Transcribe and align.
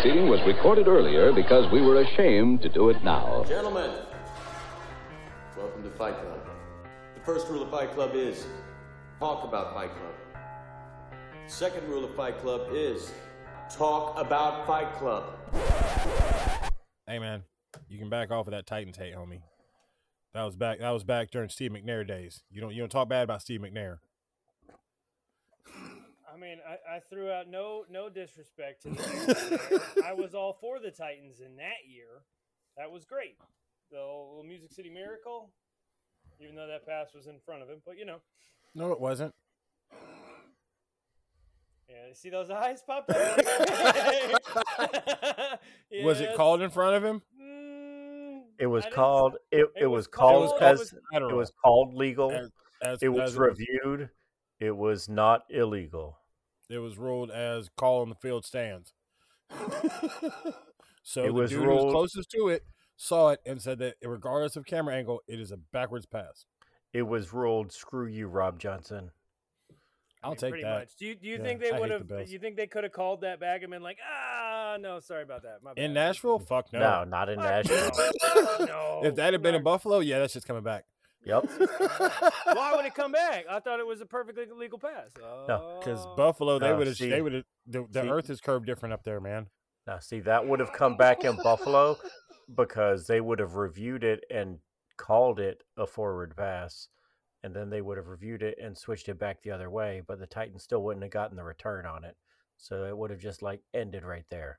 proceeding 0.00 0.28
was 0.28 0.40
recorded 0.46 0.86
earlier 0.86 1.32
because 1.32 1.68
we 1.72 1.82
were 1.82 2.02
ashamed 2.02 2.62
to 2.62 2.68
do 2.68 2.88
it 2.88 3.02
now. 3.02 3.44
Gentlemen, 3.48 3.90
welcome 5.56 5.82
to 5.82 5.90
Fight 5.90 6.14
Club. 6.14 6.38
The 7.16 7.20
first 7.22 7.48
rule 7.48 7.62
of 7.62 7.70
Fight 7.72 7.90
Club 7.94 8.12
is 8.14 8.46
talk 9.18 9.42
about 9.42 9.74
Fight 9.74 9.90
Club. 9.90 10.14
The 11.44 11.52
Second 11.52 11.88
rule 11.88 12.04
of 12.04 12.14
Fight 12.14 12.38
Club 12.38 12.68
is 12.72 13.10
talk 13.76 14.16
about 14.16 14.68
Fight 14.68 14.94
Club. 14.94 15.34
Hey 17.08 17.18
man, 17.18 17.42
you 17.88 17.98
can 17.98 18.08
back 18.08 18.30
off 18.30 18.46
of 18.46 18.52
that 18.52 18.66
Titans 18.68 18.98
hate, 18.98 19.16
homie. 19.16 19.40
That 20.32 20.44
was 20.44 20.54
back. 20.54 20.78
That 20.78 20.90
was 20.90 21.02
back 21.02 21.32
during 21.32 21.48
Steve 21.48 21.72
McNair 21.72 22.06
days. 22.06 22.44
You 22.52 22.60
don't 22.60 22.72
you 22.72 22.78
don't 22.82 22.92
talk 22.92 23.08
bad 23.08 23.24
about 23.24 23.42
Steve 23.42 23.60
McNair. 23.60 23.96
I 26.38 26.40
mean, 26.40 26.58
I, 26.66 26.96
I 26.96 27.00
threw 27.00 27.30
out 27.30 27.48
no 27.48 27.84
no 27.90 28.08
disrespect 28.08 28.82
to 28.82 28.90
the 28.90 29.82
I 30.06 30.12
was 30.12 30.34
all 30.34 30.52
for 30.60 30.78
the 30.78 30.90
Titans 30.90 31.40
in 31.40 31.56
that 31.56 31.88
year. 31.88 32.22
That 32.76 32.90
was 32.92 33.04
great. 33.04 33.36
The 33.90 33.96
little 33.96 34.44
Music 34.46 34.70
City 34.70 34.90
Miracle, 34.90 35.50
even 36.40 36.54
though 36.54 36.68
that 36.68 36.86
pass 36.86 37.12
was 37.14 37.26
in 37.26 37.38
front 37.44 37.62
of 37.62 37.68
him, 37.68 37.78
but 37.84 37.98
you 37.98 38.04
know, 38.04 38.18
No, 38.74 38.92
it 38.92 39.00
wasn't. 39.00 39.34
yeah. 41.88 42.12
See 42.12 42.30
those 42.30 42.50
eyes 42.50 42.82
pop 42.86 43.10
up? 43.10 43.16
Was 46.04 46.20
it 46.20 46.36
called 46.36 46.62
in 46.62 46.70
front 46.70 46.96
of 46.96 47.04
him? 47.04 47.22
Mm, 47.40 48.40
It 48.58 48.66
was 48.66 48.84
called. 48.92 49.36
It, 49.50 49.66
it 49.74 49.82
it 49.82 49.86
was 49.86 50.00
was 50.00 50.06
called 50.06 50.50
called- 50.50 50.62
as 50.62 50.92
it 50.92 50.98
was 51.14 51.30
it 51.30 51.34
was 51.34 51.52
called 51.64 51.94
legal. 51.94 52.30
As, 52.30 52.50
as, 52.82 53.02
It 53.02 53.08
was 53.08 53.36
reviewed. 53.36 54.10
It 54.60 54.76
was 54.76 55.08
not 55.08 55.44
illegal. 55.50 56.17
It 56.68 56.78
was 56.78 56.98
ruled 56.98 57.30
as 57.30 57.70
call 57.76 58.02
on 58.02 58.08
the 58.08 58.14
field 58.16 58.44
stands. 58.44 58.92
so 61.02 61.24
It 61.24 61.26
the 61.28 61.32
was 61.32 61.50
dude 61.50 61.64
who 61.64 61.70
was 61.70 61.92
closest 61.92 62.30
to 62.30 62.48
it 62.48 62.64
saw 62.98 63.30
it 63.30 63.40
and 63.46 63.62
said 63.62 63.78
that 63.78 63.94
regardless 64.02 64.56
of 64.56 64.66
camera 64.66 64.94
angle, 64.94 65.22
it 65.26 65.40
is 65.40 65.50
a 65.52 65.56
backwards 65.56 66.04
pass. 66.04 66.44
It 66.92 67.02
was 67.02 67.32
ruled. 67.32 67.72
Screw 67.72 68.06
you, 68.06 68.26
Rob 68.26 68.58
Johnson. 68.58 69.12
I'll 70.22 70.30
I 70.30 70.32
mean, 70.32 70.38
take 70.38 70.50
pretty 70.50 70.64
that. 70.64 70.78
Much. 70.80 70.96
Do 70.98 71.06
you 71.06 71.14
do 71.14 71.28
you 71.28 71.36
Yeah, 71.36 71.42
think 71.44 71.60
they 71.60 71.70
would 71.72 71.90
have? 71.90 72.08
Bills. 72.08 72.30
You 72.30 72.40
think 72.40 72.56
they 72.56 72.66
could 72.66 72.82
have 72.82 72.92
called 72.92 73.20
that 73.20 73.38
back 73.38 73.62
and 73.62 73.70
been 73.70 73.82
like, 73.82 73.98
ah, 74.04 74.76
no, 74.80 74.98
sorry 74.98 75.22
about 75.22 75.44
that. 75.44 75.62
My 75.62 75.72
In. 75.76 75.92
Nashville, 75.92 76.40
fuck 76.40 76.72
no. 76.72 76.80
No, 76.80 77.04
not 77.04 77.28
in 77.28 77.38
Nashville. 77.38 77.90
No. 78.60 78.66
no. 78.66 79.00
If 79.04 79.14
that 79.14 79.32
had 79.32 79.42
been 79.42 79.54
in 79.54 79.62
Buffalo, 79.62 80.00
yeah, 80.00 80.18
that's 80.18 80.32
just 80.32 80.46
coming 80.46 80.64
back. 80.64 80.86
Yep. 81.24 81.44
why 82.54 82.72
would 82.74 82.84
it 82.86 82.94
come 82.94 83.12
back? 83.12 83.44
I 83.50 83.60
thought 83.60 83.80
it 83.80 83.86
was 83.86 84.00
a 84.00 84.06
perfectly 84.06 84.44
legal 84.54 84.78
pass. 84.78 85.10
No, 85.18 85.78
Because. 85.80 86.06
Buffalo, 86.16 86.58
they 86.58 86.68
No, 86.68 86.76
would 86.78 86.86
have. 86.86 86.98
They 86.98 87.20
would 87.22 87.32
have. 87.32 87.44
The, 87.66 87.86
the 87.90 88.02
see- 88.02 88.08
earth 88.08 88.30
is 88.30 88.40
curved 88.40 88.66
different 88.66 88.92
up 88.92 89.04
there, 89.04 89.20
man. 89.20 89.46
Now, 89.86 89.98
see, 90.00 90.20
that 90.20 90.46
would 90.46 90.60
have 90.60 90.72
come 90.72 90.96
back 90.96 91.24
in 91.24 91.36
Buffalo 91.42 91.96
because 92.54 93.06
they 93.06 93.20
would 93.20 93.38
have 93.38 93.54
reviewed 93.56 94.04
it 94.04 94.22
and 94.30 94.58
called 94.98 95.40
it 95.40 95.62
a 95.78 95.86
forward 95.86 96.36
pass, 96.36 96.88
and 97.42 97.54
then 97.54 97.70
they 97.70 97.80
would 97.80 97.96
have 97.96 98.08
reviewed 98.08 98.42
it 98.42 98.58
and 98.62 98.76
switched 98.76 99.08
it 99.08 99.18
back 99.18 99.40
the 99.40 99.50
other 99.50 99.70
way. 99.70 100.02
But 100.06 100.18
the 100.18 100.26
Titans 100.26 100.62
still 100.62 100.82
wouldn't 100.82 101.02
have 101.04 101.12
gotten 101.12 101.36
the 101.36 101.44
return 101.44 101.86
on 101.86 102.04
it, 102.04 102.16
so 102.58 102.84
it 102.84 102.96
would 102.96 103.10
have 103.10 103.20
just 103.20 103.40
like 103.42 103.60
ended 103.72 104.04
right 104.04 104.26
there. 104.30 104.58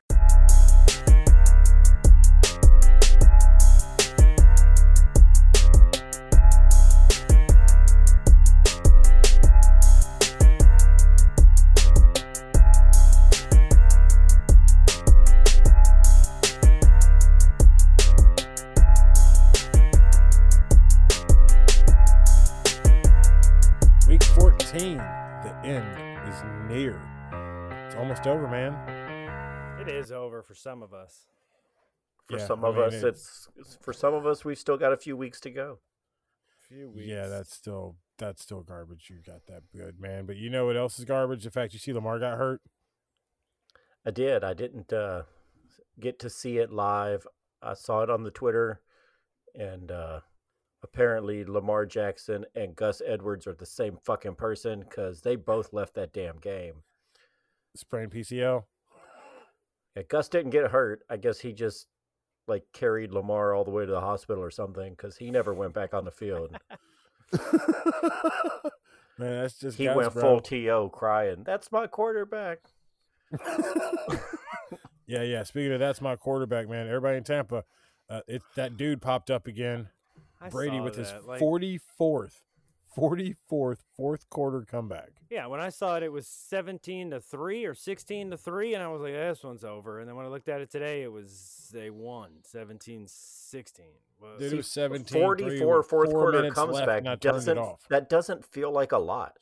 Almost 28.26 28.28
over, 28.28 28.48
man. 28.50 29.80
It 29.80 29.88
is 29.90 30.12
over 30.12 30.42
for 30.42 30.54
some 30.54 30.82
of 30.84 30.94
us. 30.94 31.28
For 32.26 32.38
Yeah, 32.38 32.46
some 32.48 32.66
I 32.66 32.70
of 32.70 32.76
mean, 32.76 32.84
us, 32.86 32.94
it's 32.96 33.50
it's- 33.58 33.78
for 33.82 33.94
some 33.94 34.14
of 34.14 34.26
us 34.26 34.44
we've 34.46 34.58
still 34.58 34.78
got 34.78 34.94
a 34.94 34.98
few 34.98 35.16
weeks 35.18 35.40
to 35.42 35.50
go. 35.50 35.80
Few 36.68 36.90
weeks. 36.92 37.08
Yeah, 37.08 37.28
that's 37.28 37.54
still 37.54 37.98
that's 38.18 38.44
still 38.44 38.62
garbage. 38.62 39.10
You 39.10 39.22
got 39.26 39.46
that 39.48 39.64
good, 39.72 40.00
man. 40.00 40.26
But 40.26 40.36
you 40.36 40.50
know 40.50 40.66
what 40.66 40.76
else 40.78 41.00
is 41.00 41.06
garbage? 41.06 41.44
The 41.44 41.52
fact 41.52 41.74
you 41.74 41.80
see 41.80 41.94
Lamar 41.94 42.20
got 42.20 42.38
hurt. 42.38 42.62
I 44.06 44.12
did. 44.12 44.44
I 44.44 44.54
didn't 44.54 44.92
uh, 44.94 45.24
get 46.00 46.20
to 46.20 46.30
see 46.30 46.58
it 46.58 46.72
live. 46.72 47.26
I 47.62 47.74
saw 47.74 48.02
it 48.02 48.10
on 48.10 48.24
the 48.24 48.32
Twitter, 48.32 48.82
and 49.56 49.92
uh, 49.92 50.20
apparently 50.84 51.44
Lamar 51.46 51.86
Jackson 51.86 52.46
and 52.56 52.76
Gus 52.76 53.02
Edwards 53.06 53.48
are 53.48 53.54
the 53.56 53.66
same 53.66 53.98
fucking 54.04 54.36
person 54.36 54.82
because 54.82 55.22
they 55.22 55.36
both 55.36 55.74
left 55.74 55.96
that 55.96 56.14
damn 56.14 56.38
game. 56.38 56.84
Sprained 57.80 58.12
PCL. 58.12 58.64
Yeah, 59.96 60.04
Gus 60.08 60.30
didn't 60.30 60.52
get 60.52 60.72
hurt. 60.72 61.04
I 61.10 61.18
guess 61.18 61.40
he 61.40 61.54
just 61.54 61.88
like 62.48 62.64
carried 62.74 63.12
Lamar 63.12 63.54
all 63.54 63.64
the 63.64 63.72
way 63.72 63.86
to 63.86 63.92
the 63.92 64.02
hospital 64.02 64.44
or 64.44 64.52
something 64.52 64.92
because 64.92 65.18
he 65.18 65.32
never 65.32 65.54
went 65.54 65.74
back 65.74 65.94
on 65.94 66.06
the 66.06 66.12
field. 66.12 66.56
man, 69.18 69.42
that's 69.42 69.60
just 69.60 69.78
he 69.78 69.86
guys, 69.86 69.96
went 69.96 70.14
bro. 70.14 70.22
full 70.22 70.40
to 70.42 70.90
crying. 70.92 71.44
That's 71.46 71.72
my 71.72 71.88
quarterback. 71.88 72.60
Yeah, 75.10 75.24
yeah. 75.24 75.42
Speaking 75.42 75.74
of 75.74 75.80
that's 75.80 76.02
my 76.02 76.16
quarterback, 76.16 76.70
man. 76.70 76.86
Everybody 76.88 77.18
in 77.18 77.24
Tampa, 77.24 77.64
uh, 78.12 78.22
it 78.28 78.44
that 78.56 78.78
dude 78.78 79.02
popped 79.02 79.32
up 79.32 79.48
again. 79.48 79.90
I 80.40 80.50
Brady 80.50 80.78
saw 80.78 80.84
with 80.84 80.96
his 80.98 81.12
that, 81.12 81.26
like- 81.26 81.40
forty 81.40 81.80
fourth, 81.98 82.42
forty 82.94 83.36
fourth 83.48 83.84
fourth 83.96 84.30
quarter 84.30 84.66
comeback. 84.70 85.12
Yeah, 85.30 85.48
when 85.48 85.60
I 85.60 85.70
saw 85.70 85.98
it, 85.98 86.04
it 86.04 86.12
was 86.12 86.28
seventeen 86.28 87.12
to 87.12 87.20
three 87.20 87.66
or 87.66 87.74
sixteen 87.74 88.32
to 88.32 88.38
three, 88.38 88.74
and 88.74 88.84
I 88.84 88.88
was 88.88 89.02
like, 89.02 89.14
"This 89.14 89.44
one's 89.44 89.64
over." 89.64 90.00
And 90.00 90.08
then 90.08 90.16
when 90.16 90.26
I 90.26 90.30
looked 90.30 90.50
at 90.50 90.62
it 90.62 90.70
today, 90.70 91.04
it 91.04 91.12
was 91.12 91.70
they 91.72 91.90
won 91.90 92.30
17-16. 92.54 93.80
Well, 94.20 94.38
Dude, 94.38 94.54
it 94.54 94.58
was 94.58 94.68
17 94.68 95.22
44 95.22 95.84
fourth 95.84 96.10
quarter 96.10 96.40
minutes 96.40 96.58
left, 96.58 96.72
comeback 96.72 96.98
and 97.00 97.10
I 97.10 97.12
turned 97.12 97.22
doesn't 97.22 97.60
that 97.90 98.10
doesn't 98.10 98.46
feel 98.46 98.72
like 98.72 98.92
a 98.92 98.98
lot. 98.98 99.38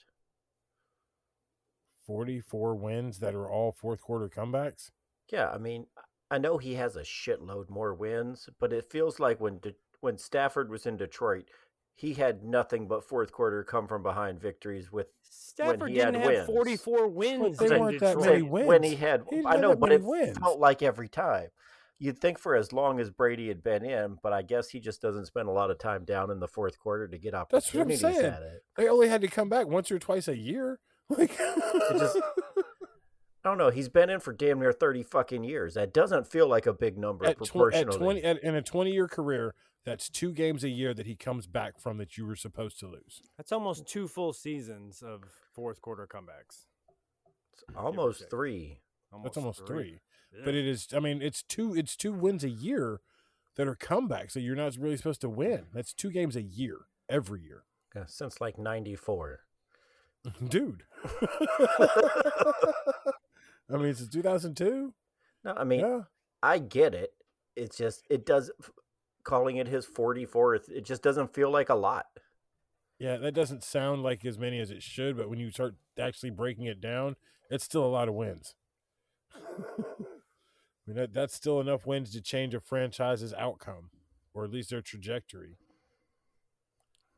44 2.05 2.75
wins 2.75 3.19
that 3.19 3.35
are 3.35 3.49
all 3.49 3.71
fourth 3.71 4.01
quarter 4.01 4.29
comebacks. 4.29 4.91
Yeah, 5.31 5.49
I 5.49 5.57
mean, 5.57 5.87
I 6.31 6.37
know 6.37 6.57
he 6.57 6.75
has 6.75 6.95
a 6.95 7.01
shitload 7.01 7.69
more 7.69 7.93
wins, 7.93 8.49
but 8.59 8.71
it 8.71 8.89
feels 8.89 9.19
like 9.19 9.41
when 9.41 9.59
De- 9.59 9.75
when 9.99 10.17
Stafford 10.17 10.69
was 10.69 10.85
in 10.85 10.95
Detroit, 10.95 11.49
he 11.97 12.13
had 12.13 12.43
nothing 12.43 12.87
but 12.87 13.03
fourth 13.03 13.31
quarter 13.33 13.63
come 13.63 13.87
from 13.87 14.03
behind 14.03 14.39
victories 14.39 14.91
with 14.91 15.11
Stafford 15.23 15.89
he 15.89 15.97
had 15.97 16.13
didn't 16.13 16.21
have 16.23 16.31
wins. 16.31 16.45
forty 16.45 16.77
four 16.77 17.07
wins. 17.09 17.57
they 17.57 17.77
weren't 17.77 17.99
that 17.99 18.17
many 18.19 18.41
wins. 18.43 18.67
when 18.67 18.83
he 18.83 18.95
had. 18.95 19.23
He 19.29 19.37
didn't 19.37 19.47
I 19.47 19.55
know, 19.57 19.75
but 19.75 19.91
it 19.91 20.03
wins. 20.03 20.37
felt 20.37 20.59
like 20.59 20.81
every 20.81 21.09
time. 21.09 21.49
You'd 21.99 22.19
think 22.19 22.37
for 22.37 22.55
as 22.55 22.71
long 22.71 22.99
as 22.99 23.09
Brady 23.09 23.47
had 23.47 23.63
been 23.63 23.83
in, 23.83 24.19
but 24.21 24.31
I 24.31 24.43
guess 24.43 24.69
he 24.69 24.79
just 24.79 25.01
doesn't 25.01 25.25
spend 25.25 25.49
a 25.49 25.51
lot 25.51 25.71
of 25.71 25.79
time 25.79 26.05
down 26.05 26.29
in 26.29 26.39
the 26.39 26.47
fourth 26.47 26.77
quarter 26.77 27.07
to 27.07 27.17
get 27.17 27.31
That's 27.31 27.51
what 27.51 27.81
I'm 27.81 27.81
opportunities 27.81 28.01
saying. 28.01 28.23
at 28.23 28.43
it. 28.43 28.63
They 28.77 28.87
only 28.87 29.09
had 29.09 29.21
to 29.21 29.27
come 29.27 29.49
back 29.49 29.67
once 29.67 29.89
or 29.91 29.97
twice 29.97 30.27
a 30.27 30.37
year. 30.37 30.79
Like, 31.09 31.35
just- 31.35 32.19
I 33.43 33.49
don't 33.49 33.57
know. 33.57 33.69
He's 33.69 33.87
been 33.89 34.09
in 34.09 34.19
for 34.19 34.33
damn 34.33 34.59
near 34.59 34.73
thirty 34.73 35.03
fucking 35.03 35.43
years. 35.43 35.75
That 35.75 35.93
doesn't 35.93 36.27
feel 36.27 36.47
like 36.47 36.65
a 36.65 36.73
big 36.73 36.97
number 36.97 37.25
at, 37.25 37.37
tw- 37.41 37.55
at 37.73 37.89
20 37.91 38.21
at, 38.23 38.43
in 38.43 38.55
a 38.55 38.61
20 38.61 38.91
year 38.91 39.07
career, 39.07 39.55
that's 39.87 40.09
two 40.09 40.33
games 40.33 40.65
a 40.65 40.69
year 40.69 40.93
that 40.93 41.05
he 41.05 41.15
comes 41.15 41.47
back 41.47 41.79
from 41.79 41.97
that 41.97 42.17
you 42.17 42.25
were 42.25 42.35
supposed 42.35 42.77
to 42.81 42.87
lose. 42.87 43.21
That's 43.37 43.53
almost 43.53 43.87
two 43.87 44.09
full 44.09 44.33
seasons 44.33 45.01
of 45.01 45.23
fourth 45.55 45.81
quarter 45.81 46.05
comebacks. 46.05 46.65
It's 47.53 47.63
almost 47.73 48.19
take. 48.19 48.29
three. 48.29 48.79
That's 49.23 49.37
almost 49.37 49.65
three. 49.65 50.01
Yeah. 50.35 50.41
But 50.43 50.55
it 50.55 50.67
is. 50.67 50.89
I 50.93 50.99
mean, 50.99 51.21
it's 51.21 51.41
two. 51.41 51.73
It's 51.73 51.95
two 51.95 52.11
wins 52.11 52.43
a 52.43 52.49
year 52.49 52.99
that 53.55 53.65
are 53.65 53.75
comebacks 53.75 54.33
that 54.33 54.41
you're 54.41 54.57
not 54.57 54.75
really 54.77 54.97
supposed 54.97 55.21
to 55.21 55.29
win. 55.29 55.67
That's 55.73 55.93
two 55.93 56.11
games 56.11 56.35
a 56.35 56.41
year 56.41 56.87
every 57.09 57.41
year, 57.41 57.63
Yeah, 57.95 58.03
since 58.07 58.41
like 58.41 58.59
'94. 58.59 59.39
dude. 60.49 60.83
I 63.69 63.77
mean, 63.77 63.93
since 63.93 64.09
2002. 64.09 64.93
No, 65.45 65.53
I 65.55 65.63
mean 65.63 65.79
Yeah. 65.79 66.01
I 66.43 66.59
get 66.59 66.93
it. 66.93 67.11
It's 67.55 67.77
just 67.77 68.05
it 68.09 68.25
does 68.25 68.51
calling 69.27 69.57
it 69.57 69.67
his 69.67 69.85
44th. 69.85 70.69
It 70.69 70.85
just 70.85 71.03
doesn't 71.03 71.33
feel 71.33 71.51
like 71.51 71.69
a 71.69 71.75
lot. 71.75 72.05
Yeah, 72.97 73.17
that 73.17 73.33
doesn't 73.33 73.63
sound 73.63 74.01
like 74.01 74.25
as 74.25 74.39
many 74.39 74.59
as 74.59 74.71
it 74.71 74.81
should, 74.81 75.17
but 75.17 75.29
when 75.29 75.37
you 75.37 75.51
start 75.51 75.75
actually 75.99 76.31
breaking 76.31 76.65
it 76.65 76.81
down, 76.81 77.15
it's 77.51 77.63
still 77.63 77.85
a 77.85 77.87
lot 77.87 78.07
of 78.07 78.15
wins. 78.15 78.55
I 79.35 79.39
mean, 80.87 80.95
that, 80.95 81.13
that's 81.13 81.35
still 81.35 81.59
enough 81.59 81.85
wins 81.85 82.11
to 82.11 82.21
change 82.21 82.55
a 82.55 82.59
franchise's 82.59 83.33
outcome, 83.33 83.91
or 84.33 84.45
at 84.45 84.51
least 84.51 84.69
their 84.71 84.81
trajectory. 84.81 85.57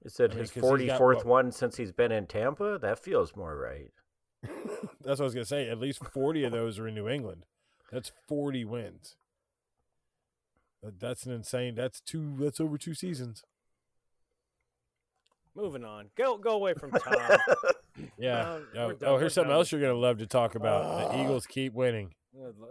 It 0.04 0.12
said 0.12 0.32
I 0.32 0.34
mean, 0.34 0.42
his 0.42 0.52
'cause 0.52 0.80
he's 0.80 0.90
got 0.90 1.00
44th 1.00 1.26
one 1.26 1.52
since 1.52 1.78
he's 1.78 1.92
been 1.92 2.12
in 2.12 2.26
Tampa. 2.26 2.80
That 2.82 3.00
feels 3.00 3.36
more 3.36 3.56
right. 3.58 3.92
That's 5.04 5.20
what 5.20 5.22
I 5.22 5.24
was 5.24 5.34
gonna 5.34 5.46
say. 5.46 5.70
At 5.70 5.80
least 5.80 6.04
forty 6.14 6.44
of 6.44 6.52
those 6.52 6.80
are 6.80 6.88
in 6.88 6.96
New 6.96 7.08
England. 7.08 7.46
That's 7.92 8.12
40 8.28 8.66
wins. 8.66 9.16
That- 10.84 11.00
That's 11.00 11.26
an 11.26 11.34
insane. 11.34 11.76
That's 11.76 12.00
two. 12.02 12.36
That's 12.40 12.60
over 12.60 12.78
two 12.78 12.94
seasons. 12.94 13.44
Moving 15.56 15.84
on. 15.84 16.10
Go 16.16 16.38
go 16.38 16.52
away 16.52 16.74
from 16.74 16.92
Tom. 17.04 17.16
Yeah. 18.18 18.44
Well, 18.44 18.62
oh, 18.76 18.92
done- 18.94 18.98
oh, 19.04 19.18
here's 19.18 19.34
something 19.34 19.50
done 19.50 19.58
else 19.58 19.72
you're 19.72 19.82
gonna 19.82 19.94
love 19.94 20.20
to 20.20 20.28
talk 20.28 20.56
about. 20.56 21.12
The 21.12 21.18
ah. 21.18 21.24
Eagles 21.24 21.46
keep 21.46 21.74
winning. 21.74 22.14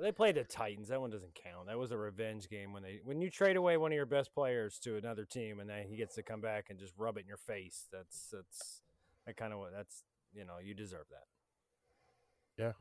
they 0.00 0.12
played 0.12 0.36
the 0.36 0.44
Titans. 0.44 0.88
That 0.88 1.00
one 1.00 1.10
doesn't 1.10 1.34
count. 1.34 1.66
That 1.66 1.78
was 1.78 1.90
a 1.90 1.98
revenge 1.98 2.48
game 2.48 2.72
when 2.72 2.82
they 2.82 3.00
when 3.04 3.20
you 3.20 3.30
trade 3.30 3.56
away 3.56 3.76
one 3.76 3.92
of 3.92 3.96
your 3.96 4.06
best 4.06 4.32
players 4.32 4.78
to 4.80 4.96
another 4.96 5.24
team 5.24 5.60
and 5.60 5.68
then 5.68 5.84
he 5.86 5.96
gets 5.96 6.14
to 6.14 6.22
come 6.22 6.40
back 6.40 6.66
and 6.70 6.78
just 6.78 6.94
rub 6.96 7.18
it 7.18 7.22
in 7.22 7.26
your 7.26 7.36
face. 7.36 7.88
That's 7.92 8.28
that's 8.32 8.82
that 9.26 9.36
kind 9.36 9.52
of 9.52 9.58
what 9.58 9.72
that's 9.76 10.04
you 10.32 10.44
know 10.44 10.54
you 10.62 10.74
deserve 10.74 11.06
that. 11.10 12.62
Yeah. 12.62 12.72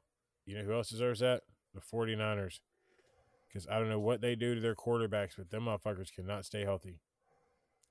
You 0.46 0.58
know 0.58 0.64
who 0.64 0.74
else 0.74 0.90
deserves 0.90 1.20
that? 1.20 1.42
The 1.74 1.82
49ers. 1.82 2.60
Because 3.58 3.68
I 3.72 3.80
don't 3.80 3.90
know 3.90 4.00
what 4.00 4.22
they 4.22 4.36
do 4.36 4.54
to 4.54 4.62
their 4.62 4.76
quarterbacks, 4.76 5.32
but 5.36 5.50
them 5.50 5.66
motherfuckers 5.66 6.14
cannot 6.14 6.46
stay 6.46 6.64
healthy. 6.64 7.00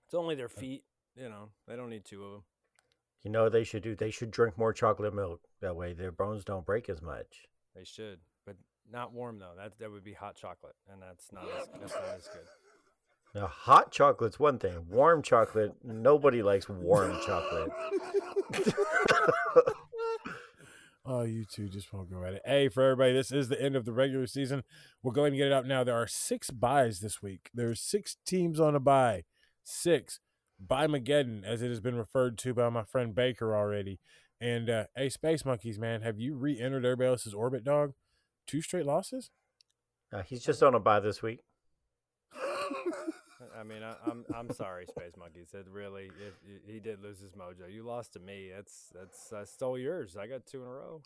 It's 0.04 0.14
only 0.14 0.36
their 0.36 0.46
uh, 0.46 0.60
feet. 0.60 0.84
You 1.16 1.28
know 1.28 1.48
they 1.66 1.74
don't 1.74 1.90
need 1.90 2.04
two 2.04 2.22
of 2.22 2.30
them. 2.30 2.42
You 3.24 3.32
know 3.32 3.42
what 3.44 3.52
they 3.52 3.64
should 3.64 3.82
do? 3.82 3.96
They 3.96 4.12
should 4.12 4.30
drink 4.30 4.56
more 4.56 4.72
chocolate 4.72 5.12
milk. 5.12 5.40
That 5.60 5.74
way 5.74 5.92
their 5.92 6.12
bones 6.12 6.44
don't 6.44 6.64
break 6.64 6.88
as 6.88 7.02
much. 7.02 7.48
They 7.74 7.82
should, 7.82 8.20
but 8.44 8.54
not 8.92 9.12
warm 9.12 9.40
though. 9.40 9.54
That 9.56 9.76
that 9.80 9.90
would 9.90 10.04
be 10.04 10.12
hot 10.12 10.36
chocolate, 10.36 10.76
and 10.88 11.02
that's 11.02 11.32
not 11.32 11.42
as, 11.42 11.66
that's 11.80 11.94
not 11.94 12.16
as 12.16 12.28
good. 12.28 13.40
Now, 13.40 13.48
hot 13.48 13.90
chocolate's 13.90 14.38
one 14.38 14.60
thing. 14.60 14.86
Warm 14.88 15.20
chocolate, 15.20 15.74
nobody 15.82 16.42
likes 16.44 16.69
warm 16.69 17.19
chocolate. 17.26 17.72
Oh, 21.08 21.23
you 21.23 21.44
two 21.44 21.69
just 21.69 21.93
won't 21.93 22.11
go 22.11 22.25
at 22.25 22.35
it. 22.35 22.43
Hey, 22.44 22.69
for 22.69 22.82
everybody, 22.82 23.12
this 23.12 23.31
is 23.31 23.49
the 23.49 23.62
end 23.62 23.76
of 23.76 23.85
the 23.85 23.93
regular 23.93 24.26
season. 24.26 24.64
We'll 25.03 25.12
go 25.12 25.23
ahead 25.23 25.32
and 25.32 25.38
get 25.38 25.47
it 25.47 25.53
out 25.53 25.64
now. 25.64 25.85
There 25.85 25.94
are 25.94 26.08
six 26.08 26.50
buys 26.50 26.99
this 26.99 27.23
week. 27.23 27.49
There's 27.55 27.81
six 27.81 28.17
teams 28.26 28.58
on 28.58 28.75
a 28.75 28.81
buy. 28.81 29.23
Six. 29.62 30.19
By 30.58 30.88
Mageddon, 30.88 31.44
as 31.44 31.62
it 31.62 31.69
has 31.69 31.81
been 31.81 31.94
referred 31.94 32.38
to 32.38 32.55
by 32.55 32.70
my 32.70 32.82
friend 32.82 33.14
Baker 33.14 33.55
already. 33.55 34.00
And 34.41 34.69
uh, 34.69 34.85
hey, 34.97 35.08
Space 35.08 35.44
Monkeys, 35.44 35.79
man, 35.79 36.03
have 36.03 36.19
you 36.19 36.35
re-entered 36.35 36.85
everybody 36.85 37.11
else's 37.11 37.35
orbit, 37.35 37.62
dog? 37.62 37.93
Two 38.49 38.61
straight 38.61 38.87
losses? 38.87 39.31
Uh, 40.12 40.23
he's 40.23 40.43
just 40.43 40.62
on 40.62 40.75
a 40.75 40.81
buy 40.81 40.99
this 40.99 41.23
week. 41.23 41.41
I 43.58 43.62
mean, 43.62 43.82
I, 43.82 43.94
I'm 44.11 44.25
I'm 44.35 44.50
sorry, 44.53 44.85
Space 44.87 45.12
Monkeys. 45.19 45.49
It 45.55 45.67
really, 45.73 46.05
it, 46.05 46.35
it- 46.47 46.62
he 46.70 46.79
did 46.79 47.03
lose 47.03 47.20
his 47.20 47.32
mojo. 47.32 47.73
You 47.73 47.85
lost 47.85 48.12
to 48.14 48.19
me. 48.20 48.50
That's 48.55 48.91
that's 48.94 49.32
I 49.32 49.44
stole 49.44 49.79
yours. 49.79 50.17
I 50.17 50.26
got 50.26 50.44
two 50.47 50.62
in 50.62 50.69
a 50.69 50.70
row. 50.70 51.00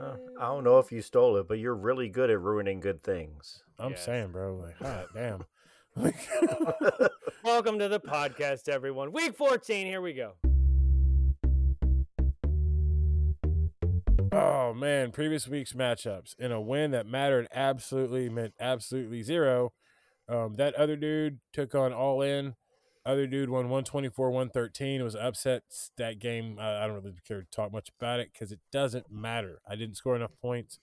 Uh, 0.00 0.16
I 0.40 0.46
don't 0.46 0.64
know 0.64 0.78
if 0.80 0.90
you 0.90 1.02
stole 1.02 1.36
it, 1.36 1.46
but 1.46 1.58
you're 1.58 1.74
really 1.76 2.08
good 2.08 2.30
at 2.30 2.40
ruining 2.40 2.80
good 2.80 3.02
things. 3.02 3.62
I'm 3.78 3.90
Yes. 3.90 4.04
saying, 4.04 4.32
bro, 4.32 4.56
like, 4.56 4.76
hot 4.78 5.06
damn. 5.14 5.44
Welcome 7.44 7.78
to 7.78 7.88
the 7.88 8.00
podcast, 8.00 8.68
everyone. 8.68 9.12
Week 9.12 9.36
14. 9.36 9.86
Here 9.86 10.00
we 10.00 10.14
go. 10.14 10.32
Oh 14.32 14.74
man, 14.74 15.10
previous 15.12 15.48
week's 15.48 15.72
matchups 15.72 16.34
in 16.38 16.52
a 16.52 16.60
win 16.60 16.90
that 16.90 17.06
mattered 17.06 17.46
absolutely 17.52 18.28
meant 18.28 18.54
absolutely 18.60 19.22
zero. 19.22 19.72
Um, 20.28 20.56
that 20.56 20.74
other 20.74 20.96
dude 20.96 21.38
took 21.52 21.74
on 21.74 21.92
all 21.92 22.22
in. 22.22 22.54
Other 23.06 23.26
dude 23.26 23.48
won 23.48 23.64
124 23.70 24.30
113. 24.30 25.00
It 25.00 25.04
was 25.04 25.16
upset. 25.16 25.62
That 25.96 26.18
game, 26.18 26.58
I, 26.60 26.84
I 26.84 26.86
don't 26.86 26.96
really 26.96 27.14
care 27.26 27.40
to 27.40 27.46
talk 27.50 27.72
much 27.72 27.90
about 27.98 28.20
it 28.20 28.30
because 28.32 28.52
it 28.52 28.60
doesn't 28.70 29.10
matter. 29.10 29.60
I 29.66 29.76
didn't 29.76 29.96
score 29.96 30.14
enough 30.14 30.32
points. 30.42 30.78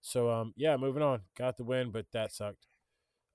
So, 0.00 0.30
um, 0.30 0.54
yeah, 0.56 0.76
moving 0.76 1.02
on. 1.02 1.22
Got 1.36 1.58
the 1.58 1.64
win, 1.64 1.90
but 1.90 2.06
that 2.12 2.32
sucked. 2.32 2.66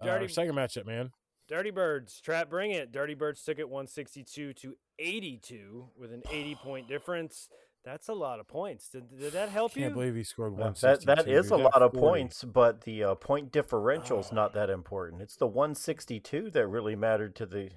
Uh, 0.01 0.07
our 0.09 0.19
Dirty- 0.19 0.33
second 0.33 0.55
matchup, 0.55 0.85
man. 0.87 1.11
Dirty 1.47 1.71
Birds, 1.71 2.21
trap, 2.21 2.49
bring 2.49 2.71
it. 2.71 2.91
Dirty 2.91 3.13
Birds 3.13 3.43
took 3.43 3.59
it 3.59 3.69
162 3.69 4.53
to 4.53 4.75
82 4.97 5.89
with 5.99 6.13
an 6.13 6.23
80 6.31 6.55
point 6.55 6.87
difference. 6.87 7.49
That's 7.83 8.07
a 8.07 8.13
lot 8.13 8.39
of 8.39 8.47
points. 8.47 8.87
Did, 8.87 9.09
did 9.19 9.33
that 9.33 9.49
help 9.49 9.75
you? 9.75 9.83
I 9.83 9.85
Can't 9.85 9.91
you? 9.91 10.01
believe 10.01 10.15
he 10.15 10.23
scored 10.23 10.53
162. 10.53 11.05
that 11.05 11.25
that 11.25 11.31
is 11.31 11.47
a 11.47 11.57
dude. 11.57 11.63
Got 11.63 11.73
lot 11.73 11.81
of 11.81 11.93
points, 11.93 12.43
but 12.43 12.81
the 12.81 13.03
uh, 13.03 13.15
point 13.15 13.51
differential's 13.51 14.31
not 14.31 14.53
that 14.53 14.69
important. 14.69 15.21
It's 15.21 15.35
the 15.35 15.47
162 15.47 16.51
that 16.51 16.67
really 16.67 16.95
mattered 16.95 17.35
to 17.35 17.45
the 17.45 17.71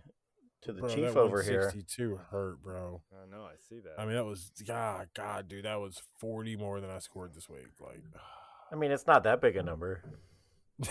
to 0.63 0.73
the 0.73 0.83
Bro, 0.83 0.89
chief 0.95 1.15
that 1.15 1.19
over 1.19 1.43
here. 1.43 1.61
162 1.61 2.21
hurt, 2.31 2.63
bro. 2.63 3.03
I 3.13 3.31
know, 3.31 3.43
I 3.45 3.55
see 3.69 3.81
that. 3.81 4.01
I 4.01 4.05
mean, 4.05 4.15
that 4.15 4.25
was 4.25 4.53
God, 4.67 5.09
God, 5.15 5.49
dude, 5.49 5.65
that 5.65 5.81
was 5.81 6.01
forty 6.19 6.57
more 6.57 6.81
than 6.81 6.91
I 6.91 6.99
scored 6.99 7.35
this 7.35 7.49
week. 7.49 7.67
Like, 7.81 8.03
I 8.73 8.77
mean, 8.77 8.93
it's 8.93 9.07
not 9.07 9.25
that 9.25 9.41
big 9.41 9.57
a 9.57 9.63
number. 9.63 10.03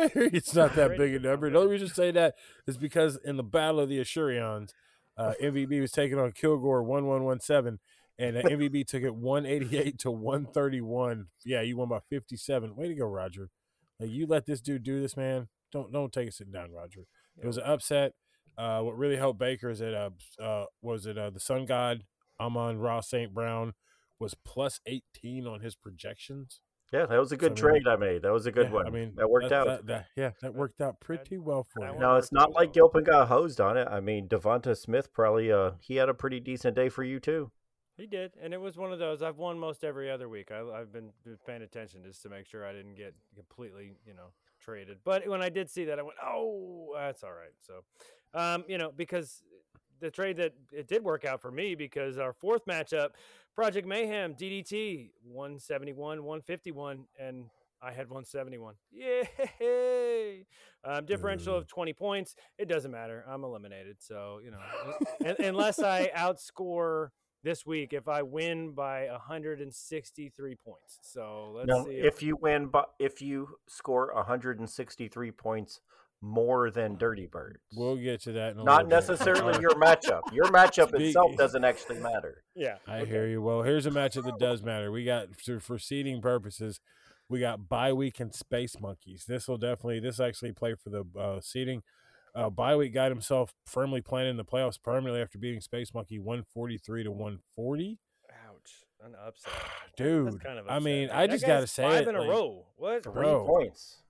It's 0.00 0.54
not 0.54 0.76
that 0.76 0.96
big 0.96 1.14
a 1.14 1.18
number. 1.18 1.50
The 1.50 1.58
only 1.58 1.72
reason 1.72 1.88
I 1.88 1.92
say 1.92 2.10
that 2.12 2.36
is 2.66 2.76
because 2.76 3.16
in 3.24 3.36
the 3.36 3.42
Battle 3.42 3.80
of 3.80 3.88
the 3.88 3.98
Assurions, 3.98 4.72
uh, 5.18 5.32
MVB 5.42 5.80
was 5.80 5.90
taking 5.90 6.18
on 6.18 6.32
Kilgore 6.32 6.82
one 6.82 7.06
one 7.06 7.24
one 7.24 7.40
seven, 7.40 7.80
and 8.18 8.36
uh, 8.36 8.42
MVB 8.42 8.86
took 8.86 9.02
it 9.02 9.14
one 9.14 9.44
eighty 9.44 9.76
eight 9.76 9.98
to 10.00 10.10
one 10.10 10.46
thirty 10.46 10.80
one. 10.80 11.26
Yeah, 11.44 11.62
you 11.62 11.76
won 11.76 11.88
by 11.88 12.00
fifty 12.08 12.36
seven. 12.36 12.76
Way 12.76 12.88
to 12.88 12.94
go, 12.94 13.06
Roger! 13.06 13.50
Like 13.98 14.10
you 14.10 14.26
let 14.26 14.46
this 14.46 14.60
dude 14.60 14.84
do 14.84 15.00
this, 15.00 15.16
man. 15.16 15.48
Don't 15.72 15.92
don't 15.92 16.12
take 16.12 16.28
it 16.28 16.34
sitting 16.34 16.52
down, 16.52 16.72
Roger. 16.72 17.06
It 17.42 17.46
was 17.46 17.58
an 17.58 17.64
upset. 17.64 18.12
Uh, 18.56 18.80
what 18.80 18.96
really 18.96 19.16
helped 19.16 19.38
Baker 19.38 19.70
is 19.70 19.78
that 19.78 19.94
uh, 19.94 20.10
uh, 20.42 20.64
was 20.82 21.06
it 21.06 21.18
uh, 21.18 21.30
the 21.30 21.40
Sun 21.40 21.66
God 21.66 22.04
Amon-Ra 22.40 23.00
St. 23.00 23.32
Brown 23.32 23.74
was 24.18 24.34
plus 24.44 24.80
eighteen 24.86 25.46
on 25.46 25.60
his 25.60 25.74
projections. 25.76 26.60
Yeah, 26.92 27.04
that 27.06 27.18
was 27.18 27.32
a 27.32 27.36
good 27.36 27.58
So, 27.58 27.68
I 27.68 27.72
mean- 27.72 27.82
trade 27.82 27.88
I 27.88 27.96
made. 27.96 28.22
That 28.22 28.32
was 28.32 28.46
a 28.46 28.52
good 28.52 28.68
Yeah, 28.68 28.72
one. 28.72 28.86
I 28.86 28.90
mean, 28.90 29.12
that 29.16 29.28
worked 29.28 29.52
out. 29.52 29.66
That, 29.66 29.86
that- 29.86 30.06
yeah, 30.16 30.30
that 30.40 30.54
worked 30.54 30.80
out 30.80 31.00
pretty 31.00 31.36
well 31.38 31.64
for 31.64 31.80
that 31.80 31.86
you. 31.88 31.92
one- 31.94 32.00
no, 32.00 32.16
it's 32.16 32.32
not 32.32 32.52
like. 32.52 32.72
Gilpin 32.72 33.04
got 33.04 33.28
hosed 33.28 33.60
on 33.60 33.76
it. 33.76 33.86
I 33.90 34.00
mean, 34.00 34.28
Devonta 34.28 34.76
Smith 34.76 35.12
probably 35.12 35.50
uh 35.52 35.72
he 35.80 35.96
had 35.96 36.08
a 36.08 36.14
pretty 36.14 36.40
decent 36.40 36.74
day 36.76 36.88
for 36.88 37.04
you 37.04 37.20
too. 37.20 37.50
He 37.96 38.06
did, 38.06 38.32
and 38.40 38.54
it 38.54 38.60
was 38.60 38.76
one 38.76 38.92
of 38.92 38.98
those. 39.00 39.22
I've 39.22 39.38
won 39.38 39.58
most 39.58 39.82
every 39.82 40.08
other 40.08 40.28
week. 40.28 40.52
I, 40.52 40.60
I've 40.60 40.92
been, 40.92 41.10
been 41.24 41.36
paying 41.44 41.62
attention 41.62 42.04
just 42.04 42.22
to 42.22 42.28
make 42.28 42.46
sure 42.46 42.64
I 42.64 42.72
didn't 42.72 42.94
get 42.94 43.12
completely, 43.34 43.96
you 44.06 44.14
know, 44.14 44.28
traded. 44.60 44.98
But 45.02 45.26
when 45.26 45.42
I 45.42 45.48
did 45.48 45.68
see 45.68 45.84
that, 45.86 45.98
I 45.98 46.02
went, 46.02 46.16
"Oh, 46.24 46.92
that's 46.96 47.24
all 47.24 47.32
right." 47.32 47.50
So, 47.58 47.82
um, 48.38 48.64
you 48.68 48.78
know, 48.78 48.92
because 48.96 49.42
the 50.00 50.10
trade 50.10 50.36
that 50.38 50.54
it 50.72 50.88
did 50.88 51.04
work 51.04 51.24
out 51.24 51.40
for 51.40 51.50
me 51.50 51.74
because 51.74 52.18
our 52.18 52.32
fourth 52.32 52.64
matchup, 52.66 53.10
Project 53.54 53.86
Mayhem 53.86 54.34
DDT, 54.34 55.10
one 55.22 55.58
seventy 55.58 55.92
one, 55.92 56.24
one 56.24 56.40
fifty 56.42 56.72
one, 56.72 57.04
and 57.18 57.46
I 57.80 57.92
had 57.92 58.10
171. 58.10 58.74
Yay! 58.92 60.46
Um, 60.84 61.06
differential 61.06 61.54
Ooh. 61.54 61.58
of 61.58 61.68
20 61.68 61.92
points. 61.92 62.34
It 62.58 62.68
doesn't 62.68 62.90
matter. 62.90 63.24
I'm 63.28 63.44
eliminated. 63.44 63.96
So, 64.00 64.40
you 64.44 64.50
know, 64.50 64.58
un- 65.24 65.36
unless 65.46 65.78
I 65.78 66.10
outscore 66.16 67.10
this 67.44 67.64
week, 67.64 67.92
if 67.92 68.08
I 68.08 68.22
win 68.22 68.72
by 68.72 69.06
163 69.06 70.54
points. 70.56 70.98
So 71.02 71.52
let's 71.54 71.84
see. 71.84 71.92
if 71.92 72.22
you 72.22 72.36
win, 72.36 72.66
but 72.66 72.90
if 72.98 73.22
you 73.22 73.48
score 73.68 74.12
163 74.14 75.30
points 75.32 75.80
more 76.20 76.70
than 76.70 76.96
Dirty 76.96 77.26
Birds, 77.26 77.60
We'll 77.76 77.96
get 77.96 78.20
to 78.22 78.32
that. 78.32 78.52
In 78.54 78.60
a 78.60 78.64
not 78.64 78.86
little 78.86 78.88
bit. 78.88 78.94
necessarily 78.96 79.54
Uh, 79.54 79.60
your 79.60 79.70
matchup. 79.74 80.22
Your 80.32 80.46
matchup 80.46 80.88
Speak- 80.88 81.00
itself 81.02 81.36
doesn't 81.36 81.64
actually 81.64 82.00
matter. 82.00 82.42
yeah. 82.54 82.76
I 82.86 83.00
okay. 83.00 83.10
hear 83.10 83.26
you. 83.28 83.40
Well, 83.42 83.62
here's 83.62 83.86
a 83.86 83.90
matchup 83.90 84.24
that 84.24 84.38
does 84.38 84.62
matter. 84.62 84.90
We 84.90 85.04
got 85.04 85.28
for, 85.40 85.60
for 85.60 85.78
seeding 85.78 86.20
purposes, 86.20 86.80
we 87.28 87.38
got 87.40 87.68
bye 87.68 87.92
week 87.92 88.18
and 88.20 88.34
Space 88.34 88.80
Monkeys. 88.80 89.24
This 89.28 89.46
will 89.46 89.58
definitely 89.58 90.00
this 90.00 90.18
actually 90.18 90.52
play 90.52 90.74
for 90.74 90.90
the 90.90 91.04
uh, 91.18 91.40
seeding. 91.40 91.82
Uh, 92.34 92.50
bye 92.50 92.74
week 92.76 92.92
got 92.94 93.10
himself 93.10 93.52
firmly 93.66 94.00
planted 94.00 94.30
in 94.30 94.36
the 94.36 94.44
playoffs 94.44 94.80
permanently 94.82 95.20
after 95.20 95.38
beating 95.38 95.60
Space 95.60 95.92
Monkey 95.94 96.18
143 96.18 97.04
to 97.04 97.10
140. 97.10 97.98
Ouch. 98.48 98.72
An 99.04 99.14
upset. 99.24 99.52
Dude, 99.96 100.42
kind 100.42 100.58
of 100.58 100.66
I 100.68 100.78
mean. 100.80 101.10
I 101.10 101.26
That 101.26 101.32
just 101.32 101.46
gotta 101.46 101.66
say 101.68 101.82
five 101.84 102.02
it, 102.02 102.08
in 102.08 102.16
a 102.16 102.20
like, 102.20 102.28
row. 102.28 102.66
What? 102.76 103.02
Three 103.04 103.12
Bro. 103.12 103.46
points. 103.46 104.02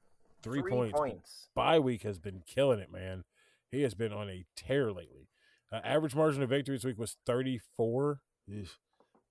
Three, 0.42 0.60
Three 0.60 0.70
points. 0.72 0.92
points. 0.98 1.48
Bye 1.54 1.78
week 1.78 2.02
has 2.02 2.18
been 2.18 2.42
killing 2.46 2.78
it, 2.80 2.92
man. 2.92 3.24
He 3.70 3.82
has 3.82 3.94
been 3.94 4.12
on 4.12 4.28
a 4.30 4.44
tear 4.56 4.92
lately. 4.92 5.28
Uh, 5.72 5.80
average 5.84 6.14
margin 6.14 6.42
of 6.42 6.48
victory 6.50 6.76
this 6.76 6.84
week 6.84 6.98
was 6.98 7.16
34. 7.26 8.20
Ugh. 8.50 8.66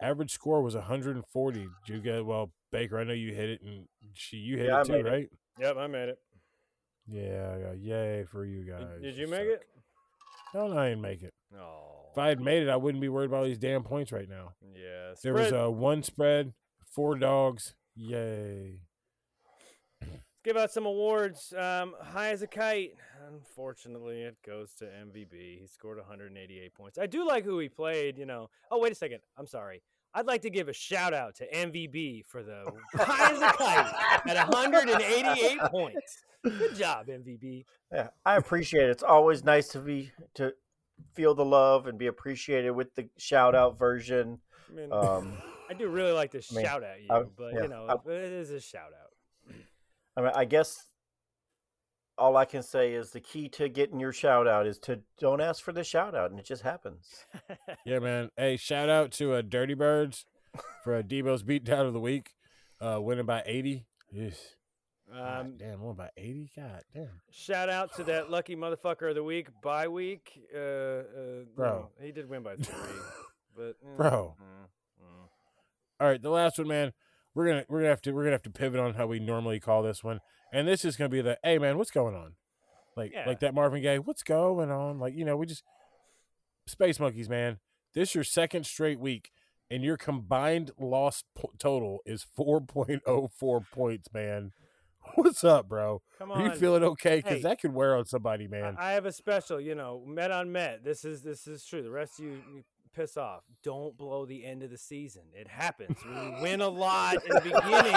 Average 0.01 0.31
score 0.31 0.61
was 0.61 0.75
140. 0.75 1.59
Did 1.59 1.67
you 1.87 1.99
get 1.99 2.25
well, 2.25 2.51
Baker? 2.71 2.99
I 2.99 3.03
know 3.03 3.13
you 3.13 3.33
hit 3.33 3.49
it, 3.49 3.61
and 3.63 3.87
she 4.13 4.37
you 4.37 4.57
hit 4.57 4.67
Yeah, 4.67 4.81
it 4.81 4.85
too, 4.85 4.91
made 4.91 5.05
it. 5.05 5.09
right? 5.09 5.29
Yep, 5.59 5.77
I 5.77 5.87
made 5.87 6.09
it. 6.09 6.19
Yeah, 7.07 7.57
yeah, 7.57 7.71
yay 7.73 8.23
for 8.25 8.45
you 8.45 8.63
guys. 8.69 8.81
Did, 8.81 9.01
did 9.01 9.15
You 9.15 9.21
you 9.25 9.27
make 9.31 9.49
suck. 9.49 9.61
it? 9.61 9.67
No, 10.53 10.67
no, 10.67 10.77
I 10.77 10.89
didn't 10.89 11.01
make 11.01 11.23
it. 11.23 11.33
Oh. 11.57 12.09
If 12.11 12.17
I 12.17 12.27
had 12.27 12.39
made 12.41 12.63
it, 12.63 12.69
I 12.69 12.75
wouldn't 12.75 13.01
be 13.01 13.09
worried 13.09 13.29
about 13.29 13.45
these 13.45 13.57
damn 13.57 13.83
points 13.83 14.11
right 14.11 14.29
now. 14.29 14.53
Yeah. 14.75 15.13
There 15.23 15.33
was 15.33 15.47
spread- 15.47 15.61
a 15.63 15.71
one 15.71 16.03
spread, 16.03 16.53
four 16.93 17.15
dogs. 17.17 17.75
Yay! 17.95 18.81
Give 20.47 20.55
out 20.57 20.71
some 20.71 20.85
awards. 20.85 21.53
Um, 21.57 21.93
high 22.01 22.29
as 22.29 22.41
a 22.41 22.47
kite. 22.47 22.93
Unfortunately, 23.27 24.21
it 24.23 24.37
goes 24.45 24.73
to 24.75 24.85
MVB. 24.85 25.59
He 25.59 25.67
scored 25.67 25.97
188 25.97 26.73
points. 26.73 26.97
I 26.97 27.05
do 27.05 27.27
like 27.27 27.43
who 27.43 27.59
he 27.59 27.67
played. 27.67 28.17
You 28.17 28.25
know. 28.25 28.49
Oh, 28.71 28.79
wait 28.79 28.93
a 28.93 28.95
second. 28.95 29.19
I'm 29.37 29.45
sorry. 29.47 29.81
I'd 30.13 30.25
like 30.25 30.41
to 30.43 30.49
give 30.49 30.69
a 30.69 30.73
shout 30.73 31.13
out 31.13 31.35
to 31.35 31.51
MVB 31.53 32.25
for 32.25 32.41
the 32.41 32.63
high 32.95 33.33
as 33.33 33.41
a 33.41 33.51
kite 33.57 34.35
at 34.37 34.47
188 34.49 35.59
points. 35.71 36.23
Good 36.43 36.75
job, 36.75 37.07
MVB. 37.07 37.65
Yeah, 37.91 38.07
I 38.25 38.37
appreciate 38.37 38.83
it. 38.85 38.89
It's 38.91 39.03
always 39.03 39.43
nice 39.43 39.67
to 39.69 39.79
be 39.79 40.11
to 40.35 40.53
feel 41.13 41.35
the 41.35 41.45
love 41.45 41.87
and 41.87 41.97
be 41.99 42.07
appreciated 42.07 42.71
with 42.71 42.95
the 42.95 43.09
shout 43.17 43.53
out 43.53 43.77
version. 43.77 44.39
I 44.69 44.73
mean, 44.73 44.91
Um, 44.93 45.33
I 45.69 45.73
do 45.73 45.89
really 45.89 46.13
like 46.13 46.31
to 46.31 46.37
I 46.39 46.55
mean, 46.55 46.65
shout 46.65 46.83
at 46.83 47.01
you, 47.01 47.07
I- 47.11 47.23
but 47.37 47.53
yeah, 47.53 47.61
you 47.63 47.67
know, 47.67 47.85
I- 47.89 48.09
it 48.09 48.31
is 48.31 48.49
a 48.51 48.61
shout 48.61 48.91
out. 48.99 49.06
I 50.17 50.21
mean, 50.21 50.31
I 50.35 50.45
guess 50.45 50.83
all 52.17 52.35
I 52.35 52.45
can 52.45 52.63
say 52.63 52.93
is 52.93 53.11
the 53.11 53.19
key 53.19 53.47
to 53.49 53.69
getting 53.69 53.99
your 53.99 54.11
shout 54.11 54.47
out 54.47 54.65
is 54.65 54.79
to 54.79 54.99
don't 55.19 55.39
ask 55.39 55.63
for 55.63 55.71
the 55.71 55.83
shout 55.83 56.15
out, 56.15 56.31
and 56.31 56.39
it 56.39 56.45
just 56.45 56.63
happens. 56.63 57.25
Yeah, 57.85 57.99
man. 57.99 58.31
Hey, 58.35 58.57
shout 58.57 58.89
out 58.89 59.11
to 59.13 59.33
uh, 59.33 59.41
Dirty 59.47 59.75
Birds 59.75 60.25
for 60.83 60.95
uh, 60.95 61.01
Debo's 61.03 61.43
beatdown 61.43 61.85
of 61.85 61.93
the 61.93 61.99
week, 61.99 62.31
uh, 62.81 62.99
winning 62.99 63.27
by 63.27 63.43
80. 63.45 63.85
Yes. 64.11 64.55
God 65.13 65.39
Um, 65.45 65.53
damn, 65.57 65.79
won 65.81 65.95
by 65.95 66.09
80? 66.17 66.51
God 66.55 66.81
damn. 66.93 67.21
shout 67.31 67.69
out 67.69 67.95
to 67.97 68.03
that 68.05 68.29
lucky 68.31 68.55
motherfucker 68.55 69.09
of 69.09 69.15
the 69.15 69.23
week, 69.23 69.47
by 69.61 69.87
week. 69.87 70.41
Uh, 70.53 70.57
uh, 70.57 71.03
Bro. 71.55 71.89
no, 71.99 72.05
he 72.05 72.11
did 72.11 72.27
win 72.27 72.41
by 72.43 72.55
three, 72.55 72.75
but 73.55 73.75
eh, 73.83 73.87
Bro. 73.97 74.35
mm, 74.41 75.03
mm. 75.03 75.27
All 76.01 76.07
right, 76.07 76.21
the 76.21 76.29
last 76.31 76.57
one, 76.57 76.67
man. 76.67 76.91
We're 77.37 77.45
gonna 77.45 77.65
we're 77.69 77.81
gonna 77.81 77.89
have 77.89 78.01
to 78.01 78.13
we're 78.13 78.23
gonna 78.23 78.31
have 78.31 78.41
to 78.43 78.49
pivot 78.49 78.79
on 78.79 78.95
how 78.95 79.05
we 79.05 79.19
normally 79.19 79.59
call 79.59 79.83
this 79.83 80.03
one, 80.03 80.21
and 80.51 80.67
this 80.67 80.83
is 80.83 80.95
gonna 80.95 81.09
be 81.09 81.21
the 81.21 81.37
hey 81.43 81.59
man, 81.59 81.77
what's 81.77 81.91
going 81.91 82.15
on? 82.15 82.33
Like 82.95 83.11
Yeah. 83.13 83.27
like 83.27 83.41
that 83.41 83.53
Marvin 83.53 83.83
Gaye, 83.83 83.99
what's 83.99 84.23
going 84.23 84.71
on? 84.71 84.97
Like 84.97 85.13
you 85.13 85.23
know 85.23 85.37
we 85.37 85.45
just 85.45 85.63
Space 86.65 86.99
Monkeys, 86.99 87.29
man. 87.29 87.59
This 87.93 88.15
your 88.15 88.23
second 88.23 88.65
straight 88.65 88.99
week, 88.99 89.29
and 89.69 89.83
your 89.83 89.97
combined 89.97 90.71
loss 90.79 91.25
po- 91.35 91.51
total 91.59 91.99
is 92.07 92.23
four 92.23 92.59
point 92.59 93.03
oh 93.05 93.27
four 93.27 93.61
points, 93.71 94.11
man. 94.11 94.51
What's 95.13 95.43
up, 95.43 95.69
bro? 95.69 96.01
Come 96.17 96.31
Are 96.31 96.43
you 96.43 96.55
feeling 96.55 96.83
okay? 96.83 97.17
Because 97.17 97.35
Hey. 97.35 97.41
that 97.43 97.61
could 97.61 97.71
wear 97.71 97.95
on 97.95 98.07
somebody, 98.07 98.47
man. 98.47 98.77
I 98.79 98.93
have 98.93 99.05
a 99.05 99.11
special, 99.11 99.61
you 99.61 99.75
know, 99.75 100.03
met 100.07 100.31
on 100.31 100.51
met. 100.51 100.83
This 100.83 101.05
is 101.05 101.21
this 101.21 101.45
is 101.45 101.63
true. 101.63 101.83
The 101.83 101.91
rest 101.91 102.17
of 102.17 102.25
you, 102.25 102.31
you 102.51 102.63
piss 102.97 103.15
off. 103.15 103.43
Don't 103.63 103.95
blow 103.95 104.25
the 104.25 104.43
end 104.43 104.63
of 104.63 104.71
the 104.71 104.77
season. 104.77 105.21
It 105.33 105.47
happens. 105.47 105.97
We 106.03 106.41
win 106.41 106.61
a 106.61 106.67
lot 106.85 107.17
in 107.23 107.29
the 107.29 107.41
beginning, 107.41 107.93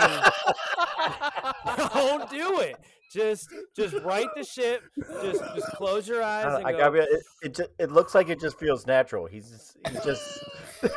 don't 1.95 2.28
do 2.30 2.61
it. 2.61 2.76
Just 3.11 3.49
just 3.75 3.95
right 4.04 4.28
the 4.37 4.45
ship. 4.45 4.83
Just 5.23 5.40
just 5.54 5.66
close 5.73 6.07
your 6.07 6.23
eyes 6.23 6.45
I, 6.45 6.59
and 6.59 6.66
I 6.66 6.73
go. 6.73 6.78
gotta 6.78 6.92
be, 6.92 6.99
it, 6.99 7.23
it, 7.42 7.54
ju- 7.54 7.66
it 7.78 7.90
looks 7.90 8.14
like 8.14 8.28
it 8.28 8.38
just 8.38 8.59
feels 8.59 8.87
natural. 8.87 9.25
He's 9.26 9.49
just, 9.50 9.78
he's 9.90 10.04
just 10.04 10.45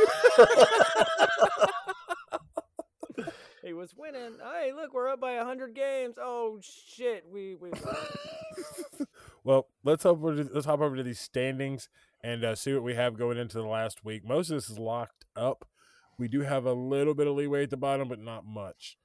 he 3.64 3.74
was 3.74 3.96
winning. 3.96 4.34
Hey, 4.54 4.74
look, 4.76 4.94
we're 4.94 5.08
up 5.10 5.22
by 5.22 5.38
hundred 5.38 5.74
games. 5.74 6.16
Oh 6.22 6.60
shit, 6.62 7.26
we 7.32 7.56
we. 7.56 7.72
Well, 9.44 9.68
let's 9.84 10.04
hop 10.04 10.18
over 10.18 10.44
to, 10.44 10.50
let's 10.54 10.66
hop 10.66 10.82
over 10.82 10.96
to 10.96 11.04
these 11.04 11.20
standings 11.20 11.90
and 12.24 12.44
uh, 12.44 12.56
see 12.56 12.74
what 12.74 12.84
we 12.84 12.96
have 12.96 13.18
going 13.18 13.38
into 13.38 13.58
the 13.58 13.68
last 13.68 14.06
week. 14.06 14.26
Most 14.26 14.50
of 14.50 14.58
this 14.58 14.70
is 14.70 14.80
locked 14.80 15.26
up. 15.36 15.68
We 16.18 16.28
do 16.28 16.42
have 16.42 16.66
a 16.66 16.74
little 16.74 17.14
bit 17.14 17.28
of 17.28 17.36
leeway 17.36 17.64
at 17.64 17.70
the 17.70 17.78
bottom, 17.78 18.08
but 18.08 18.20
not 18.20 18.46
much. 18.46 18.98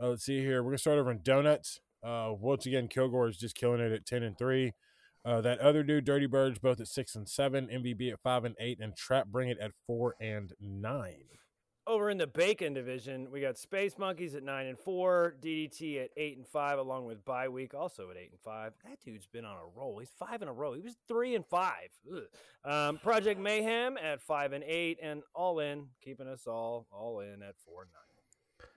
Uh, 0.00 0.08
let's 0.08 0.24
see 0.24 0.38
here. 0.40 0.62
We're 0.62 0.70
gonna 0.70 0.78
start 0.78 0.98
over 0.98 1.10
in 1.10 1.20
donuts. 1.22 1.80
Uh, 2.02 2.32
once 2.38 2.66
again, 2.66 2.88
Kilgore 2.88 3.28
is 3.28 3.36
just 3.36 3.54
killing 3.54 3.80
it 3.80 3.92
at 3.92 4.06
ten 4.06 4.22
and 4.22 4.36
three. 4.38 4.72
Uh, 5.24 5.40
that 5.40 5.60
other 5.60 5.84
dude, 5.84 6.04
Dirty 6.04 6.26
Birds, 6.26 6.58
both 6.58 6.80
at 6.80 6.88
six 6.88 7.14
and 7.14 7.28
seven. 7.28 7.68
MVB 7.68 8.12
at 8.12 8.20
five 8.22 8.44
and 8.44 8.56
eight, 8.58 8.78
and 8.80 8.96
Trap 8.96 9.28
Bring 9.28 9.48
It 9.48 9.58
at 9.60 9.72
four 9.86 10.16
and 10.20 10.52
nine. 10.60 11.26
Over 11.92 12.08
in 12.08 12.16
the 12.16 12.26
bacon 12.26 12.72
division, 12.72 13.30
we 13.30 13.42
got 13.42 13.58
Space 13.58 13.98
Monkeys 13.98 14.34
at 14.34 14.42
nine 14.42 14.64
and 14.64 14.78
four, 14.78 15.34
DDT 15.42 16.02
at 16.02 16.08
eight 16.16 16.38
and 16.38 16.46
five, 16.46 16.78
along 16.78 17.04
with 17.04 17.22
Bye 17.22 17.48
Week 17.48 17.74
also 17.74 18.08
at 18.10 18.16
eight 18.16 18.30
and 18.30 18.40
five. 18.40 18.72
That 18.88 18.98
dude's 19.04 19.26
been 19.26 19.44
on 19.44 19.56
a 19.58 19.78
roll. 19.78 19.98
He's 19.98 20.08
five 20.08 20.40
in 20.40 20.48
a 20.48 20.54
row. 20.54 20.72
He 20.72 20.80
was 20.80 20.96
three 21.06 21.34
and 21.34 21.44
five. 21.44 21.90
Um, 22.64 22.96
Project 22.96 23.38
Mayhem 23.38 23.98
at 23.98 24.22
five 24.22 24.54
and 24.54 24.64
eight, 24.64 25.00
and 25.02 25.22
all 25.34 25.58
in, 25.58 25.88
keeping 26.02 26.26
us 26.28 26.46
all 26.46 26.86
all 26.90 27.20
in 27.20 27.42
at 27.42 27.56
four 27.62 27.82
and 27.82 27.90
nine. 27.92 28.68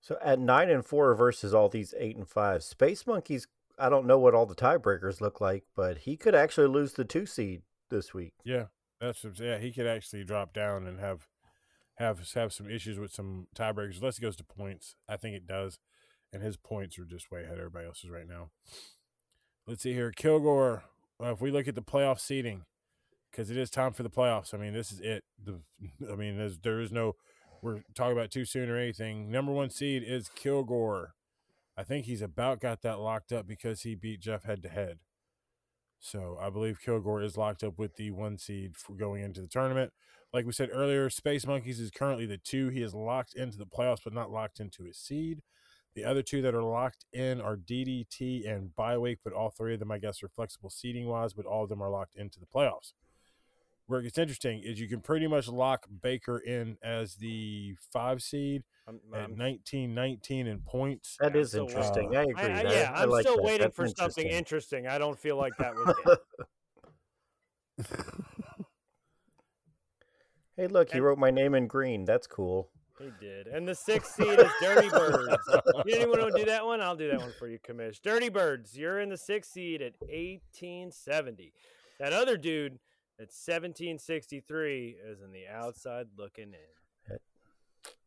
so 0.00 0.18
at 0.20 0.40
nine 0.40 0.68
and 0.68 0.84
four 0.84 1.14
versus 1.14 1.54
all 1.54 1.68
these 1.68 1.94
eight 1.96 2.16
and 2.16 2.28
five. 2.28 2.64
Space 2.64 3.06
Monkeys. 3.06 3.46
I 3.78 3.88
don't 3.88 4.08
know 4.08 4.18
what 4.18 4.34
all 4.34 4.44
the 4.44 4.56
tiebreakers 4.56 5.20
look 5.20 5.40
like, 5.40 5.62
but 5.76 5.98
he 5.98 6.16
could 6.16 6.34
actually 6.34 6.66
lose 6.66 6.94
the 6.94 7.04
two 7.04 7.26
seed 7.26 7.62
this 7.90 8.12
week. 8.12 8.34
Yeah, 8.44 8.64
that's 9.00 9.24
yeah. 9.38 9.58
He 9.58 9.70
could 9.70 9.86
actually 9.86 10.24
drop 10.24 10.52
down 10.52 10.88
and 10.88 10.98
have 10.98 11.28
have 11.96 12.20
have 12.34 12.52
some 12.52 12.70
issues 12.70 12.98
with 12.98 13.12
some 13.12 13.46
tiebreakers. 13.54 13.98
Unless 13.98 14.18
it 14.18 14.22
goes 14.22 14.36
to 14.36 14.44
points, 14.44 14.94
I 15.08 15.16
think 15.16 15.36
it 15.36 15.46
does, 15.46 15.78
and 16.32 16.42
his 16.42 16.56
points 16.56 16.98
are 16.98 17.04
just 17.04 17.30
way 17.30 17.42
ahead 17.42 17.54
of 17.54 17.60
everybody 17.60 17.86
else's 17.86 18.10
right 18.10 18.28
now. 18.28 18.50
Let's 19.66 19.82
see 19.82 19.92
here, 19.92 20.12
Kilgore. 20.12 20.84
Uh, 21.22 21.32
if 21.32 21.40
we 21.40 21.50
look 21.50 21.66
at 21.66 21.74
the 21.74 21.82
playoff 21.82 22.20
seating, 22.20 22.64
because 23.30 23.50
it 23.50 23.56
is 23.56 23.70
time 23.70 23.92
for 23.92 24.02
the 24.02 24.10
playoffs. 24.10 24.54
I 24.54 24.58
mean, 24.58 24.72
this 24.72 24.92
is 24.92 25.00
it. 25.00 25.24
The 25.42 25.60
I 26.10 26.16
mean, 26.16 26.36
there's, 26.36 26.58
there 26.58 26.80
is 26.80 26.92
no. 26.92 27.14
We're 27.62 27.82
talking 27.94 28.12
about 28.12 28.30
too 28.30 28.44
soon 28.44 28.68
or 28.68 28.76
anything. 28.76 29.30
Number 29.30 29.52
one 29.52 29.70
seed 29.70 30.02
is 30.06 30.28
Kilgore. 30.28 31.14
I 31.76 31.82
think 31.82 32.06
he's 32.06 32.22
about 32.22 32.60
got 32.60 32.82
that 32.82 33.00
locked 33.00 33.32
up 33.32 33.46
because 33.46 33.82
he 33.82 33.94
beat 33.94 34.20
Jeff 34.20 34.44
head 34.44 34.62
to 34.62 34.68
head. 34.68 34.98
So 35.98 36.38
I 36.40 36.50
believe 36.50 36.80
Kilgore 36.80 37.22
is 37.22 37.36
locked 37.36 37.64
up 37.64 37.78
with 37.78 37.96
the 37.96 38.10
one 38.10 38.38
seed 38.38 38.76
for 38.76 38.94
going 38.94 39.22
into 39.22 39.40
the 39.40 39.48
tournament. 39.48 39.92
Like 40.32 40.44
we 40.44 40.52
said 40.52 40.70
earlier, 40.72 41.08
Space 41.08 41.46
Monkeys 41.46 41.80
is 41.80 41.90
currently 41.90 42.26
the 42.26 42.36
two. 42.38 42.68
He 42.68 42.82
is 42.82 42.94
locked 42.94 43.34
into 43.34 43.56
the 43.58 43.66
playoffs, 43.66 44.00
but 44.04 44.12
not 44.12 44.30
locked 44.30 44.60
into 44.60 44.84
his 44.84 44.98
seed. 44.98 45.42
The 45.94 46.04
other 46.04 46.20
two 46.22 46.42
that 46.42 46.54
are 46.54 46.62
locked 46.62 47.06
in 47.14 47.40
are 47.40 47.56
DDT 47.56 48.46
and 48.46 48.74
Bye 48.76 48.98
Week, 48.98 49.18
but 49.24 49.32
all 49.32 49.48
three 49.50 49.72
of 49.74 49.80
them, 49.80 49.90
I 49.90 49.96
guess, 49.98 50.22
are 50.22 50.28
flexible 50.28 50.68
seating 50.68 51.06
wise, 51.06 51.32
but 51.32 51.46
all 51.46 51.62
of 51.62 51.70
them 51.70 51.80
are 51.82 51.88
locked 51.88 52.16
into 52.16 52.38
the 52.38 52.44
playoffs. 52.46 52.92
Where 53.86 54.00
it 54.00 54.02
gets 54.02 54.18
interesting 54.18 54.62
is 54.62 54.78
you 54.80 54.88
can 54.88 55.00
pretty 55.00 55.26
much 55.28 55.48
lock 55.48 55.86
Baker 56.02 56.38
in 56.38 56.76
as 56.82 57.14
the 57.14 57.76
five 57.92 58.20
seed 58.20 58.64
I'm, 58.86 59.00
at 59.14 59.20
I'm- 59.20 59.36
19 59.36 59.94
19 59.94 60.48
in 60.48 60.58
points. 60.58 61.16
That 61.20 61.34
is 61.36 61.52
so, 61.52 61.66
interesting. 61.66 62.14
uh, 62.14 62.18
I 62.18 62.22
agree. 62.24 62.42
I, 62.42 62.46
I, 62.60 62.62
yeah, 62.72 62.92
I, 62.94 63.02
I'm 63.04 63.10
like 63.10 63.22
still 63.22 63.36
that. 63.36 63.44
waiting 63.44 63.60
That's 63.60 63.76
for 63.76 63.86
something 63.88 64.26
interesting. 64.26 64.84
interesting. 64.84 64.86
I 64.88 64.98
don't 64.98 65.18
feel 65.18 65.36
like 65.36 65.56
that 65.58 65.74
was 65.74 66.18
it. 67.78 67.88
Hey, 70.56 70.66
look, 70.68 70.90
he 70.90 70.96
And- 70.98 71.04
wrote 71.04 71.18
my 71.18 71.30
name 71.30 71.54
in 71.54 71.66
green. 71.66 72.04
That's 72.04 72.26
cool. 72.26 72.70
He 72.98 73.10
did. 73.20 73.46
And 73.46 73.68
the 73.68 73.74
sixth 73.74 74.14
seed 74.14 74.38
is 74.38 74.50
Dirty 74.62 74.88
Birds. 74.88 75.36
You 75.84 75.96
anyone 75.96 76.18
want 76.20 76.34
to 76.34 76.38
do 76.40 76.46
that 76.46 76.64
one? 76.64 76.80
I'll 76.80 76.96
do 76.96 77.10
that 77.10 77.18
one 77.20 77.32
for 77.38 77.46
you, 77.46 77.58
Commish. 77.58 78.00
Dirty 78.00 78.30
Birds, 78.30 78.76
you're 78.76 79.00
in 79.00 79.10
the 79.10 79.18
sixth 79.18 79.52
seed 79.52 79.82
at 79.82 79.92
1870. 80.00 81.52
That 82.00 82.14
other 82.14 82.38
dude 82.38 82.78
at 83.18 83.28
1763 83.32 84.96
is 85.06 85.20
in 85.20 85.30
the 85.32 85.46
outside 85.46 86.06
looking 86.16 86.54
in. 86.54 87.16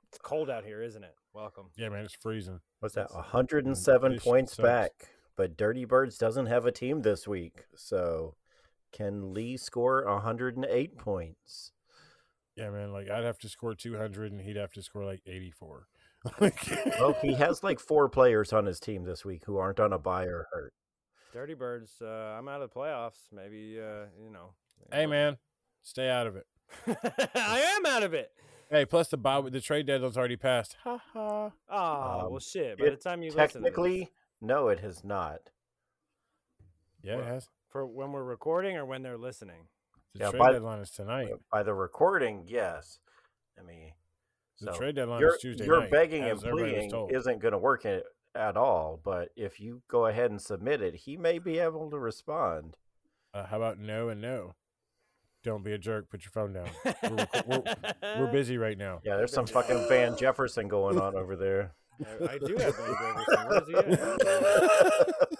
It's 0.07 0.17
cold 0.23 0.49
out 0.49 0.65
here, 0.65 0.81
isn't 0.81 1.03
it? 1.03 1.13
Welcome. 1.33 1.67
Yeah, 1.77 1.89
man, 1.89 2.03
it's 2.05 2.15
freezing. 2.15 2.59
What's 2.79 2.95
that? 2.95 3.13
107 3.13 4.13
this 4.13 4.23
points 4.23 4.53
sucks. 4.55 4.65
back. 4.67 4.91
But 5.35 5.55
Dirty 5.55 5.85
Birds 5.85 6.17
doesn't 6.17 6.47
have 6.47 6.65
a 6.65 6.71
team 6.71 7.03
this 7.03 7.27
week. 7.27 7.65
So 7.75 8.33
can 8.91 9.35
Lee 9.35 9.55
score 9.55 10.03
108 10.05 10.97
points? 10.97 11.73
Yeah, 12.59 12.69
man, 12.71 12.91
like 12.91 13.09
I'd 13.09 13.23
have 13.23 13.39
to 13.39 13.49
score 13.49 13.73
200 13.73 14.31
and 14.33 14.41
he'd 14.41 14.57
have 14.57 14.73
to 14.73 14.81
score 14.83 15.05
like 15.05 15.21
84. 15.25 15.87
Like- 16.41 16.67
Well, 16.99 17.15
he 17.21 17.33
has 17.35 17.63
like 17.63 17.79
four 17.79 18.09
players 18.09 18.51
on 18.51 18.65
his 18.65 18.79
team 18.81 19.05
this 19.05 19.23
week 19.23 19.43
who 19.45 19.57
aren't 19.57 19.79
on 19.79 19.93
a 19.93 19.97
buy 19.97 20.25
or 20.25 20.47
hurt. 20.51 20.73
Dirty 21.31 21.53
Birds, 21.53 21.93
uh, 22.01 22.05
I'm 22.37 22.49
out 22.49 22.61
of 22.61 22.69
the 22.69 22.75
playoffs. 22.77 23.29
Maybe, 23.31 23.79
uh, 23.79 24.07
you 24.21 24.29
know. 24.29 24.51
hey, 24.91 25.05
man, 25.05 25.37
stay 25.81 26.09
out 26.09 26.27
of 26.27 26.35
it. 26.35 26.45
I 27.35 27.59
am 27.77 27.85
out 27.85 28.03
of 28.03 28.13
it. 28.13 28.31
Hey, 28.69 28.85
plus 28.85 29.07
the 29.07 29.15
buy, 29.17 29.39
the 29.49 29.61
trade 29.61 29.85
deadline's 29.85 30.17
already 30.17 30.35
passed. 30.35 30.75
Ha 30.83 30.99
ha. 31.13 31.51
Oh, 31.69 32.25
Um, 32.25 32.31
well, 32.31 32.39
shit. 32.39 32.77
By 32.77 32.85
it 32.87 32.89
the 32.91 32.95
time 32.97 33.21
you 33.23 33.29
listen 33.31 33.37
to 33.37 33.45
this- 33.45 33.53
Technically, 33.63 34.11
no, 34.41 34.67
it 34.67 34.79
has 34.81 35.03
not. 35.05 35.51
Yeah, 37.01 37.19
it 37.19 37.25
has. 37.25 37.47
for 37.69 37.85
when 37.87 38.11
we're 38.11 38.23
recording 38.23 38.75
or 38.75 38.85
when 38.85 39.03
they're 39.03 39.17
listening. 39.17 39.67
The 40.15 40.19
yeah, 40.21 40.29
trade 40.31 40.39
by- 40.39 40.51
deadline 40.53 40.79
is 40.79 40.89
tonight. 40.91 41.29
By 41.51 41.63
the 41.63 41.73
recording, 41.73 42.43
yes. 42.47 42.99
I 43.59 43.63
mean, 43.63 43.91
The 44.59 44.73
so 44.73 44.77
trade 44.79 44.95
deadline 44.95 45.19
your, 45.21 45.35
is 45.35 45.41
Tuesday 45.41 45.65
your 45.65 45.81
night. 45.81 45.91
begging 45.91 46.23
and 46.23 46.31
as 46.31 46.43
everybody 46.43 46.73
was 46.75 46.91
pleading 46.93 47.15
isn't 47.15 47.39
going 47.41 47.51
to 47.51 47.57
work 47.57 47.85
in, 47.85 48.01
at 48.35 48.57
all. 48.57 48.99
But 49.03 49.29
if 49.35 49.59
you 49.59 49.81
go 49.87 50.05
ahead 50.07 50.31
and 50.31 50.41
submit 50.41 50.81
it, 50.81 50.95
he 50.95 51.17
may 51.17 51.39
be 51.39 51.59
able 51.59 51.89
to 51.91 51.99
respond. 51.99 52.77
Uh, 53.33 53.45
how 53.45 53.57
about 53.57 53.77
no 53.79 54.09
and 54.09 54.21
no? 54.21 54.55
Don't 55.43 55.63
be 55.63 55.71
a 55.73 55.77
jerk. 55.77 56.09
Put 56.09 56.23
your 56.23 56.31
phone 56.31 56.51
down. 56.53 56.69
We're, 57.03 57.27
we're, 57.47 57.63
we're 58.19 58.27
busy 58.31 58.57
right 58.57 58.77
now. 58.77 58.99
Yeah, 59.05 59.15
there's 59.15 59.31
some 59.31 59.47
fucking 59.47 59.87
Van 59.87 60.17
Jefferson 60.17 60.67
going 60.67 60.99
on 60.99 61.15
over 61.15 61.35
there. 61.35 61.73
I, 62.21 62.33
I 62.33 62.37
do 62.39 62.57
have 62.57 62.75
Van 62.75 62.95
Jefferson. 62.95 63.47
Where's 63.47 63.67
he 63.67 63.75
at? 63.75 65.19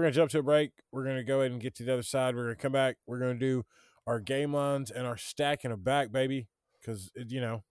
We're 0.00 0.04
gonna 0.04 0.14
jump 0.14 0.30
to 0.30 0.38
a 0.38 0.42
break. 0.42 0.70
We're 0.92 1.04
gonna 1.04 1.22
go 1.22 1.40
ahead 1.40 1.52
and 1.52 1.60
get 1.60 1.74
to 1.74 1.82
the 1.84 1.92
other 1.92 2.02
side. 2.02 2.34
We're 2.34 2.44
gonna 2.44 2.56
come 2.56 2.72
back. 2.72 2.96
We're 3.06 3.18
gonna 3.18 3.34
do 3.34 3.66
our 4.06 4.18
game 4.18 4.54
lines 4.54 4.90
and 4.90 5.06
our 5.06 5.18
stack 5.18 5.62
in 5.62 5.72
a 5.72 5.76
back, 5.76 6.10
baby. 6.10 6.48
because 6.80 7.10
you 7.14 7.38
know, 7.38 7.64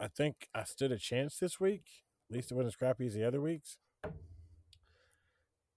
I 0.00 0.08
think 0.08 0.48
I 0.54 0.64
stood 0.64 0.92
a 0.92 0.96
chance 0.96 1.36
this 1.38 1.60
week. 1.60 1.84
At 2.30 2.36
least 2.36 2.50
it 2.50 2.54
wasn't 2.54 2.68
as 2.72 2.76
crappy 2.76 3.06
as 3.06 3.12
the 3.12 3.24
other 3.28 3.42
weeks. 3.42 3.76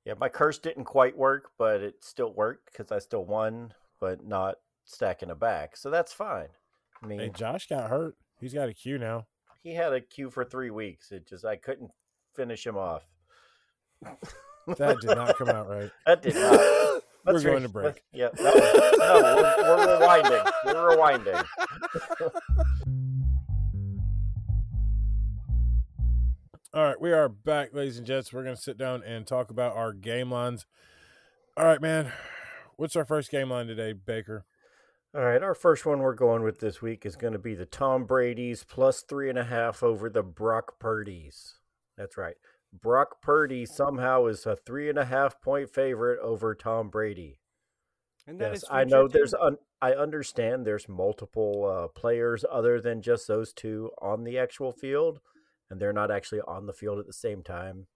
Yeah, 0.06 0.14
my 0.18 0.30
curse 0.30 0.58
didn't 0.60 0.86
quite 0.86 1.18
work, 1.18 1.52
but 1.58 1.82
it 1.82 1.96
still 2.06 2.32
worked 2.34 2.72
because 2.72 2.90
I 2.90 3.00
still 3.00 3.26
won, 3.26 3.74
but 4.00 4.26
not 4.26 4.60
stacking 4.86 5.30
a 5.30 5.36
back. 5.36 5.76
So 5.76 5.90
that's 5.90 6.14
fine. 6.14 6.48
I 7.04 7.06
mean, 7.06 7.20
Hey, 7.20 7.32
Josh 7.36 7.68
got 7.68 7.90
hurt. 7.90 8.16
He's 8.40 8.54
got 8.54 8.70
a 8.70 8.74
queue 8.74 8.98
now. 8.98 9.28
he 9.62 9.74
had 9.74 9.92
a 9.92 10.00
queue 10.00 10.30
for 10.30 10.46
three 10.46 10.70
weeks. 10.70 11.12
It 11.12 11.28
just 11.28 11.44
I 11.44 11.58
couldn't 11.58 11.92
finish 12.34 12.66
him 12.66 12.78
off. 12.78 13.04
That 14.78 15.00
did 15.00 15.16
not 15.16 15.38
come 15.38 15.50
out 15.50 15.70
right. 15.70 15.90
That 16.06 16.22
did 16.22 16.36
not. 16.36 17.02
We're 17.26 17.42
going 17.42 17.56
re- 17.56 17.62
to 17.64 17.70
break. 17.70 17.86
let's- 17.86 18.02
Yeah, 18.14 18.30
that 18.30 18.96
no, 19.00 19.36
we're, 19.36 19.78
we're 19.78 20.00
rewinding. 20.00 20.52
We're 20.66 20.96
rewinding. 20.96 21.46
All 26.74 26.84
right, 26.84 27.00
we 27.02 27.12
are 27.12 27.28
back, 27.30 27.74
ladies 27.74 27.98
and 27.98 28.06
gents. 28.06 28.32
We're 28.32 28.44
going 28.44 28.56
to 28.56 28.62
sit 28.62 28.78
down 28.78 29.02
and 29.04 29.26
talk 29.26 29.50
about 29.50 29.76
our 29.76 29.94
game 29.94 30.30
lines. 30.32 30.66
All 31.56 31.66
right, 31.66 31.82
man. 31.82 32.12
What's 32.76 32.96
our 32.96 33.06
first 33.06 33.32
game 33.32 33.50
line 33.50 33.68
today, 33.68 33.94
Baker? 33.94 34.46
All 35.16 35.24
right, 35.24 35.42
our 35.42 35.56
first 35.56 35.86
one 35.86 36.00
we're 36.00 36.14
going 36.14 36.44
with 36.44 36.60
this 36.60 36.82
week 36.82 37.06
is 37.06 37.16
going 37.16 37.34
to 37.34 37.40
be 37.40 37.56
the 37.56 37.66
Tom 37.66 38.06
Brady's 38.06 38.64
plus 38.64 39.02
three 39.02 39.30
and 39.30 39.40
a 39.40 39.46
half 39.46 39.82
over 39.82 40.10
the 40.10 40.22
Brock 40.24 40.78
Purdy's. 40.80 41.56
That's 41.98 42.18
right. 42.18 42.36
Brock 42.74 43.22
Purdy 43.22 43.66
somehow 43.66 44.26
is 44.26 44.46
a 44.46 44.56
three 44.56 44.90
and 44.90 44.98
a 44.98 45.06
half 45.06 45.42
point 45.42 45.70
favorite 45.70 46.20
over 46.20 46.54
Tom 46.54 46.90
Brady. 46.90 47.40
And 48.28 48.40
that 48.42 48.52
yes, 48.52 48.64
is 48.64 48.70
I 48.70 48.84
know 48.84 49.08
too. 49.08 49.14
there's 49.14 49.34
un- 49.34 49.58
I 49.82 49.94
understand 49.94 50.66
there's 50.66 50.90
multiple 50.90 51.66
uh, 51.66 51.88
players 51.88 52.44
other 52.52 52.82
than 52.82 53.02
just 53.02 53.28
those 53.28 53.54
two 53.54 53.92
on 54.02 54.24
the 54.24 54.38
actual 54.38 54.72
field, 54.72 55.22
and 55.70 55.80
they're 55.80 55.94
not 55.94 56.12
actually 56.12 56.42
on 56.42 56.66
the 56.66 56.74
field 56.74 57.00
at 57.00 57.08
the 57.08 57.14
same 57.14 57.42
time. 57.42 57.88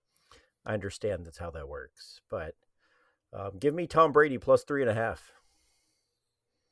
I 0.66 0.74
understand 0.74 1.25
that's 1.25 1.40
how 1.40 1.51
that 1.51 1.68
works, 1.68 2.22
but 2.30 2.56
um, 3.34 3.58
give 3.60 3.74
me 3.74 3.88
Tom 3.88 4.12
Brady 4.12 4.38
plus 4.38 4.63
three 4.63 4.82
and 4.82 4.92
a 4.92 4.94
half. 4.94 5.32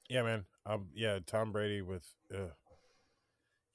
Yeah, 0.10 0.24
man. 0.24 0.46
Um, 0.65 0.88
yeah, 0.94 1.20
Tom 1.25 1.51
Brady 1.51 1.82
with, 1.82 2.06
uh, 2.34 2.50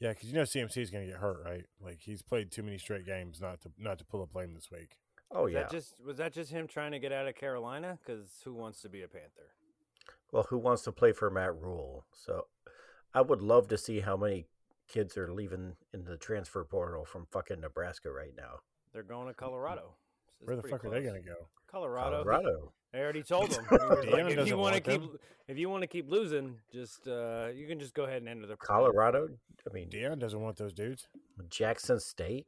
yeah, 0.01 0.11
because 0.11 0.29
you 0.29 0.35
know 0.35 0.43
CMC 0.43 0.79
is 0.79 0.91
going 0.91 1.07
to 1.07 1.11
get 1.13 1.21
hurt, 1.21 1.43
right? 1.45 1.65
Like 1.83 2.01
he's 2.01 2.23
played 2.23 2.51
too 2.51 2.63
many 2.63 2.79
straight 2.79 3.07
games 3.07 3.41
not 3.41 3.61
to 3.63 3.71
not 3.79 3.99
to 3.99 4.05
pull 4.05 4.23
a 4.23 4.27
blame 4.27 4.55
this 4.55 4.71
week. 4.71 4.99
Oh 5.31 5.45
Was 5.45 5.53
yeah. 5.53 5.61
that 5.61 5.71
just 5.71 5.95
was 6.05 6.17
that 6.19 6.33
just 6.33 6.51
him 6.51 6.67
trying 6.67 6.93
to 6.93 6.99
get 6.99 7.13
out 7.13 7.27
of 7.27 7.35
Carolina? 7.35 7.99
Because 8.05 8.29
who 8.45 8.55
wants 8.55 8.81
to 8.83 8.89
be 8.89 9.03
a 9.03 9.09
Panther? 9.09 9.51
Well, 10.33 10.47
who 10.51 10.59
wants 10.59 10.83
to 10.83 10.93
play 10.93 11.13
for 11.13 11.31
Matt 11.31 11.55
Rhule? 11.57 12.05
So 12.13 12.47
I 13.15 13.21
would 13.21 13.43
love 13.43 13.69
to 13.69 13.79
see 13.79 14.01
how 14.01 14.17
many 14.17 14.47
kids 14.89 15.17
are 15.17 15.33
leaving 15.33 15.77
in 15.93 16.05
the 16.05 16.17
transfer 16.17 16.65
portal 16.65 17.05
from 17.05 17.27
fucking 17.31 17.61
Nebraska 17.61 18.11
right 18.11 18.33
now. 18.37 18.61
They're 18.93 19.03
going 19.03 19.29
to 19.29 19.35
Colorado. 19.35 19.95
It's 20.41 20.47
Where 20.47 20.57
the 20.57 20.63
pretty 20.63 20.77
fuck 20.77 20.85
are 20.85 20.91
they 20.91 21.03
going 21.03 21.23
to 21.23 21.29
go? 21.29 21.49
Colorado. 21.75 22.23
Colorado. 22.23 22.73
They 22.93 23.01
already 23.01 23.23
told 23.25 23.51
them. 23.51 23.65
He 23.69 23.77
like, 24.11 24.39
if 24.39 24.47
you 24.47 24.57
want 24.57 24.77
to 24.77 24.81
keep, 24.81 25.01
them. 25.01 25.19
if 25.49 25.59
you 25.59 25.69
want 25.69 25.83
to 25.83 25.89
keep 25.89 26.09
losing, 26.09 26.59
just 26.73 27.09
uh, 27.09 27.49
you 27.53 27.67
can 27.67 27.81
just 27.81 27.95
go 27.95 28.05
ahead 28.05 28.19
and 28.19 28.29
enter 28.29 28.47
the 28.47 28.57
Colorado. 28.57 29.29
I 29.69 29.73
mean, 29.73 29.89
Deion 29.91 30.21
doesn't 30.21 30.41
want 30.41 30.57
those 30.57 30.73
dudes. 30.73 31.09
Jackson 31.51 31.99
State. 31.99 32.47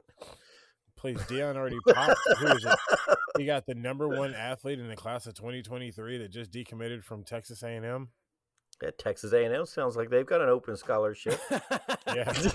Please, 0.95 1.17
Deion 1.19 1.57
already 1.57 1.77
popped. 1.89 2.17
Who 2.39 2.47
is 2.47 2.65
it? 2.65 2.79
He 3.37 3.45
got 3.45 3.67
the 3.67 3.75
number 3.75 4.07
one 4.07 4.33
athlete 4.33 4.79
in 4.79 4.87
the 4.87 4.95
class 4.95 5.27
of 5.27 5.35
2023 5.35 6.17
that 6.17 6.31
just 6.31 6.49
decommitted 6.49 7.03
from 7.03 7.23
Texas 7.23 7.61
A&M. 7.61 8.07
Yeah, 8.81 8.89
Texas 8.97 9.31
A&M 9.31 9.63
sounds 9.67 9.95
like 9.95 10.09
they've 10.09 10.25
got 10.25 10.41
an 10.41 10.49
open 10.49 10.75
scholarship. 10.75 11.39
Yeah, 12.07 12.23
Texas 12.23 12.53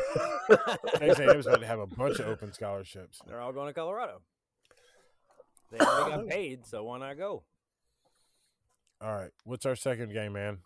A&M 0.99 1.39
is 1.39 1.47
about 1.47 1.61
to 1.61 1.67
have 1.69 1.79
a 1.79 1.87
bunch 1.87 2.19
of 2.19 2.27
open 2.27 2.53
scholarships. 2.53 3.21
They're 3.29 3.41
all 3.41 3.53
going 3.53 3.69
to 3.69 3.75
Colorado. 3.75 4.23
They 5.73 5.79
already 5.79 6.17
got 6.17 6.29
paid, 6.29 6.67
so 6.67 6.85
why 6.85 6.99
not 6.99 7.17
go? 7.17 7.43
All 9.01 9.15
right, 9.15 9.33
what's 9.45 9.67
our 9.67 9.75
second 9.75 10.13
game, 10.13 10.35
man? 10.35 10.59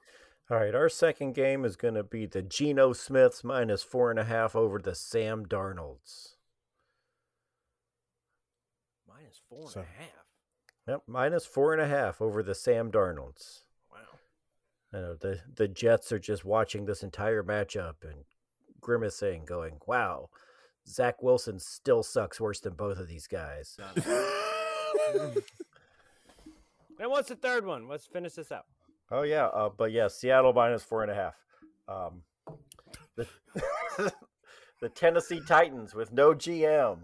All 0.50 0.58
right, 0.58 0.74
our 0.74 0.88
second 0.88 1.34
game 1.34 1.64
is 1.64 1.74
going 1.74 1.94
to 1.94 2.04
be 2.04 2.26
the 2.26 2.42
Geno 2.42 2.92
Smiths 2.92 3.42
minus 3.42 3.82
four 3.82 4.10
and 4.10 4.18
a 4.18 4.24
half 4.24 4.54
over 4.54 4.78
the 4.78 4.94
Sam 4.94 5.46
Darnolds. 5.46 6.34
Minus 9.08 9.40
four 9.48 9.66
and 9.74 9.76
a 9.76 9.98
half. 9.98 10.26
Yep, 10.86 11.02
minus 11.06 11.46
four 11.46 11.72
and 11.72 11.82
a 11.82 11.88
half 11.88 12.20
over 12.20 12.42
the 12.42 12.54
Sam 12.54 12.92
Darnolds. 12.92 13.62
Wow. 13.90 13.98
I 14.92 14.96
know 14.98 15.14
the 15.14 15.40
the 15.52 15.66
Jets 15.66 16.12
are 16.12 16.18
just 16.18 16.44
watching 16.44 16.84
this 16.84 17.02
entire 17.02 17.42
matchup 17.42 17.94
and 18.02 18.24
grimacing, 18.80 19.46
going, 19.46 19.78
"Wow, 19.86 20.28
Zach 20.86 21.22
Wilson 21.22 21.58
still 21.58 22.04
sucks 22.04 22.40
worse 22.40 22.60
than 22.60 22.74
both 22.74 22.98
of 22.98 23.08
these 23.08 23.26
guys." 23.26 23.78
And 26.98 27.10
what's 27.10 27.28
the 27.28 27.36
third 27.36 27.66
one? 27.66 27.88
Let's 27.88 28.06
finish 28.06 28.34
this 28.34 28.50
up. 28.50 28.66
Oh 29.10 29.22
yeah, 29.22 29.46
uh, 29.46 29.68
but 29.68 29.92
yeah, 29.92 30.08
Seattle 30.08 30.52
minus 30.52 30.82
four 30.82 31.02
and 31.02 31.10
a 31.10 31.14
half. 31.14 31.34
Um, 31.88 32.22
the, 33.16 33.26
the 34.80 34.88
Tennessee 34.88 35.40
Titans 35.46 35.94
with 35.94 36.12
no 36.12 36.32
GM 36.34 37.00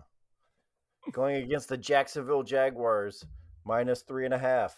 going 1.13 1.37
against 1.37 1.69
the 1.69 1.77
Jacksonville 1.77 2.43
Jaguars 2.43 3.25
minus 3.65 4.03
three 4.03 4.25
and 4.25 4.35
a 4.35 4.39
half. 4.39 4.77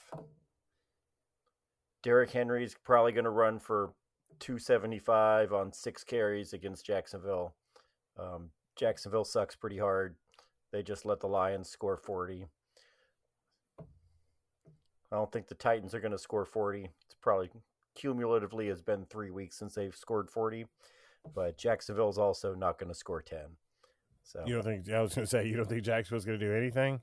Derrick 2.03 2.31
Henry's 2.31 2.77
probably 2.85 3.13
going 3.13 3.25
to 3.25 3.31
run 3.31 3.59
for 3.59 3.93
275 4.41 5.53
on 5.53 5.73
six 5.73 6.05
carries 6.05 6.53
against 6.53 6.85
Jacksonville. 6.85 7.55
Um, 8.19 8.51
Jacksonville 8.77 9.25
sucks 9.25 9.57
pretty 9.57 9.79
hard. 9.79 10.17
They 10.73 10.83
just 10.83 11.07
let 11.07 11.21
the 11.21 11.29
Lions 11.29 11.71
score 11.71 11.97
40. 11.97 12.47
I 15.15 15.19
don't 15.19 15.31
think 15.31 15.47
the 15.47 15.55
Titans 15.55 15.95
are 15.95 16.01
going 16.01 16.13
to 16.13 16.19
score 16.19 16.45
40. 16.45 16.91
It's 17.07 17.17
probably 17.21 17.49
cumulatively 17.95 18.67
has 18.67 18.83
been 18.83 19.05
three 19.05 19.31
weeks 19.31 19.57
since 19.57 19.75
they've 19.75 19.95
scored 19.95 20.29
40, 20.29 20.67
but 21.35 21.57
Jacksonville's 21.57 22.19
also 22.19 22.55
not 22.55 22.81
going 22.81 22.89
to 22.89 22.99
score 22.99 23.23
10. 23.23 23.39
So 24.25 24.43
You 24.45 24.55
don't 24.55 24.65
think 24.65 24.91
I 24.91 25.01
was 25.01 25.15
going 25.15 25.25
to 25.25 25.31
say 25.31 25.47
you 25.47 25.57
don't 25.57 25.69
think 25.69 25.85
Jacksonville's 25.85 26.25
going 26.25 26.41
to 26.41 26.45
do 26.45 26.55
anything? 26.55 27.01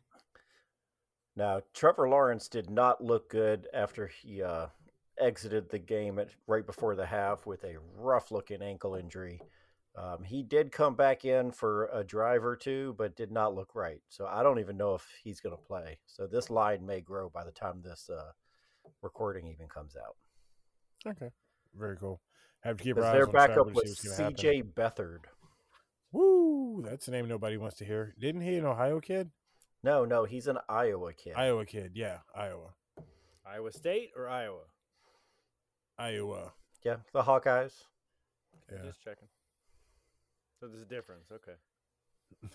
now 1.38 1.62
Trevor 1.74 2.10
Lawrence 2.10 2.50
did 2.50 2.70
not 2.70 3.02
look 3.02 3.30
good 3.30 3.68
after 3.74 4.08
he 4.08 4.44
uh, 4.44 4.68
exited 5.18 5.70
the 5.70 5.80
game 5.80 6.20
at 6.20 6.32
right 6.48 6.66
before 6.66 6.96
the 6.96 7.06
half 7.06 7.46
with 7.46 7.64
a 7.64 7.78
rough-looking 7.96 8.62
ankle 8.62 8.96
injury. 8.96 9.40
Um, 9.96 10.24
he 10.24 10.42
did 10.42 10.72
come 10.72 10.96
back 10.96 11.26
in 11.26 11.52
for 11.52 11.90
a 11.94 12.04
drive 12.04 12.46
or 12.46 12.56
two, 12.56 12.96
but 12.98 13.16
did 13.16 13.32
not 13.32 13.54
look 13.54 13.76
right. 13.76 14.00
So 14.10 14.26
I 14.26 14.42
don't 14.42 14.60
even 14.60 14.78
know 14.78 14.96
if 14.96 15.06
he's 15.24 15.42
going 15.42 15.56
to 15.56 15.62
play. 15.62 16.00
So 16.06 16.28
this 16.28 16.50
line 16.50 16.86
may 16.86 17.02
grow 17.02 17.30
by 17.30 17.44
the 17.44 17.52
time 17.52 17.82
this 17.84 18.10
uh, 18.10 18.32
recording 19.02 19.48
even 19.48 19.68
comes 19.68 19.96
out. 19.98 20.16
Okay, 21.06 21.30
very 21.78 21.98
cool. 21.98 22.22
Have 22.62 22.78
to 22.78 22.84
keep 22.84 22.98
our 22.98 23.04
eyes 23.04 23.14
their 23.14 23.28
on 23.28 23.34
backup 23.34 23.74
was 23.74 23.84
see 23.84 23.90
what's 23.90 24.04
going 24.04 24.16
to 24.18 24.24
happen. 24.24 24.38
C.J. 24.38 24.64
Beathard. 24.76 25.26
Woo, 26.14 26.84
that's 26.86 27.08
a 27.08 27.12
name 27.12 27.28
nobody 27.28 27.58
wants 27.58 27.78
to 27.78 27.86
hear. 27.86 28.14
Didn't 28.20 28.42
he 28.42 28.56
an 28.56 28.66
Ohio 28.66 29.00
kid? 29.00 29.32
No, 29.84 30.06
no, 30.06 30.26
he's 30.26 30.48
an 30.48 30.60
Iowa 30.70 31.14
kid. 31.14 31.34
Iowa 31.36 31.66
kid, 31.66 31.94
yeah, 31.96 32.20
Iowa, 32.36 32.76
Iowa 33.46 33.72
State 33.72 34.12
or 34.16 34.30
Iowa? 34.30 34.62
Iowa. 35.98 36.54
Yeah, 36.86 36.98
the 37.14 37.24
Hawkeyes. 37.24 37.74
Yeah. 38.72 38.84
Just 38.86 39.02
checking. 39.02 39.28
So 40.62 40.68
there's 40.68 40.84
a 40.84 40.86
difference. 40.86 41.32
Okay. 41.32 41.58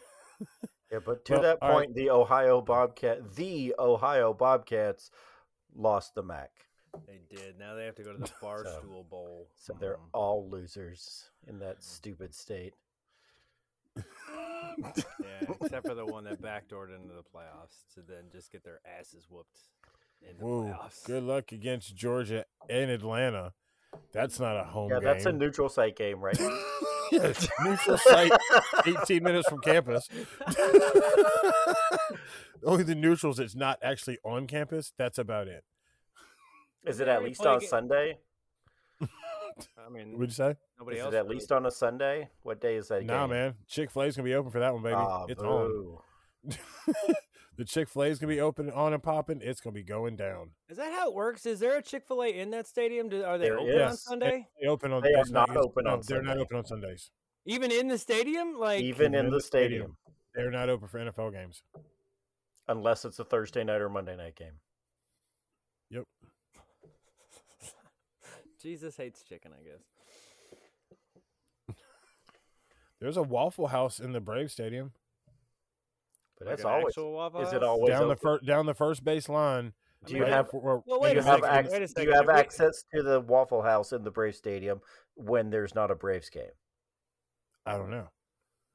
Yeah, 0.92 1.00
but 1.04 1.24
to 1.24 1.32
Well, 1.32 1.42
that 1.42 1.58
all 1.62 1.68
right. 1.68 1.86
point, 1.86 1.96
the 1.96 2.10
Ohio 2.10 2.60
Bobcat, 2.60 3.34
the 3.34 3.74
Ohio 3.76 4.32
Bobcats, 4.32 5.10
lost 5.74 6.14
the 6.14 6.22
MAC, 6.22 6.52
They 7.08 7.18
did. 7.28 7.58
Now 7.58 7.74
they 7.74 7.84
have 7.86 7.96
to 7.96 8.04
go 8.04 8.12
to 8.12 8.18
the 8.20 8.30
Barstool 8.42 9.08
Bowl. 9.10 9.48
so 9.56 9.72
they're 9.72 9.96
Mhm. 9.96 10.10
all 10.12 10.48
losers 10.48 11.28
in 11.48 11.58
that 11.58 11.82
stupid 11.82 12.32
state. 12.36 12.74
yeah, 13.96 15.52
except 15.60 15.86
for 15.86 15.96
the 15.96 16.06
one 16.06 16.22
that 16.22 16.40
backdoored 16.40 16.94
into 16.94 17.14
the 17.14 17.24
playoffs 17.24 17.92
to 17.94 18.00
then 18.02 18.26
just 18.30 18.52
get 18.52 18.62
their 18.62 18.78
asses 18.86 19.26
whooped 19.28 19.58
in 20.22 20.36
the 20.38 20.44
Whoa, 20.44 20.62
playoffs. 20.66 21.04
good 21.04 21.24
luck 21.24 21.50
against 21.50 21.96
Georgia 21.96 22.44
and 22.68 22.92
Atlanta. 22.92 23.54
That's 24.12 24.38
not 24.38 24.56
a 24.56 24.62
home 24.62 24.88
game. 24.90 24.98
Yeah, 24.98 25.00
game. 25.00 25.14
that's 25.14 25.26
a 25.26 25.32
neutral 25.32 25.68
site 25.68 25.96
game, 25.96 26.20
right? 26.20 26.38
Yes, 27.12 27.48
neutral 27.64 27.98
site, 28.04 28.32
18 28.86 29.22
minutes 29.22 29.48
from 29.48 29.60
campus. 29.60 30.08
Only 32.64 32.84
the 32.84 32.94
neutrals 32.94 33.36
that's 33.36 33.54
not 33.54 33.78
actually 33.82 34.18
on 34.24 34.46
campus. 34.46 34.92
That's 34.98 35.18
about 35.18 35.46
it. 35.48 35.64
Is 36.84 37.00
it 37.00 37.08
at 37.08 37.22
least 37.22 37.44
on 37.44 37.60
ga- 37.60 37.66
Sunday? 37.66 38.18
I 39.00 39.88
mean, 39.90 40.12
What'd 40.12 40.30
you 40.30 40.34
say? 40.34 40.54
nobody 40.78 40.98
Is 40.98 41.04
else. 41.04 41.14
it 41.14 41.16
at 41.18 41.28
least 41.28 41.52
on 41.52 41.64
a 41.66 41.70
Sunday? 41.70 42.28
What 42.42 42.60
day 42.60 42.74
is 42.76 42.88
that 42.88 43.04
Nah, 43.04 43.22
game? 43.26 43.30
man. 43.30 43.54
Chick 43.66 43.90
Fil 43.90 44.02
A's 44.02 44.16
gonna 44.16 44.24
be 44.24 44.34
open 44.34 44.50
for 44.50 44.58
that 44.60 44.72
one, 44.74 44.82
baby. 44.82 44.96
Ah, 44.98 45.24
it's 45.28 45.42
on. 45.42 45.98
Boo. 47.56 47.62
the 47.62 47.68
Chick 47.68 47.88
Fil 47.88 48.04
A's 48.04 48.18
gonna 48.18 48.32
be 48.32 48.40
open, 48.40 48.70
on 48.70 48.92
and 48.92 49.02
popping. 49.02 49.40
It's 49.42 49.60
gonna 49.60 49.74
be 49.74 49.82
going 49.82 50.16
down. 50.16 50.50
Is 50.68 50.76
that 50.76 50.92
how 50.92 51.08
it 51.08 51.14
works? 51.14 51.46
Is 51.46 51.60
there 51.60 51.76
a 51.76 51.82
Chick 51.82 52.04
Fil 52.06 52.22
A 52.22 52.28
in 52.28 52.50
that 52.50 52.66
stadium? 52.66 53.08
Do, 53.08 53.22
are 53.24 53.38
they 53.38 53.46
There 53.46 53.58
open 53.58 53.80
on. 53.82 53.96
Sunday? 53.96 54.48
They 54.60 54.68
open 54.68 54.92
on. 54.92 55.02
They 55.02 55.14
are 55.14 55.20
it's 55.20 55.30
not 55.30 55.56
open 55.56 55.84
no, 55.84 55.92
on 55.92 56.02
They're 56.06 56.22
not 56.22 56.38
open 56.38 56.56
on 56.56 56.66
Sundays. 56.66 57.10
Even 57.44 57.70
in 57.70 57.88
the 57.88 57.98
stadium, 57.98 58.58
like 58.58 58.82
even 58.82 59.14
in 59.14 59.30
the 59.30 59.40
stadium, 59.40 59.96
They're 60.34 60.50
not 60.50 60.68
open 60.68 60.88
for 60.88 60.98
NFL 60.98 61.32
games. 61.32 61.62
unless 62.68 63.04
it's 63.04 63.18
a 63.18 63.24
Thursday 63.24 63.64
night 63.64 63.80
or 63.80 63.88
Monday 63.88 64.16
night 64.16 64.34
game. 64.34 64.58
Yep. 65.90 66.04
Jesus 68.60 68.96
hates 68.96 69.22
chicken, 69.22 69.52
I 69.52 69.62
guess. 69.62 69.84
There's 73.00 73.16
a 73.16 73.22
Waffle 73.22 73.68
House 73.68 74.00
in 74.00 74.12
the 74.12 74.20
Brave 74.20 74.50
Stadium. 74.50 74.92
But 76.38 76.46
Like 76.48 76.52
that's 76.56 76.64
an 76.64 76.70
always. 76.70 76.86
actual 76.92 77.12
Waffle 77.12 77.40
Is 77.42 77.52
it 77.52 77.62
always 77.62 77.90
down 77.90 78.08
the 78.08 78.16
first 78.16 78.44
down 78.44 78.66
the 78.66 78.74
first 78.74 79.04
base 79.04 79.28
line. 79.28 79.72
Do 80.04 80.14
you 80.14 80.22
right 80.22 80.32
have 80.32 80.50
Well, 80.52 80.84
do 80.86 81.08
you 81.08 81.20
have 81.22 81.40
second, 81.40 81.72
ac- 81.82 81.94
do 81.96 82.02
you 82.02 82.12
have 82.12 82.28
access 82.28 82.84
to 82.94 83.02
the 83.02 83.20
Waffle 83.20 83.62
House 83.62 83.92
in 83.92 84.04
the 84.04 84.10
Braves 84.10 84.36
Stadium 84.38 84.80
when 85.14 85.50
there's 85.50 85.74
not 85.74 85.90
a 85.90 85.94
Braves 85.94 86.28
game? 86.30 86.50
I 87.64 87.76
don't 87.76 87.90
know. 87.90 88.10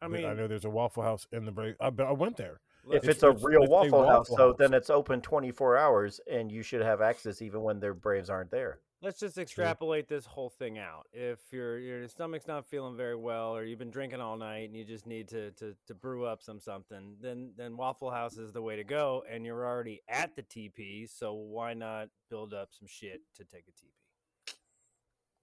I 0.02 0.08
mean, 0.08 0.26
I 0.26 0.34
know 0.34 0.47
there's 0.47 0.65
a 0.65 0.69
Waffle 0.69 1.04
House 1.04 1.28
in 1.32 1.45
the 1.45 1.52
Brave. 1.52 1.76
I, 1.80 1.91
I 2.00 2.12
went 2.12 2.36
there. 2.38 2.60
If 2.86 3.06
let's- 3.06 3.08
it's 3.08 3.24
a 3.24 3.32
real 3.32 3.62
it's 3.62 3.69
a 3.69 3.71
Waffle 3.71 4.08
House, 4.08 4.30
Waffle 4.32 4.36
so 4.38 4.56
then 4.58 4.74
it's 4.74 4.89
open 4.89 5.21
24 5.21 5.78
hours, 5.78 6.19
and 6.30 6.52
you 6.52 6.63
should 6.63 6.82
have 6.82 7.00
access 7.00 7.41
even 7.43 7.62
when 7.62 7.80
their 7.80 7.93
Braves 7.93 8.30
aren't 8.30 8.50
there. 8.52 8.80
Let's 9.01 9.19
just 9.19 9.37
extrapolate 9.37 10.07
this 10.07 10.25
whole 10.25 10.49
thing 10.49 10.77
out. 10.77 11.07
If 11.13 11.39
your 11.51 11.79
your 11.79 12.07
stomach's 12.07 12.47
not 12.47 12.65
feeling 12.65 12.95
very 12.95 13.15
well, 13.15 13.55
or 13.55 13.63
you've 13.63 13.79
been 13.79 13.91
drinking 13.91 14.21
all 14.21 14.37
night 14.37 14.69
and 14.69 14.75
you 14.75 14.83
just 14.85 15.05
need 15.07 15.27
to, 15.29 15.51
to, 15.51 15.75
to 15.87 15.93
brew 15.95 16.25
up 16.25 16.41
some 16.41 16.59
something, 16.59 17.15
then 17.21 17.51
then 17.57 17.77
Waffle 17.77 18.11
House 18.11 18.37
is 18.37 18.51
the 18.51 18.61
way 18.61 18.75
to 18.75 18.83
go. 18.83 19.23
And 19.29 19.45
you're 19.45 19.65
already 19.65 20.01
at 20.07 20.35
the 20.35 20.43
TP, 20.43 21.09
so 21.09 21.33
why 21.33 21.73
not 21.73 22.09
build 22.29 22.53
up 22.53 22.69
some 22.77 22.87
shit 22.87 23.21
to 23.35 23.43
take 23.43 23.65
a 23.67 23.71
TP? 23.71 24.53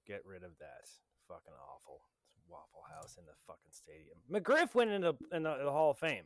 Get 0.07 0.23
rid 0.25 0.42
of 0.42 0.53
that 0.61 0.88
fucking 1.27 1.53
awful 1.75 2.01
Waffle 2.49 2.83
House 2.94 3.16
in 3.18 3.25
the 3.27 3.33
fucking 3.47 3.73
stadium. 3.73 4.16
McGriff 4.33 4.75
went 4.75 4.90
into 4.90 5.14
in 5.33 5.42
the, 5.42 5.57
the 5.64 5.71
Hall 5.71 5.90
of 5.90 5.99
Fame. 5.99 6.25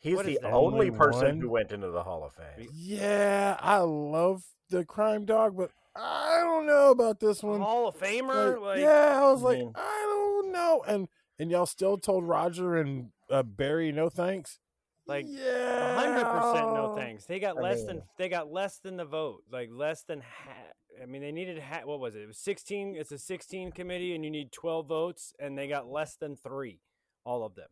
He's 0.00 0.14
What 0.16 0.28
is 0.28 0.38
the 0.38 0.46
only 0.46 0.86
Only 0.86 0.90
person 0.92 1.26
one? 1.26 1.40
who 1.40 1.50
went 1.50 1.72
into 1.72 1.90
the 1.90 2.02
Hall 2.02 2.24
of 2.24 2.32
Fame. 2.32 2.68
Yeah, 2.72 3.56
I 3.60 3.78
love 3.80 4.44
the 4.70 4.84
crime 4.84 5.24
dog, 5.24 5.56
but 5.56 5.72
I 6.00 6.40
don't 6.44 6.66
know 6.66 6.90
about 6.90 7.18
this 7.20 7.42
one. 7.42 7.60
Hall 7.60 7.88
of 7.88 7.96
Famer, 7.98 8.54
Like, 8.54 8.60
like 8.60 8.80
yeah, 8.80 9.20
I 9.20 9.30
was 9.32 9.42
like, 9.42 9.58
mean- 9.58 9.72
I 9.74 10.04
don't 10.08 10.52
know, 10.52 10.84
and 10.86 11.08
and 11.38 11.50
y'all 11.50 11.66
still 11.66 11.98
told 11.98 12.24
Roger 12.24 12.76
and 12.76 13.10
uh, 13.30 13.42
Barry 13.42 13.90
no 13.92 14.08
thanks. 14.08 14.58
Like, 15.06 15.24
yeah, 15.28 15.98
hundred 15.98 16.24
percent 16.24 16.66
no 16.74 16.94
thanks. 16.96 17.24
They 17.24 17.40
got 17.40 17.56
I 17.56 17.62
less 17.62 17.84
than 17.84 18.02
they 18.18 18.28
got 18.28 18.52
less 18.52 18.78
than 18.78 18.96
the 18.96 19.04
vote, 19.06 19.42
like 19.50 19.70
less 19.72 20.02
than 20.02 20.20
half. 20.20 20.74
I 21.02 21.06
mean, 21.06 21.22
they 21.22 21.32
needed 21.32 21.58
ha- 21.60 21.82
what 21.84 21.98
was 22.00 22.14
it? 22.14 22.22
It 22.22 22.26
was 22.26 22.38
sixteen. 22.38 22.94
It's 22.96 23.10
a 23.12 23.18
sixteen 23.18 23.72
committee, 23.72 24.14
and 24.14 24.22
you 24.24 24.30
need 24.30 24.52
twelve 24.52 24.86
votes, 24.86 25.32
and 25.38 25.56
they 25.56 25.66
got 25.66 25.90
less 25.90 26.16
than 26.16 26.36
three, 26.36 26.80
all 27.24 27.44
of 27.44 27.54
them. 27.54 27.68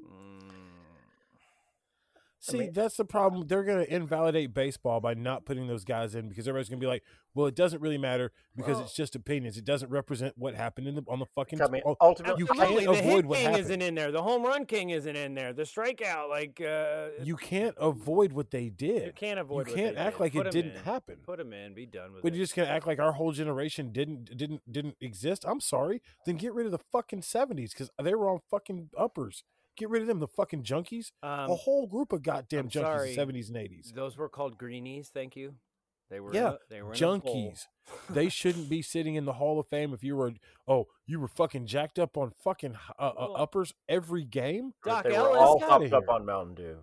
Mm. 0.00 0.50
See, 2.52 2.58
mean- 2.58 2.72
that's 2.72 2.96
the 2.96 3.04
problem. 3.04 3.46
They're 3.46 3.64
going 3.64 3.84
to 3.86 3.94
invalidate 3.94 4.52
baseball 4.52 5.00
by 5.00 5.14
not 5.14 5.44
putting 5.44 5.66
those 5.66 5.84
guys 5.84 6.14
in 6.14 6.28
because 6.28 6.46
everybody's 6.46 6.68
going 6.68 6.78
to 6.80 6.84
be 6.84 6.88
like, 6.88 7.02
"Well, 7.34 7.46
it 7.46 7.54
doesn't 7.54 7.80
really 7.80 7.96
matter 7.98 8.32
because 8.54 8.76
Well- 8.76 8.84
it's 8.84 8.94
just 8.94 9.14
opinions. 9.16 9.56
It 9.56 9.64
doesn't 9.64 9.90
represent 9.90 10.36
what 10.36 10.54
happened 10.54 10.86
in 10.88 10.94
the 10.96 11.02
on 11.08 11.18
the 11.20 11.26
fucking." 11.26 11.62
I 11.62 11.68
mean, 11.68 11.82
oh, 11.86 11.96
ultimately, 12.00 12.40
you 12.40 12.46
can't 12.46 12.58
the 12.78 12.90
avoid 12.90 13.02
hit 13.04 13.26
what 13.26 13.36
king 13.38 13.46
happened. 13.46 13.64
isn't 13.64 13.82
in 13.82 13.94
there. 13.94 14.12
The 14.12 14.22
home 14.22 14.42
run 14.44 14.66
king 14.66 14.90
isn't 14.90 15.16
in 15.16 15.34
there. 15.34 15.52
The 15.52 15.62
strikeout, 15.62 16.28
like 16.28 16.60
uh, 16.60 17.22
you 17.22 17.36
can't 17.36 17.74
avoid 17.78 18.32
what 18.32 18.50
they 18.50 18.68
did. 18.68 19.06
you 19.06 19.12
can't 19.12 19.38
avoid. 19.38 19.66
what 19.68 19.74
can't 19.76 19.96
act 19.96 20.16
did. 20.16 20.20
like 20.20 20.32
Put 20.34 20.46
it 20.48 20.52
didn't 20.52 20.72
in. 20.76 20.82
happen. 20.84 21.16
Put 21.24 21.38
them 21.38 21.52
in. 21.52 21.72
Be 21.74 21.86
done 21.86 22.12
with 22.12 22.22
But 22.22 22.32
it. 22.32 22.36
you're 22.36 22.44
just 22.44 22.54
gonna 22.54 22.68
act 22.68 22.86
like 22.86 22.98
our 22.98 23.12
whole 23.12 23.32
generation 23.32 23.90
didn't 23.90 24.36
didn't 24.36 24.70
didn't 24.70 24.96
exist. 25.00 25.44
I'm 25.48 25.60
sorry. 25.60 26.02
Then 26.26 26.36
get 26.36 26.52
rid 26.52 26.66
of 26.66 26.72
the 26.72 26.78
fucking 26.78 27.22
seventies 27.22 27.72
because 27.72 27.90
they 28.02 28.14
were 28.14 28.28
on 28.28 28.40
fucking 28.50 28.90
uppers. 28.98 29.44
Get 29.76 29.90
rid 29.90 30.02
of 30.02 30.08
them, 30.08 30.20
the 30.20 30.28
fucking 30.28 30.62
junkies. 30.62 31.10
um, 31.22 31.50
a 31.50 31.54
whole 31.54 31.86
group 31.86 32.12
of 32.12 32.22
goddamn 32.22 32.66
I'm 32.66 32.68
junkies 32.68 32.80
sorry. 32.82 33.08
in 33.10 33.14
seventies 33.14 33.48
and 33.48 33.56
eighties. 33.58 33.92
those 33.94 34.16
were 34.16 34.28
called 34.28 34.56
greenies. 34.58 35.10
Thank 35.12 35.34
you. 35.36 35.54
They 36.10 36.20
were. 36.20 36.32
Yeah, 36.34 36.50
a- 36.52 36.58
they 36.70 36.82
were 36.82 36.92
in 36.92 37.02
a 37.02 37.18
bowl. 37.18 37.20
junkies. 37.20 37.60
they 38.10 38.28
shouldn't 38.28 38.68
be 38.68 38.82
sitting 38.82 39.14
in 39.16 39.24
the 39.24 39.32
Hall 39.34 39.58
of 39.58 39.66
Fame 39.66 39.92
if 39.92 40.04
you 40.04 40.16
were 40.16 40.32
oh 40.68 40.86
you 41.06 41.18
were 41.18 41.28
fucking 41.28 41.66
jacked 41.66 41.98
up 41.98 42.16
on 42.16 42.32
fucking 42.42 42.76
uh, 42.98 43.02
uh, 43.18 43.32
uppers 43.32 43.72
every 43.88 44.24
game. 44.24 44.74
Doc 44.84 45.04
they 45.04 45.10
were 45.18 45.36
all 45.36 45.58
Get 45.58 45.68
outta 45.70 45.88
hopped 45.88 45.92
up 45.94 46.08
on 46.08 46.24
Mountain 46.26 46.54
Dew. 46.56 46.76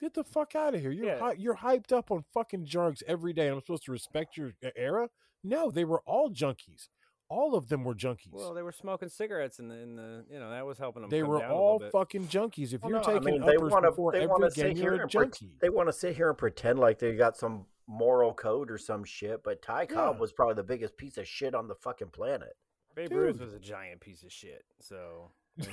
Get 0.00 0.14
the 0.14 0.24
fuck 0.24 0.54
out 0.54 0.74
of 0.74 0.80
here. 0.80 0.92
You're 0.92 1.06
Yeah. 1.06 1.18
hy- 1.18 1.34
you're 1.36 1.56
hyped 1.56 1.92
up 1.92 2.10
on 2.10 2.24
fucking 2.32 2.64
drugs 2.64 3.02
every 3.06 3.32
day. 3.34 3.48
And 3.48 3.56
I'm 3.56 3.60
supposed 3.60 3.84
to 3.84 3.92
respect 3.92 4.36
your 4.36 4.52
uh, 4.64 4.70
era? 4.74 5.10
No, 5.44 5.70
they 5.70 5.84
were 5.84 6.00
all 6.06 6.30
junkies. 6.30 6.88
All 7.30 7.54
of 7.54 7.68
them 7.68 7.84
were 7.84 7.94
junkies. 7.94 8.32
Well, 8.32 8.52
they 8.54 8.62
were 8.62 8.72
smoking 8.72 9.08
cigarettes 9.08 9.58
in 9.60 9.68
the 9.68 9.76
in 9.76 9.94
the 9.96 10.24
you 10.28 10.38
know 10.40 10.50
that 10.50 10.66
was 10.66 10.78
helping 10.78 11.02
them. 11.02 11.10
they 11.10 11.20
come 11.20 11.28
were 11.30 11.38
down 11.38 11.50
all 11.52 11.74
little 11.74 11.78
bit. 11.78 11.92
fucking 11.92 12.26
junkies. 12.26 12.72
If 12.74 12.82
Well, 12.82 12.90
you're 12.90 13.00
no, 13.00 13.06
I 13.06 13.12
taking 13.18 13.24
mean, 13.34 13.40
they 13.42 13.54
uppers 13.56 13.70
wanna- 13.72 13.90
before 13.90 14.10
they 14.12 14.22
every 14.24 14.50
game, 14.50 14.76
here 14.76 14.84
you're 14.86 14.94
a 14.94 15.02
and 15.02 15.10
pre- 15.10 15.24
junkie. 15.26 15.52
They 15.60 15.68
want 15.70 15.88
to 15.88 15.92
sit 15.92 16.16
here 16.16 16.28
and 16.28 16.36
pretend 16.36 16.80
like 16.80 16.98
they 16.98 17.14
got 17.14 17.36
some 17.36 17.66
moral 17.86 18.34
code 18.34 18.70
or 18.70 18.78
some 18.78 19.04
shit, 19.04 19.42
but 19.44 19.62
Ty 19.62 19.86
Cobb 19.86 20.18
was 20.20 20.32
probably 20.32 20.54
the 20.56 20.64
biggest 20.64 20.96
piece 20.96 21.16
of 21.18 21.26
shit 21.28 21.54
on 21.54 21.68
the 21.68 21.74
fucking 21.76 22.08
planet. 22.08 22.56
Babe 22.96 23.12
Ruth 23.12 23.40
was 23.40 23.54
a 23.54 23.60
giant 23.60 24.00
piece 24.00 24.24
of 24.24 24.32
shit. 24.32 24.64
So 24.80 25.30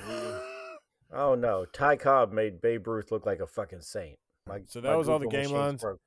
Oh 1.11 1.35
no, 1.35 1.65
Ty 1.65 1.95
Cobb 1.95 2.31
made 2.33 2.61
Babe 2.61 2.85
Ruth 2.87 3.11
look 3.11 3.25
like 3.25 3.39
a 3.39 3.47
fucking 3.47 3.81
saint. 3.81 4.19
My, 4.47 4.61
So 4.65 4.81
that 4.81 4.89
my 4.89 4.95
was 4.95 5.09
all 5.09 5.19
the 5.19 5.27
game 5.27 5.41
machine's 5.43 5.51
lines? 5.53 5.81
broke. 5.81 5.99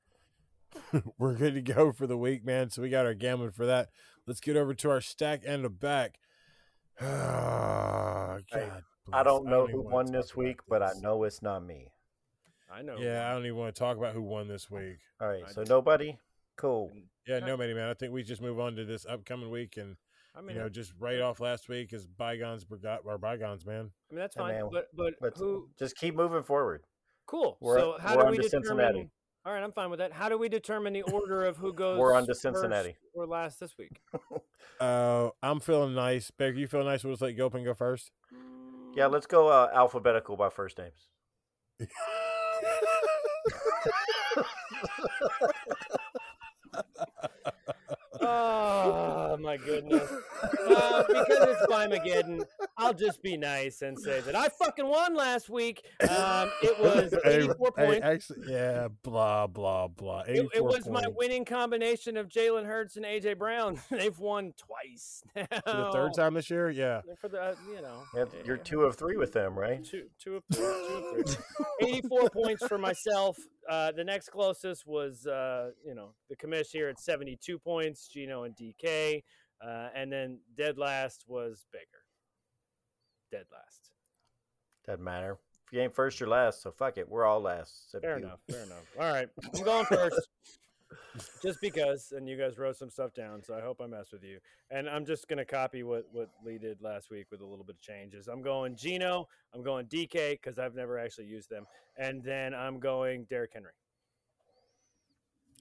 we're 1.18 1.34
good 1.34 1.54
to 1.54 1.62
go 1.62 1.92
for 1.92 2.06
the 2.06 2.16
week, 2.16 2.44
man. 2.44 2.70
So 2.70 2.82
we 2.82 2.88
got 2.90 3.06
our 3.06 3.14
gambling 3.14 3.50
for 3.52 3.66
that. 3.66 3.88
Let's 4.26 4.40
get 4.40 4.56
over 4.56 4.74
to 4.74 4.90
our 4.90 5.00
stack 5.00 5.42
and 5.46 5.64
the 5.64 5.70
back. 5.70 6.16
Ah, 7.00 8.36
Hey, 8.52 8.68
I 9.12 9.22
don't 9.22 9.46
know 9.46 9.64
even 9.64 9.74
who 9.76 9.82
wanna 9.82 9.94
won 9.94 10.06
this 10.12 10.30
about 10.32 10.36
week, 10.44 10.60
but 10.68 10.82
I 10.82 10.90
know 11.00 11.24
it's 11.24 11.42
not 11.42 11.64
me. 11.64 11.88
I 12.72 12.82
know. 12.82 12.96
Yeah, 12.98 13.28
I 13.28 13.32
don't 13.34 13.44
even 13.46 13.56
want 13.56 13.74
to 13.74 13.78
talk 13.78 13.96
about 13.96 14.14
who 14.14 14.22
won 14.22 14.46
this 14.46 14.70
week. 14.70 14.98
All 15.20 15.28
right, 15.28 15.42
I 15.44 15.50
so 15.50 15.62
just- 15.62 15.70
nobody. 15.70 16.16
Cool. 16.56 16.92
Yeah, 17.26 17.38
no, 17.40 17.56
matey, 17.56 17.74
man. 17.74 17.88
I 17.88 17.94
think 17.94 18.12
we 18.12 18.22
just 18.22 18.42
move 18.42 18.60
on 18.60 18.76
to 18.76 18.84
this 18.84 19.06
upcoming 19.06 19.50
week 19.50 19.76
and 19.78 19.96
I 20.36 20.42
mean, 20.42 20.56
you 20.56 20.62
know 20.62 20.68
just 20.68 20.92
write 20.98 21.20
off 21.20 21.40
last 21.40 21.68
week 21.68 21.92
as 21.92 22.06
bygones 22.06 22.64
forgot 22.64 23.00
or 23.04 23.18
bygones, 23.18 23.64
man. 23.66 23.90
I 24.10 24.14
mean 24.14 24.20
that's 24.20 24.34
Hey, 24.36 24.40
fine. 24.42 24.54
man, 24.54 24.68
but 24.70 24.88
but 24.94 25.36
who? 25.36 25.68
just 25.78 25.96
keep 25.96 26.14
moving 26.14 26.42
forward. 26.42 26.82
Cool. 27.26 27.56
we're- 27.60 27.80
so 27.80 27.96
how 28.00 28.14
we're 28.16 28.22
do 28.22 28.26
on 28.26 28.30
we 28.32 28.36
to 28.38 28.42
determine? 28.44 28.64
Cincinnati. 28.66 29.10
All 29.46 29.52
right, 29.54 29.62
I'm 29.62 29.72
fine 29.72 29.88
with 29.88 30.00
that. 30.00 30.12
How 30.12 30.28
do 30.28 30.36
we 30.36 30.48
determine 30.50 30.92
the 30.92 31.02
order 31.02 31.46
of 31.46 31.56
who 31.56 31.72
goes? 31.72 31.98
We're 32.00 32.14
on 32.14 32.22
to 32.22 32.28
first 32.28 32.42
Cincinnati. 32.42 32.96
or 33.14 33.26
last 33.26 33.60
this 33.60 33.76
week. 33.78 34.00
Uh, 34.78 35.28
I'm 35.42 35.60
feeling 35.60 35.94
nice. 35.94 36.30
Baker, 36.30 36.56
you 36.56 36.66
feel 36.66 36.82
nice? 36.84 37.04
We'll 37.04 37.12
just 37.12 37.20
let 37.20 37.36
Gopin 37.36 37.58
and 37.58 37.66
go 37.66 37.74
first. 37.74 38.12
Yeah, 38.94 39.08
let's 39.08 39.26
go 39.26 39.48
uh, 39.48 39.68
alphabetical 39.74 40.38
by 40.38 40.48
first 40.48 40.78
names. 40.78 41.08
Oh 48.32 49.36
my 49.40 49.56
goodness! 49.56 50.08
Uh, 50.42 51.02
because 51.06 51.48
it's 51.48 51.66
Climageddon, 51.66 52.44
I'll 52.76 52.94
just 52.94 53.22
be 53.22 53.36
nice 53.36 53.82
and 53.82 53.98
say 53.98 54.20
that 54.20 54.34
I 54.36 54.48
fucking 54.48 54.86
won 54.86 55.14
last 55.14 55.48
week. 55.50 55.84
Um, 56.02 56.50
it 56.62 56.78
was 56.80 57.14
84 57.24 57.72
hey, 57.76 57.86
points. 57.86 58.00
actually, 58.04 58.52
yeah, 58.52 58.88
blah 59.02 59.46
blah 59.46 59.88
blah. 59.88 60.20
It, 60.22 60.36
it 60.36 60.46
84 60.54 60.62
was 60.68 60.88
my 60.88 61.06
winning 61.16 61.44
combination 61.44 62.16
of 62.16 62.28
Jalen 62.28 62.66
Hurts 62.66 62.96
and 62.96 63.04
AJ 63.04 63.38
Brown. 63.38 63.80
They've 63.90 64.18
won 64.18 64.52
twice. 64.56 65.22
For 65.34 65.46
the 65.72 65.90
third 65.92 66.14
time 66.14 66.34
this 66.34 66.50
year. 66.50 66.70
Yeah, 66.70 67.00
For 67.20 67.28
the 67.28 67.40
uh, 67.40 67.54
you 67.68 67.82
know, 67.82 68.02
Yeah, 68.14 68.24
You're 68.44 68.56
two 68.56 68.82
of 68.82 68.96
three 68.96 69.16
with 69.16 69.32
them, 69.32 69.58
right? 69.58 69.84
two 69.84 70.04
two 70.22 70.36
of 70.36 70.44
three. 70.52 70.64
Two 70.64 71.20
of 71.20 71.26
three. 71.80 71.88
84 71.88 72.30
points 72.30 72.66
for 72.66 72.78
myself. 72.78 73.36
Uh, 73.68 73.92
the 73.92 74.04
next 74.04 74.30
closest 74.30 74.86
was 74.86 75.26
uh, 75.26 75.70
you 75.84 75.94
know 75.94 76.14
the 76.28 76.36
commish 76.36 76.68
here 76.72 76.88
at 76.88 76.98
72 76.98 77.58
points. 77.58 78.08
Geno 78.08 78.44
and 78.44 78.54
DK, 78.56 79.22
uh, 79.64 79.88
and 79.94 80.12
then 80.12 80.38
dead 80.56 80.78
last 80.78 81.24
was 81.26 81.66
Baker. 81.72 82.04
Dead 83.30 83.44
last. 83.52 83.92
Doesn't 84.86 85.04
matter. 85.04 85.38
If 85.66 85.72
you 85.72 85.80
ain't 85.80 85.94
first, 85.94 86.18
you're 86.18 86.28
last. 86.28 86.62
So 86.62 86.72
fuck 86.72 86.98
it. 86.98 87.08
We're 87.08 87.24
all 87.24 87.40
last. 87.40 87.94
Fair 88.00 88.16
enough. 88.16 88.40
Fair 88.50 88.62
enough. 88.62 88.84
All 88.98 89.12
right, 89.12 89.28
I'm 89.54 89.64
going 89.64 89.84
first. 89.88 90.28
Just 91.42 91.60
because, 91.60 92.12
and 92.16 92.28
you 92.28 92.36
guys 92.36 92.58
wrote 92.58 92.76
some 92.76 92.90
stuff 92.90 93.12
down, 93.14 93.42
so 93.42 93.54
I 93.54 93.60
hope 93.60 93.80
I 93.80 93.86
mess 93.86 94.12
with 94.12 94.22
you. 94.24 94.38
And 94.70 94.88
I'm 94.88 95.04
just 95.04 95.28
gonna 95.28 95.44
copy 95.44 95.82
what 95.82 96.04
what 96.12 96.30
Lee 96.44 96.58
did 96.58 96.80
last 96.82 97.10
week 97.10 97.26
with 97.30 97.40
a 97.40 97.46
little 97.46 97.64
bit 97.64 97.76
of 97.76 97.80
changes. 97.80 98.28
I'm 98.28 98.42
going 98.42 98.76
Geno. 98.76 99.28
I'm 99.54 99.62
going 99.62 99.86
DK 99.86 100.32
because 100.32 100.58
I've 100.58 100.74
never 100.74 100.98
actually 100.98 101.26
used 101.26 101.50
them, 101.50 101.66
and 101.96 102.22
then 102.22 102.54
I'm 102.54 102.78
going 102.78 103.24
Derrick 103.24 103.52
Henry. 103.54 103.72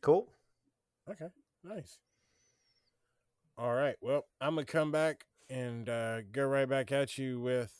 Cool. 0.01 0.27
Okay, 1.09 1.27
nice. 1.63 1.97
All 3.57 3.73
right. 3.73 3.95
Well, 4.01 4.25
I'm 4.39 4.55
gonna 4.55 4.65
come 4.65 4.91
back 4.91 5.25
and 5.49 5.89
uh, 5.89 6.21
go 6.31 6.45
right 6.45 6.69
back 6.69 6.91
at 6.91 7.17
you 7.17 7.39
with. 7.39 7.73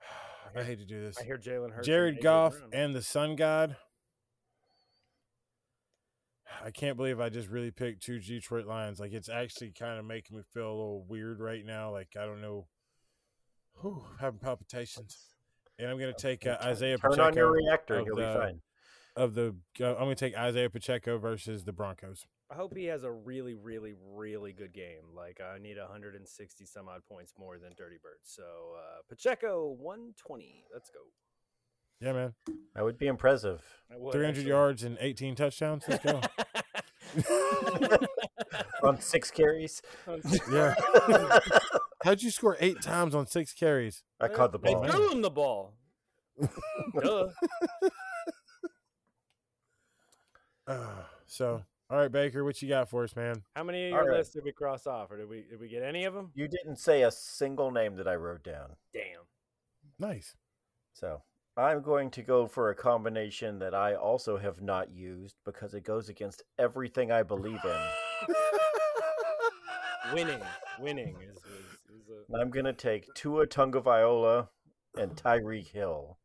I 0.56 0.62
hate 0.62 0.78
to 0.78 0.84
do 0.84 1.00
this. 1.00 1.18
I 1.18 1.24
hear 1.24 1.38
Jalen 1.38 1.72
Hurts. 1.72 1.86
Jared 1.86 2.20
Goff 2.20 2.58
Brown. 2.58 2.70
and 2.72 2.94
the 2.94 3.02
Sun 3.02 3.36
God. 3.36 3.76
I 6.64 6.70
can't 6.70 6.96
believe 6.96 7.20
I 7.20 7.28
just 7.28 7.48
really 7.48 7.70
picked 7.70 8.02
two 8.02 8.18
Detroit 8.18 8.66
Lions. 8.66 8.98
Like 8.98 9.12
it's 9.12 9.28
actually 9.28 9.72
kind 9.78 9.98
of 9.98 10.06
making 10.06 10.36
me 10.38 10.42
feel 10.54 10.66
a 10.66 10.70
little 10.70 11.04
weird 11.06 11.40
right 11.40 11.64
now. 11.64 11.92
Like 11.92 12.16
I 12.18 12.24
don't 12.24 12.40
know. 12.40 12.66
Whew, 13.82 14.02
having 14.18 14.38
palpitations. 14.38 15.18
And 15.78 15.88
I'm 15.90 15.98
going 15.98 16.14
to 16.14 16.20
take 16.20 16.46
uh, 16.46 16.56
Isaiah 16.62 16.96
Turn 16.96 17.10
Pacheco 17.10 17.26
on 17.26 17.34
your 17.34 17.50
reactor, 17.52 17.98
of 17.98 18.06
you'll 18.06 18.16
be 18.16 18.22
the- 18.22 18.34
fine. 18.34 18.60
of 19.16 19.34
the. 19.34 19.56
Uh, 19.80 19.90
I'm 19.90 20.04
going 20.04 20.10
to 20.10 20.14
take 20.14 20.36
Isaiah 20.36 20.70
Pacheco 20.70 21.18
versus 21.18 21.64
the 21.64 21.72
Broncos. 21.72 22.24
I 22.50 22.54
hope 22.54 22.76
he 22.76 22.84
has 22.84 23.02
a 23.02 23.10
really, 23.10 23.54
really, 23.54 23.94
really 24.14 24.52
good 24.52 24.72
game. 24.72 25.02
Like 25.14 25.40
I 25.40 25.58
need 25.58 25.76
160 25.76 26.64
some 26.66 26.88
odd 26.88 27.00
points 27.08 27.34
more 27.38 27.58
than 27.58 27.72
Dirty 27.76 27.96
Bird. 28.02 28.18
So 28.22 28.42
uh, 28.42 29.02
Pacheco 29.08 29.74
120. 29.80 30.64
Let's 30.72 30.90
go. 30.90 31.00
Yeah, 32.00 32.12
man. 32.12 32.34
That 32.74 32.84
would 32.84 32.98
be 32.98 33.06
impressive. 33.06 33.62
Would, 33.90 34.12
300 34.12 34.30
actually. 34.30 34.48
yards 34.48 34.82
and 34.84 34.98
18 35.00 35.34
touchdowns. 35.36 35.84
Let's 35.88 36.04
go. 36.04 36.20
on 38.82 39.00
six 39.00 39.30
carries. 39.30 39.80
yeah. 40.52 40.74
How'd 42.04 42.22
you 42.22 42.30
score 42.30 42.56
eight 42.60 42.82
times 42.82 43.14
on 43.14 43.26
six 43.26 43.54
carries? 43.54 44.02
I 44.20 44.28
caught 44.28 44.52
the 44.52 44.58
They 44.58 44.74
ball. 44.74 44.86
threw 44.88 45.10
him 45.10 45.22
the 45.22 45.30
ball. 45.30 45.74
Duh. 47.02 47.28
Uh, 50.66 51.02
so, 51.26 51.62
all 51.90 51.98
right, 51.98 52.10
Baker, 52.10 52.42
what 52.42 52.62
you 52.62 52.68
got 52.70 52.88
for 52.88 53.04
us, 53.04 53.14
man? 53.14 53.42
How 53.54 53.62
many 53.64 53.88
of 53.88 53.92
All 53.92 53.98
your 54.00 54.12
right. 54.12 54.18
lists 54.18 54.32
did 54.32 54.44
we 54.44 54.52
cross 54.52 54.86
off, 54.86 55.10
or 55.10 55.18
did 55.18 55.28
we 55.28 55.42
did 55.42 55.60
we 55.60 55.68
get 55.68 55.82
any 55.82 56.04
of 56.06 56.14
them? 56.14 56.30
You 56.34 56.48
didn't 56.48 56.76
say 56.76 57.02
a 57.02 57.10
single 57.10 57.70
name 57.70 57.96
that 57.96 58.08
I 58.08 58.14
wrote 58.14 58.42
down. 58.42 58.70
Damn. 58.94 59.20
Nice. 59.98 60.34
So 60.94 61.20
I'm 61.56 61.82
going 61.82 62.10
to 62.12 62.22
go 62.22 62.48
for 62.48 62.70
a 62.70 62.74
combination 62.74 63.60
that 63.60 63.74
I 63.74 63.94
also 63.94 64.36
have 64.38 64.60
not 64.60 64.90
used 64.92 65.36
because 65.44 65.72
it 65.72 65.84
goes 65.84 66.08
against 66.08 66.42
everything 66.58 67.12
I 67.12 67.22
believe 67.22 67.60
in. 67.64 68.34
Winning, 70.12 70.40
winning 70.78 71.16
is, 71.22 71.36
is, 71.38 71.42
is 71.42 72.08
a 72.10 72.32
And 72.32 72.42
I'm 72.42 72.50
going 72.50 72.66
to 72.66 72.74
take 72.74 73.06
Tua 73.14 73.46
Tagovailoa 73.46 74.48
and 74.98 75.12
Tyreek 75.12 75.68
Hill 75.68 76.18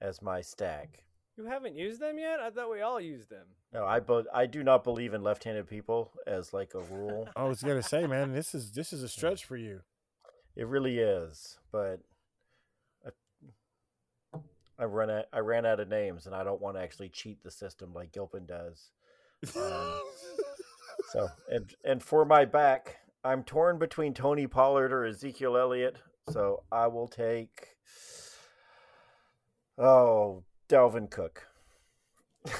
as 0.00 0.22
my 0.22 0.40
stack. 0.40 1.02
You 1.36 1.46
haven't 1.46 1.74
used 1.74 2.00
them 2.00 2.18
yet? 2.18 2.38
I 2.40 2.50
thought 2.50 2.70
we 2.70 2.80
all 2.80 3.00
used 3.00 3.28
them. 3.28 3.46
No, 3.72 3.84
I 3.86 4.00
but 4.00 4.26
I 4.32 4.46
do 4.46 4.62
not 4.62 4.84
believe 4.84 5.14
in 5.14 5.22
left-handed 5.22 5.66
people 5.66 6.12
as 6.26 6.52
like 6.52 6.74
a 6.74 6.80
rule. 6.94 7.28
I 7.34 7.44
was 7.44 7.62
gonna 7.62 7.82
say, 7.82 8.06
man, 8.06 8.32
this 8.32 8.54
is 8.54 8.72
this 8.72 8.92
is 8.92 9.02
a 9.02 9.08
stretch 9.08 9.44
for 9.44 9.56
you. 9.56 9.80
It 10.54 10.66
really 10.66 10.98
is, 10.98 11.58
but 11.72 12.00
I, 14.82 14.84
I 14.84 14.86
run 14.86 15.10
out, 15.10 15.24
I 15.32 15.38
ran 15.38 15.66
out 15.66 15.80
of 15.80 15.88
names, 15.88 16.26
and 16.26 16.34
I 16.34 16.44
don't 16.44 16.60
want 16.60 16.76
to 16.76 16.82
actually 16.82 17.08
cheat 17.08 17.42
the 17.42 17.50
system 17.50 17.92
like 17.94 18.12
Gilpin 18.12 18.46
does. 18.46 18.90
Um, 19.56 20.00
so, 21.10 21.28
and 21.50 21.74
and 21.84 22.02
for 22.02 22.24
my 22.24 22.44
back, 22.44 22.98
I'm 23.24 23.44
torn 23.44 23.78
between 23.78 24.14
Tony 24.14 24.46
Pollard 24.46 24.92
or 24.92 25.04
Ezekiel 25.04 25.56
Elliott. 25.56 25.96
So 26.30 26.62
I 26.70 26.86
will 26.86 27.08
take 27.08 27.76
oh 29.78 30.44
Dalvin 30.68 31.10
Cook. 31.10 31.48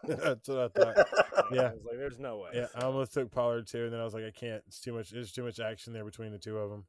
That's 0.08 0.48
what 0.48 0.58
I 0.58 0.68
thought. 0.68 0.96
Yeah. 1.52 1.62
I 1.62 1.72
was 1.72 1.84
like, 1.84 1.98
there's 1.98 2.18
no 2.18 2.38
way. 2.38 2.50
Yeah, 2.54 2.66
I 2.74 2.84
almost 2.84 3.12
took 3.12 3.30
Pollard 3.30 3.66
too, 3.66 3.84
and 3.84 3.92
then 3.92 4.00
I 4.00 4.04
was 4.04 4.14
like, 4.14 4.24
I 4.24 4.30
can't. 4.30 4.62
It's 4.66 4.80
too 4.80 4.92
much. 4.92 5.10
There's 5.10 5.32
too 5.32 5.42
much 5.42 5.60
action 5.60 5.92
there 5.92 6.04
between 6.04 6.32
the 6.32 6.38
two 6.38 6.56
of 6.58 6.70
them. 6.70 6.84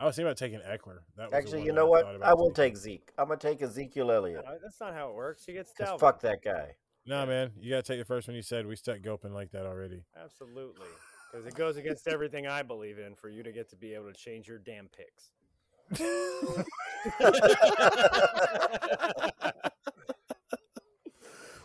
I 0.00 0.06
was 0.06 0.16
thinking 0.16 0.28
about 0.28 0.38
taking 0.38 0.60
Ekeler. 0.60 1.00
That 1.16 1.30
was 1.30 1.34
Actually, 1.34 1.64
you 1.64 1.72
know 1.72 1.86
what? 1.86 2.04
thought 2.06 2.16
about 2.16 2.28
I 2.30 2.34
will 2.34 2.50
taking. 2.50 2.74
take 2.74 2.76
Zeke. 2.78 3.12
I'm 3.18 3.28
gonna 3.28 3.38
take 3.38 3.60
Ezekiel 3.60 4.10
Elliott 4.10 4.44
Uh, 4.46 4.52
That's 4.62 4.80
not 4.80 4.94
how 4.94 5.10
it 5.10 5.14
works. 5.14 5.44
He 5.44 5.52
gets 5.52 5.72
because 5.76 5.92
Dalvin. 5.92 6.00
fuck 6.00 6.20
that 6.22 6.42
guy. 6.42 6.70
Nah, 7.06 7.26
man, 7.26 7.50
you 7.60 7.70
gotta 7.70 7.82
take 7.82 7.98
the 7.98 8.04
first 8.06 8.26
one 8.26 8.34
you 8.34 8.42
said. 8.42 8.66
We 8.66 8.76
stuck 8.76 9.02
Gilpin 9.02 9.34
like 9.34 9.50
that 9.52 9.66
already. 9.66 10.04
Absolutely. 10.22 10.86
Because 11.30 11.46
it 11.46 11.54
goes 11.54 11.76
against 11.76 12.08
everything 12.08 12.46
I 12.46 12.62
believe 12.62 12.98
in 12.98 13.14
for 13.14 13.28
you 13.28 13.42
to 13.42 13.52
get 13.52 13.68
to 13.70 13.76
be 13.76 13.92
able 13.94 14.10
to 14.12 14.18
change 14.18 14.48
your 14.48 14.58
damn 14.58 14.88
picks. 14.88 15.32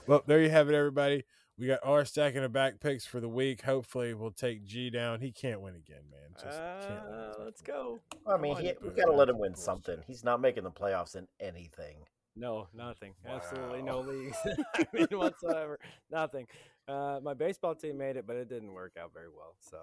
Well, 0.07 0.21
there 0.27 0.39
you 0.41 0.49
have 0.51 0.69
it, 0.69 0.75
everybody. 0.75 1.23
We 1.57 1.67
got 1.67 1.79
our 1.83 2.03
stack 2.03 2.35
in 2.35 2.41
the 2.41 2.49
back 2.49 2.81
picks 2.81 3.05
for 3.05 3.21
the 3.21 3.29
week. 3.29 3.61
Hopefully, 3.61 4.13
we'll 4.13 4.31
take 4.31 4.65
G 4.65 4.89
down. 4.89 5.21
He 5.21 5.31
can't 5.31 5.61
win 5.61 5.75
again, 5.75 6.01
man. 6.11 6.31
Just 6.33 6.59
can't 6.87 7.05
win. 7.05 7.13
Uh, 7.13 7.33
let's 7.45 7.61
go. 7.61 7.99
I 8.27 8.35
mean, 8.35 8.57
he, 8.57 8.73
we 8.81 8.89
boo. 8.89 8.95
gotta 8.95 9.13
let 9.13 9.29
him 9.29 9.39
win 9.39 9.55
something. 9.55 9.99
He's 10.05 10.23
not 10.23 10.41
making 10.41 10.65
the 10.65 10.71
playoffs 10.71 11.15
in 11.15 11.27
anything. 11.39 11.95
No, 12.35 12.67
nothing. 12.75 13.13
Absolutely 13.25 13.81
no 13.81 14.01
leagues. 14.01 14.35
I 14.75 14.85
mean, 14.91 15.07
whatsoever. 15.11 15.79
Nothing. 16.11 16.47
Uh, 16.89 17.19
my 17.23 17.33
baseball 17.33 17.73
team 17.73 17.97
made 17.97 18.17
it, 18.17 18.27
but 18.27 18.35
it 18.35 18.49
didn't 18.49 18.73
work 18.73 18.97
out 19.01 19.13
very 19.13 19.29
well. 19.29 19.55
So, 19.61 19.77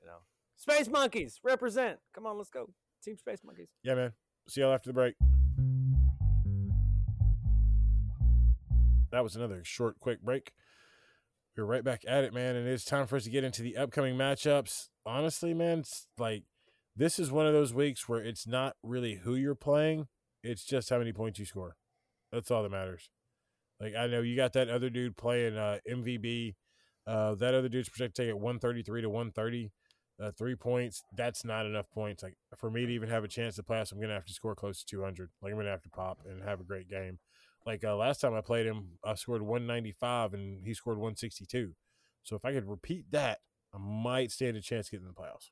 you 0.00 0.06
know, 0.06 0.18
Space 0.54 0.88
Monkeys 0.88 1.40
represent. 1.42 1.98
Come 2.14 2.26
on, 2.26 2.38
let's 2.38 2.50
go. 2.50 2.70
Team 3.02 3.16
Space 3.16 3.40
Monkeys. 3.44 3.70
Yeah, 3.82 3.96
man. 3.96 4.12
See 4.46 4.60
y'all 4.60 4.72
after 4.72 4.90
the 4.90 4.94
break. 4.94 5.16
That 9.10 9.24
was 9.24 9.34
another 9.34 9.62
short, 9.64 9.98
quick 9.98 10.20
break. 10.22 10.52
We're 11.56 11.64
right 11.64 11.84
back 11.84 12.02
at 12.06 12.24
it, 12.24 12.34
man, 12.34 12.54
and 12.54 12.68
it's 12.68 12.84
time 12.84 13.06
for 13.06 13.16
us 13.16 13.24
to 13.24 13.30
get 13.30 13.44
into 13.44 13.62
the 13.62 13.76
upcoming 13.76 14.14
matchups. 14.16 14.88
Honestly, 15.06 15.54
man, 15.54 15.84
like 16.18 16.44
this 16.94 17.18
is 17.18 17.30
one 17.30 17.46
of 17.46 17.54
those 17.54 17.72
weeks 17.72 18.08
where 18.08 18.20
it's 18.20 18.46
not 18.46 18.76
really 18.82 19.20
who 19.24 19.34
you're 19.34 19.54
playing, 19.54 20.08
it's 20.42 20.64
just 20.64 20.90
how 20.90 20.98
many 20.98 21.12
points 21.12 21.38
you 21.38 21.46
score. 21.46 21.76
That's 22.30 22.50
all 22.50 22.62
that 22.62 22.70
matters. 22.70 23.08
Like 23.80 23.94
I 23.94 24.06
know 24.06 24.20
you 24.20 24.36
got 24.36 24.52
that 24.52 24.68
other 24.68 24.90
dude 24.90 25.16
playing 25.16 25.56
uh, 25.56 25.78
MVB. 25.88 26.54
Uh, 27.06 27.36
that 27.36 27.54
other 27.54 27.68
dude's 27.68 27.88
projected 27.88 28.16
to 28.16 28.22
take 28.22 28.30
it 28.30 28.34
133 28.34 29.02
to 29.02 29.08
130 29.08 29.70
uh, 30.22 30.30
three 30.36 30.56
points, 30.56 31.02
that's 31.16 31.44
not 31.44 31.66
enough 31.66 31.90
points. 31.90 32.22
Like 32.22 32.36
for 32.56 32.70
me 32.70 32.86
to 32.86 32.92
even 32.92 33.08
have 33.08 33.24
a 33.24 33.28
chance 33.28 33.56
to 33.56 33.62
pass, 33.62 33.92
I'm 33.92 34.00
gonna 34.00 34.14
have 34.14 34.24
to 34.26 34.32
score 34.32 34.54
close 34.54 34.80
to 34.80 34.86
200. 34.86 35.30
Like 35.42 35.52
I'm 35.52 35.58
gonna 35.58 35.70
have 35.70 35.82
to 35.82 35.90
pop 35.90 36.20
and 36.28 36.42
have 36.42 36.60
a 36.60 36.64
great 36.64 36.88
game. 36.88 37.18
Like 37.66 37.84
uh, 37.84 37.96
last 37.96 38.20
time 38.20 38.32
I 38.32 38.40
played 38.40 38.66
him, 38.66 38.98
I 39.04 39.14
scored 39.14 39.42
195 39.42 40.34
and 40.34 40.64
he 40.64 40.72
scored 40.72 40.98
162. 40.98 41.72
So 42.22 42.36
if 42.36 42.44
I 42.44 42.52
could 42.52 42.68
repeat 42.68 43.10
that, 43.10 43.40
I 43.74 43.78
might 43.78 44.30
stand 44.30 44.56
a 44.56 44.60
chance 44.60 44.88
getting 44.88 45.06
in 45.06 45.12
the 45.12 45.20
playoffs. 45.20 45.50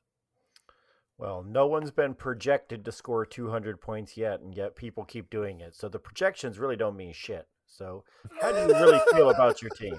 Well, 1.17 1.43
no 1.43 1.67
one's 1.67 1.91
been 1.91 2.13
projected 2.13 2.83
to 2.85 2.91
score 2.91 3.25
200 3.25 3.79
points 3.79 4.17
yet, 4.17 4.41
and 4.41 4.53
yet 4.53 4.75
people 4.75 5.05
keep 5.05 5.29
doing 5.29 5.61
it. 5.61 5.75
So 5.75 5.87
the 5.87 5.99
projections 5.99 6.59
really 6.59 6.75
don't 6.75 6.97
mean 6.97 7.13
shit. 7.13 7.47
So 7.67 8.03
how 8.41 8.51
do 8.51 8.59
you 8.59 8.79
really 8.79 8.99
feel 9.13 9.29
about 9.29 9.61
your 9.61 9.71
team? 9.71 9.97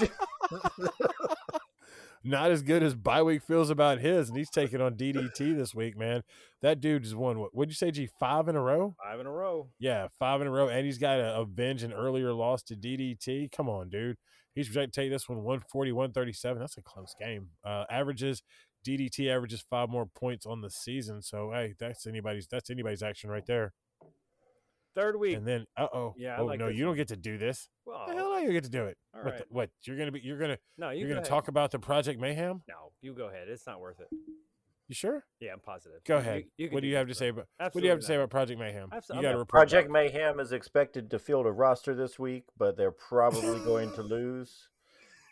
Not 2.28 2.50
as 2.50 2.60
good 2.60 2.82
as 2.82 2.94
Byweek 2.94 3.42
feels 3.42 3.70
about 3.70 4.00
his, 4.00 4.28
and 4.28 4.36
he's 4.36 4.50
taking 4.50 4.82
on 4.82 4.96
DDT 4.96 5.56
this 5.56 5.74
week, 5.74 5.96
man. 5.96 6.22
That 6.60 6.78
dude 6.78 7.04
has 7.04 7.14
won 7.14 7.38
what? 7.38 7.54
What'd 7.54 7.70
you 7.70 7.74
say, 7.74 7.90
G? 7.90 8.06
Five 8.20 8.48
in 8.48 8.56
a 8.56 8.60
row? 8.60 8.94
Five 9.02 9.18
in 9.20 9.26
a 9.26 9.30
row. 9.30 9.70
Yeah, 9.78 10.08
five 10.18 10.42
in 10.42 10.46
a 10.46 10.50
row, 10.50 10.68
and 10.68 10.84
he's 10.84 10.98
got 10.98 11.16
to 11.16 11.38
avenge 11.38 11.82
an 11.82 11.94
earlier 11.94 12.34
loss 12.34 12.62
to 12.64 12.76
DDT. 12.76 13.50
Come 13.50 13.70
on, 13.70 13.88
dude. 13.88 14.18
He's 14.54 14.66
projected 14.66 14.92
to 14.92 15.00
take 15.00 15.10
this 15.10 15.26
one 15.26 15.38
140, 15.38 15.92
137. 15.92 16.58
That's 16.60 16.76
a 16.76 16.82
close 16.82 17.14
game. 17.18 17.48
Uh, 17.64 17.84
averages 17.88 18.42
DDT 18.86 19.30
averages 19.30 19.62
five 19.62 19.88
more 19.88 20.04
points 20.04 20.44
on 20.44 20.60
the 20.60 20.70
season. 20.70 21.22
So 21.22 21.52
hey, 21.54 21.76
that's 21.80 22.06
anybody's 22.06 22.46
that's 22.46 22.68
anybody's 22.68 23.02
action 23.02 23.30
right 23.30 23.46
there. 23.46 23.72
Third 24.98 25.16
week. 25.16 25.36
And 25.36 25.46
then 25.46 25.64
uh 25.76 25.86
oh, 25.94 26.14
Yeah, 26.18 26.36
I 26.36 26.40
oh 26.40 26.44
like 26.46 26.58
no, 26.58 26.66
this 26.68 26.76
you 26.76 26.84
don't 26.84 26.96
get 26.96 27.08
to 27.08 27.16
do 27.16 27.38
this. 27.38 27.68
well, 27.86 28.04
The 28.08 28.14
hell 28.14 28.30
no, 28.32 28.38
you 28.38 28.50
get 28.52 28.64
to 28.64 28.70
do 28.70 28.86
it. 28.86 28.98
all 29.14 29.22
what? 29.22 29.30
right. 29.30 29.38
the- 29.40 29.46
what? 29.54 29.70
You're 29.84 29.96
gonna 29.96 30.10
be? 30.10 30.20
You're 30.20 30.38
gonna 30.38 30.58
No, 30.76 30.90
you 30.90 31.00
you're 31.00 31.08
go 31.08 31.14
gonna 31.14 31.20
ahead. 31.20 31.28
talk 31.30 31.46
about 31.48 31.70
the 31.70 31.78
Project 31.78 32.18
Mayhem? 32.20 32.62
No, 32.68 32.90
you 33.00 33.14
go 33.14 33.26
ahead. 33.28 33.48
It's 33.48 33.64
not 33.66 33.80
worth 33.80 34.00
it. 34.00 34.08
You 34.88 34.94
sure? 34.94 35.24
Yeah, 35.38 35.52
I'm 35.52 35.60
positive. 35.60 36.02
Go 36.04 36.16
ahead. 36.16 36.44
you 36.56 36.68
can 36.68 36.74
what 36.74 36.80
do 36.80 36.88
you 36.88 36.96
have 36.96 37.06
to 37.08 37.14
say 37.14 37.28
about? 37.28 37.46
What 37.58 37.74
do 37.74 37.80
you 37.82 37.90
have 37.90 38.00
to 38.00 38.06
say 38.06 38.16
about 38.16 38.30
Project 38.30 38.58
Mayhem? 38.58 38.88
Abso- 38.90 39.14
You 39.16 39.22
got 39.22 39.32
to 39.32 39.38
report. 39.38 39.48
Project. 39.48 39.90
Mayhem 39.90 40.40
is 40.40 40.50
expected 40.50 41.10
to 41.10 41.18
field 41.18 41.46
a 41.46 41.52
roster 41.52 41.94
this 41.94 42.18
week, 42.18 42.44
but 42.56 42.76
they're 42.76 42.90
probably 42.90 43.58
going 43.64 43.92
to 43.92 44.02
lose. 44.02 44.68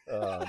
Um, 0.09 0.45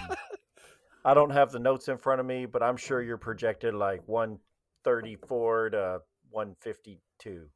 I 1.05 1.13
don't 1.15 1.31
have 1.31 1.51
the 1.51 1.59
notes 1.59 1.87
in 1.87 1.97
front 1.97 2.19
of 2.19 2.27
me, 2.27 2.45
but 2.45 2.61
I'm 2.61 2.77
sure 2.77 3.01
you're 3.01 3.17
projected 3.17 3.73
like 3.73 4.01
134 4.07 5.69
to 5.71 6.01
152. 6.29 7.47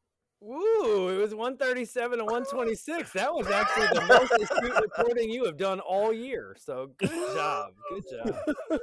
Woo! 0.41 1.09
It 1.09 1.17
was 1.17 1.35
137 1.35 2.17
to 2.17 2.25
126. 2.25 3.13
That 3.13 3.33
was 3.33 3.47
actually 3.47 3.87
the 3.93 4.05
most 4.07 4.31
astute 4.41 4.81
reporting 4.81 5.29
you 5.29 5.45
have 5.45 5.55
done 5.55 5.79
all 5.79 6.11
year. 6.11 6.55
So 6.59 6.91
good 6.97 7.09
job. 7.09 7.73
Good 7.91 8.03
job. 8.11 8.79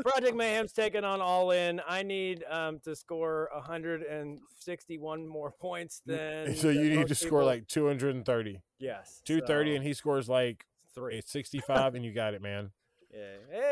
Project 0.00 0.36
Mayhem's 0.36 0.72
taking 0.72 1.04
on 1.04 1.20
All 1.20 1.50
In. 1.50 1.80
I 1.88 2.02
need 2.02 2.44
um, 2.48 2.80
to 2.84 2.94
score 2.94 3.48
161 3.52 5.26
more 5.26 5.50
points 5.50 6.02
than. 6.06 6.54
So 6.56 6.70
you 6.70 6.96
need 6.96 7.08
to 7.08 7.14
score 7.14 7.44
like 7.44 7.66
230, 7.66 8.60
yes, 8.78 9.22
230, 9.24 9.70
so 9.70 9.76
and 9.76 9.84
he 9.84 9.94
scores 9.94 10.28
like 10.28 10.66
three. 10.94 11.18
a 11.18 11.22
65, 11.22 11.94
and 11.94 12.04
you 12.04 12.12
got 12.12 12.34
it, 12.34 12.42
man. 12.42 12.70
Yeah. 13.12 13.20
Hey, 13.50 13.58
there 13.60 13.60
we 13.60 13.71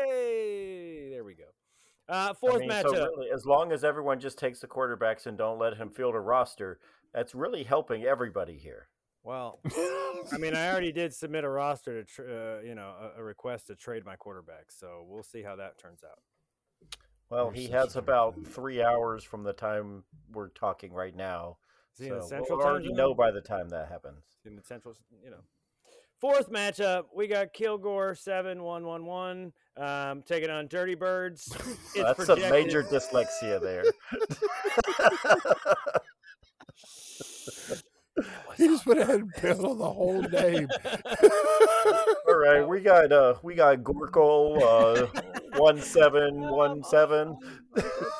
Uh, 2.11 2.29
I 2.31 2.33
fourth 2.33 2.59
mean, 2.59 2.69
matchup. 2.69 2.89
so 2.95 3.09
really, 3.15 3.29
as 3.31 3.45
long 3.45 3.71
as 3.71 3.83
everyone 3.83 4.19
just 4.19 4.37
takes 4.37 4.59
the 4.59 4.67
quarterbacks 4.67 5.25
and 5.27 5.37
don't 5.37 5.57
let 5.59 5.77
him 5.77 5.89
field 5.89 6.13
a 6.13 6.19
roster, 6.19 6.79
that's 7.13 7.33
really 7.33 7.63
helping 7.63 8.03
everybody 8.03 8.57
here. 8.57 8.87
Well, 9.23 9.59
I 10.33 10.37
mean, 10.39 10.55
I 10.55 10.69
already 10.71 10.91
did 10.91 11.13
submit 11.13 11.43
a 11.43 11.49
roster 11.49 12.03
to, 12.03 12.09
tr- 12.11 12.23
uh, 12.23 12.61
you 12.67 12.75
know, 12.75 12.93
a, 13.15 13.21
a 13.21 13.23
request 13.23 13.67
to 13.67 13.75
trade 13.75 14.03
my 14.05 14.15
quarterback. 14.15 14.71
So 14.71 15.05
we'll 15.07 15.23
see 15.23 15.41
how 15.43 15.55
that 15.57 15.77
turns 15.77 16.01
out. 16.03 16.19
Well, 17.29 17.49
he 17.49 17.67
has 17.69 17.95
about 17.95 18.35
three 18.45 18.83
hours 18.83 19.23
from 19.23 19.43
the 19.43 19.53
time 19.53 20.03
we're 20.33 20.49
talking 20.49 20.91
right 20.91 21.15
now. 21.15 21.57
Is 21.93 21.99
he 22.05 22.07
in 22.11 22.15
the 22.17 22.21
So 22.23 22.27
Central 22.27 22.57
we'll 22.57 22.67
already 22.67 22.87
zone? 22.87 22.97
know 22.97 23.13
by 23.13 23.31
the 23.31 23.41
time 23.41 23.69
that 23.69 23.87
happens. 23.89 24.23
in 24.45 24.55
the 24.55 24.63
central, 24.63 24.95
you 25.23 25.29
know. 25.29 25.43
Fourth 26.21 26.51
matchup, 26.51 27.05
we 27.15 27.27
got 27.27 27.51
Kilgore 27.51 28.13
seven 28.13 28.61
one 28.61 28.85
one 28.85 29.05
one 29.05 29.53
um, 29.75 30.21
taking 30.21 30.51
on 30.51 30.67
Dirty 30.67 30.93
Birds. 30.95 31.51
It's 31.93 32.03
That's 32.03 32.25
projected- 32.25 32.51
major 32.51 32.83
dyslexia 32.83 33.59
there. 33.59 33.83
He 38.57 38.67
just 38.67 38.85
went 38.85 38.99
ahead 38.99 39.21
and 39.21 39.33
penciled 39.33 39.79
the 39.79 39.89
whole 39.89 40.21
name. 40.21 40.67
All 42.27 42.37
right, 42.37 42.67
we 42.67 42.79
got 42.81 43.11
uh 43.11 43.35
we 43.43 43.55
got 43.55 43.77
Gorkle 43.79 44.61
uh 44.61 45.07
one 45.57 45.79
seven 45.81 46.39
one 46.51 46.83
seven. 46.83 47.37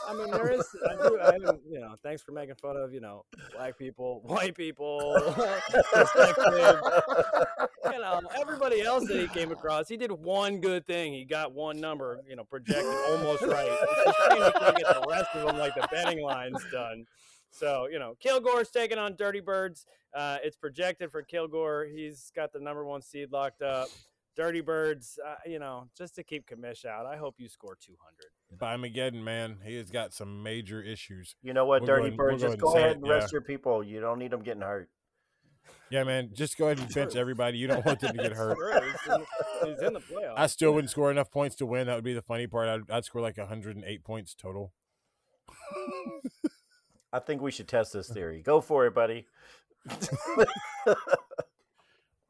I 0.07 0.13
mean, 0.13 0.31
there 0.31 0.51
is. 0.51 0.65
I 0.89 1.07
do. 1.07 1.19
I, 1.19 1.33
haven't- 1.33 1.61
you 1.69 1.79
know, 1.79 1.95
thanks 2.03 2.21
for 2.21 2.31
making 2.31 2.55
fun 2.55 2.77
of 2.77 2.93
you 2.93 3.01
know 3.01 3.25
black 3.55 3.77
people, 3.77 4.21
white 4.25 4.55
people, 4.55 5.15
you 7.91 7.99
know, 7.99 8.21
everybody 8.39 8.81
else 8.81 9.07
that 9.07 9.19
he 9.19 9.27
came 9.27 9.51
across. 9.51 9.87
He 9.87 9.97
did 9.97 10.11
one 10.11 10.59
good 10.59 10.85
thing. 10.87 11.13
He 11.13 11.25
got 11.25 11.53
one 11.53 11.79
number, 11.79 12.19
you 12.27 12.35
know, 12.35 12.43
projected 12.43 12.85
almost 13.09 13.41
right. 13.43 13.69
It's 13.69 14.17
a 14.17 14.29
shame 14.35 14.43
he 14.43 14.51
can't 14.59 14.77
get 14.77 14.87
the 15.01 15.05
rest 15.09 15.27
of 15.35 15.47
them 15.47 15.57
like 15.57 15.75
the 15.75 15.87
betting 15.91 16.21
line's 16.23 16.63
done. 16.71 17.05
So 17.51 17.87
you 17.91 17.99
know, 17.99 18.15
Kilgore's 18.19 18.69
taking 18.71 18.97
on 18.97 19.15
Dirty 19.15 19.39
Birds. 19.41 19.85
Uh, 20.13 20.37
it's 20.43 20.55
projected 20.57 21.11
for 21.11 21.21
Kilgore. 21.21 21.85
He's 21.85 22.31
got 22.35 22.51
the 22.53 22.59
number 22.59 22.83
one 22.85 23.01
seed 23.01 23.31
locked 23.31 23.61
up. 23.61 23.87
Dirty 24.35 24.61
Birds, 24.61 25.19
uh, 25.27 25.35
you 25.45 25.59
know, 25.59 25.89
just 25.97 26.15
to 26.15 26.23
keep 26.23 26.47
Kamish 26.49 26.85
out. 26.85 27.05
I 27.05 27.17
hope 27.17 27.35
you 27.37 27.49
score 27.49 27.75
200. 27.85 28.57
Bye-mageddon, 28.59 29.21
man, 29.21 29.57
he 29.65 29.75
has 29.75 29.91
got 29.91 30.13
some 30.13 30.41
major 30.41 30.81
issues. 30.81 31.35
You 31.43 31.53
know 31.53 31.65
what, 31.65 31.81
We'll 31.81 31.87
go 31.87 31.95
Dirty 31.97 32.07
ahead- 32.07 32.17
we'll 32.17 32.27
Bird? 32.29 32.31
go 32.31 32.37
Just 32.37 32.43
ahead 32.45 32.51
and 32.53 32.61
go 32.61 32.73
ahead 32.77 32.91
it, 32.91 32.97
and 32.99 33.09
rest 33.09 33.27
yeah. 33.27 33.35
your 33.35 33.41
people. 33.41 33.83
You 33.83 33.99
don't 33.99 34.19
need 34.19 34.31
them 34.31 34.41
getting 34.41 34.61
hurt. 34.61 34.89
Yeah, 35.89 36.05
man, 36.05 36.29
just 36.33 36.57
go 36.57 36.67
ahead 36.67 36.79
and 36.79 36.87
bench 36.93 37.17
everybody. 37.17 37.57
You 37.57 37.67
don't 37.67 37.85
want 37.85 37.99
them 37.99 38.15
to 38.15 38.23
get 38.23 38.31
hurt. 38.37 38.57
true. 38.57 38.79
He's 38.81 39.13
in, 39.13 39.69
he's 39.69 39.81
in 39.81 39.93
the 39.93 39.99
playoffs. 39.99 40.33
I 40.37 40.47
still 40.47 40.71
wouldn't 40.73 40.91
score 40.91 41.11
enough 41.11 41.29
points 41.29 41.57
to 41.57 41.65
win. 41.65 41.87
That 41.87 41.95
would 41.95 42.03
be 42.05 42.13
the 42.13 42.21
funny 42.21 42.47
part. 42.47 42.69
I'd, 42.69 42.89
I'd 42.89 43.03
score 43.05 43.21
like 43.21 43.37
108 43.37 44.03
points 44.05 44.33
total. 44.33 44.71
I 47.13 47.19
think 47.19 47.41
we 47.41 47.51
should 47.51 47.67
test 47.67 47.93
this 47.93 48.09
theory. 48.09 48.41
Go 48.41 48.61
for 48.61 48.85
it, 48.85 48.93
buddy. 48.95 49.27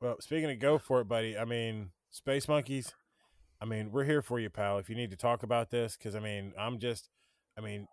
Well, 0.02 0.20
speaking 0.20 0.50
of 0.50 0.58
go 0.58 0.80
for 0.80 1.02
it, 1.02 1.08
buddy, 1.08 1.38
I 1.38 1.46
mean, 1.46 1.92
Space 2.10 2.48
Monkeys, 2.48 2.96
I 3.62 3.66
mean, 3.66 3.92
we're 3.92 4.04
here 4.04 4.24
for 4.24 4.40
you, 4.40 4.50
pal. 4.50 4.80
If 4.80 4.90
you 4.90 4.96
need 4.96 5.12
to 5.12 5.16
talk 5.16 5.44
about 5.44 5.70
this, 5.70 5.96
because 5.96 6.16
I 6.16 6.20
mean, 6.20 6.54
I'm 6.60 6.80
just, 6.80 7.08
I 7.56 7.62
mean, 7.62 7.88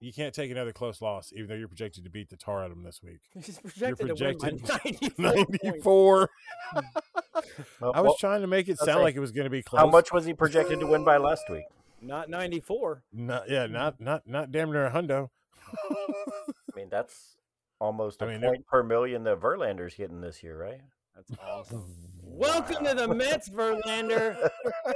you 0.00 0.12
can't 0.12 0.32
take 0.32 0.52
another 0.52 0.72
close 0.72 1.02
loss, 1.02 1.32
even 1.34 1.48
though 1.48 1.56
you're 1.56 1.66
projected 1.66 2.04
to 2.04 2.10
beat 2.10 2.30
the 2.30 2.36
tar 2.36 2.62
out 2.62 2.70
of 2.70 2.76
them 2.76 2.84
this 2.84 3.00
week. 3.02 3.18
He's 3.34 3.58
projected, 3.58 4.06
to 4.06 4.14
win 4.14 4.38
by 4.38 4.50
94. 5.18 5.48
94. 5.62 6.30
Well, 7.80 7.92
I 7.94 8.00
was 8.00 8.08
well, 8.08 8.16
trying 8.18 8.40
to 8.40 8.48
make 8.48 8.68
it 8.68 8.78
sound 8.78 9.02
like 9.02 9.14
it 9.14 9.20
was 9.20 9.30
going 9.30 9.44
to 9.44 9.50
be 9.50 9.62
close. 9.62 9.78
how 9.78 9.86
much 9.86 10.12
was 10.12 10.24
he 10.26 10.34
projected 10.34 10.80
to 10.80 10.86
win 10.86 11.04
by 11.04 11.18
last 11.18 11.44
week? 11.48 11.64
Not 12.02 12.28
94. 12.28 13.04
Not, 13.12 13.48
yeah, 13.48 13.66
not 13.66 14.00
not 14.00 14.26
not 14.26 14.50
damn 14.50 14.72
near 14.72 14.86
a 14.86 14.90
hundo. 14.90 15.30
I 15.90 16.76
mean, 16.76 16.88
that's 16.90 17.36
almost 17.80 18.22
a 18.22 18.26
I 18.26 18.32
mean, 18.32 18.40
point 18.40 18.66
per 18.66 18.82
million 18.82 19.24
that 19.24 19.40
Verlander's 19.40 19.94
getting 19.94 20.20
this 20.20 20.42
year, 20.42 20.60
right? 20.60 20.80
That's 21.14 21.40
awesome. 21.42 21.94
Welcome 22.22 22.84
to 22.84 22.94
the 22.94 23.08
Mets, 23.08 23.48
Verlander. 23.48 24.48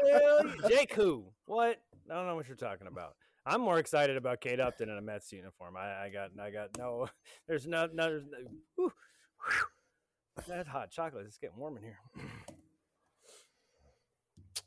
Jake 0.69 0.93
who? 0.95 1.25
What? 1.47 1.81
I 2.11 2.15
don't 2.15 2.27
know 2.27 2.37
what 2.37 2.47
you're 2.47 2.57
talking 2.57 2.87
about. 2.87 3.15
I'm 3.45 3.61
more 3.61 3.79
excited 3.79 4.17
about 4.17 4.41
Kate 4.41 4.61
Upton 4.61 4.89
in 4.89 4.97
a 4.97 5.03
Mets 5.03 5.33
uniform. 5.33 5.77
I, 5.77 6.05
I 6.05 6.11
got, 6.11 6.31
I 6.41 6.51
got 6.51 6.71
no. 6.79 7.09
There's 7.49 7.67
no, 7.67 7.89
no. 7.93 8.11
There's 8.11 8.25
no 8.25 8.39
whew, 8.77 8.93
whew. 9.45 10.47
That 10.49 10.67
hot 10.67 10.91
chocolate. 10.91 11.25
It's 11.27 11.39
getting 11.39 11.59
warm 11.59 11.77
in 11.77 11.83
here. 11.83 11.99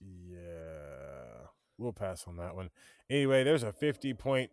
Yeah, 0.01 1.47
we'll 1.77 1.93
pass 1.93 2.25
on 2.27 2.37
that 2.37 2.55
one. 2.55 2.69
Anyway, 3.09 3.43
there's 3.43 3.63
a 3.63 3.71
50 3.71 4.13
point 4.13 4.51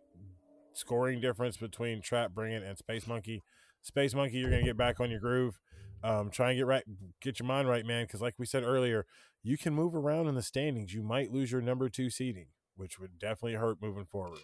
scoring 0.73 1.19
difference 1.21 1.57
between 1.57 2.01
Trap 2.01 2.31
Bringing 2.31 2.63
and 2.63 2.77
Space 2.77 3.07
Monkey. 3.07 3.41
Space 3.81 4.13
Monkey, 4.13 4.37
you're 4.37 4.49
gonna 4.49 4.63
get 4.63 4.77
back 4.77 4.99
on 4.99 5.09
your 5.11 5.19
groove. 5.19 5.59
Um, 6.03 6.29
try 6.29 6.49
and 6.51 6.57
get 6.59 6.65
right, 6.65 6.83
get 7.21 7.39
your 7.39 7.47
mind 7.47 7.67
right, 7.69 7.85
man. 7.85 8.05
Because 8.05 8.21
like 8.21 8.35
we 8.37 8.45
said 8.45 8.63
earlier, 8.63 9.05
you 9.41 9.57
can 9.57 9.73
move 9.73 9.95
around 9.95 10.27
in 10.27 10.35
the 10.35 10.41
standings. 10.41 10.93
You 10.93 11.03
might 11.03 11.31
lose 11.31 11.51
your 11.51 11.61
number 11.61 11.89
two 11.89 12.09
seeding, 12.09 12.47
which 12.75 12.99
would 12.99 13.19
definitely 13.19 13.53
hurt 13.55 13.81
moving 13.81 14.05
forward. 14.05 14.39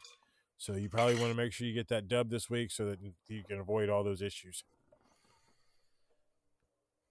So 0.57 0.75
you 0.75 0.89
probably 0.89 1.15
want 1.15 1.29
to 1.31 1.37
make 1.37 1.53
sure 1.53 1.67
you 1.67 1.73
get 1.73 1.87
that 1.87 2.07
dub 2.09 2.29
this 2.29 2.49
week 2.49 2.71
so 2.71 2.85
that 2.85 2.99
you 3.27 3.43
can 3.47 3.59
avoid 3.59 3.89
all 3.89 4.03
those 4.03 4.21
issues. 4.21 4.63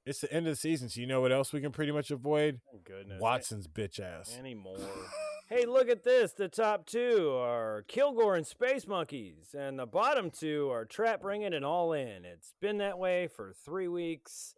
It's 0.04 0.20
the 0.20 0.32
end 0.32 0.46
of 0.46 0.52
the 0.52 0.56
season, 0.56 0.88
so 0.88 1.00
you 1.00 1.06
know 1.06 1.20
what 1.20 1.32
else 1.32 1.52
we 1.52 1.60
can 1.60 1.72
pretty 1.72 1.92
much 1.92 2.10
avoid? 2.10 2.60
Oh, 2.74 2.80
Goodness. 2.84 3.20
Watson's 3.20 3.66
bitch 3.68 4.00
ass. 4.00 4.36
anymore. 4.38 4.78
hey, 5.48 5.64
look 5.66 5.88
at 5.88 6.04
this. 6.04 6.32
The 6.32 6.48
top 6.48 6.86
two 6.86 7.32
are 7.34 7.84
Kilgore 7.88 8.36
and 8.36 8.46
Space 8.46 8.86
Monkeys, 8.86 9.54
and 9.58 9.78
the 9.78 9.86
bottom 9.86 10.30
two 10.30 10.70
are 10.70 10.84
Trap 10.84 11.22
Bringing 11.22 11.54
and 11.54 11.64
All 11.64 11.92
In. 11.92 12.24
It's 12.24 12.54
been 12.60 12.78
that 12.78 12.98
way 12.98 13.28
for 13.28 13.52
three 13.64 13.88
weeks. 13.88 14.54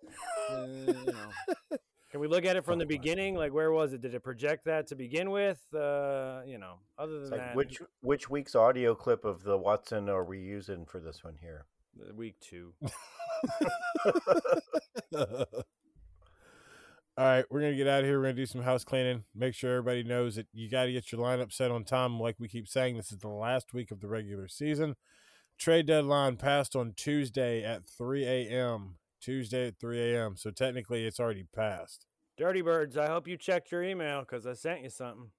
Uh, 0.50 0.66
you 0.66 0.92
know. 0.92 1.79
Can 2.11 2.18
we 2.18 2.26
look 2.26 2.44
at 2.44 2.57
it 2.57 2.64
from 2.64 2.81
the 2.81 2.87
beginning? 2.87 3.37
Like, 3.37 3.53
where 3.53 3.70
was 3.70 3.92
it? 3.92 4.00
Did 4.00 4.14
it 4.14 4.24
project 4.24 4.64
that 4.64 4.88
to 4.88 4.96
begin 4.96 5.31
with? 5.31 5.61
Uh, 5.72 6.40
you 6.44 6.59
know, 6.59 6.74
other 6.98 7.20
than 7.20 7.31
like 7.31 7.40
that, 7.40 7.57
which 7.57 7.81
which 8.00 8.29
week's 8.29 8.57
audio 8.57 8.96
clip 8.96 9.24
of 9.24 9.44
the 9.44 9.57
Watson 9.57 10.09
are 10.09 10.24
we 10.24 10.40
using 10.40 10.87
for 10.87 10.98
this 10.98 11.22
one 11.22 11.37
here? 11.40 11.66
week 12.14 12.35
two. 12.40 12.72
All 17.31 17.37
right, 17.37 17.45
we're 17.49 17.61
gonna 17.61 17.77
get 17.77 17.87
out 17.87 18.01
of 18.01 18.07
here. 18.07 18.19
We're 18.19 18.25
gonna 18.25 18.35
do 18.35 18.45
some 18.45 18.62
house 18.62 18.83
cleaning. 18.83 19.23
Make 19.37 19.55
sure 19.55 19.77
everybody 19.77 20.03
knows 20.03 20.35
that 20.35 20.49
you 20.53 20.69
got 20.69 20.87
to 20.87 20.93
get 20.93 21.12
your 21.12 21.21
lineup 21.21 21.53
set 21.53 21.71
on 21.71 21.85
time. 21.85 22.19
Like 22.19 22.35
we 22.40 22.49
keep 22.49 22.66
saying, 22.66 22.97
this 22.97 23.12
is 23.12 23.19
the 23.19 23.29
last 23.29 23.73
week 23.73 23.93
of 23.93 24.01
the 24.01 24.09
regular 24.09 24.49
season. 24.49 24.97
Trade 25.57 25.87
deadline 25.87 26.38
passed 26.38 26.75
on 26.75 26.93
Tuesday 26.97 27.62
at 27.62 27.87
3 27.87 28.25
a.m. 28.25 28.97
Tuesday 29.21 29.69
at 29.69 29.79
3 29.79 30.12
a.m. 30.12 30.37
So 30.37 30.51
technically, 30.51 31.07
it's 31.07 31.21
already 31.21 31.47
passed. 31.55 32.05
Dirty 32.37 32.62
Birds, 32.62 32.97
I 32.97 33.07
hope 33.07 33.29
you 33.29 33.37
checked 33.37 33.71
your 33.71 33.85
email 33.85 34.23
because 34.23 34.45
I 34.45 34.55
sent 34.55 34.83
you 34.83 34.90
something. 34.90 35.31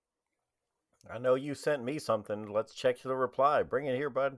I 1.14 1.18
know 1.18 1.36
you 1.36 1.54
sent 1.56 1.84
me 1.84 2.00
something. 2.00 2.54
Let's 2.54 2.74
check 2.74 3.02
the 3.02 3.18
reply. 3.18 3.64
Bring 3.64 3.88
it 3.88 3.98
here, 3.98 4.10
bud. 4.10 4.38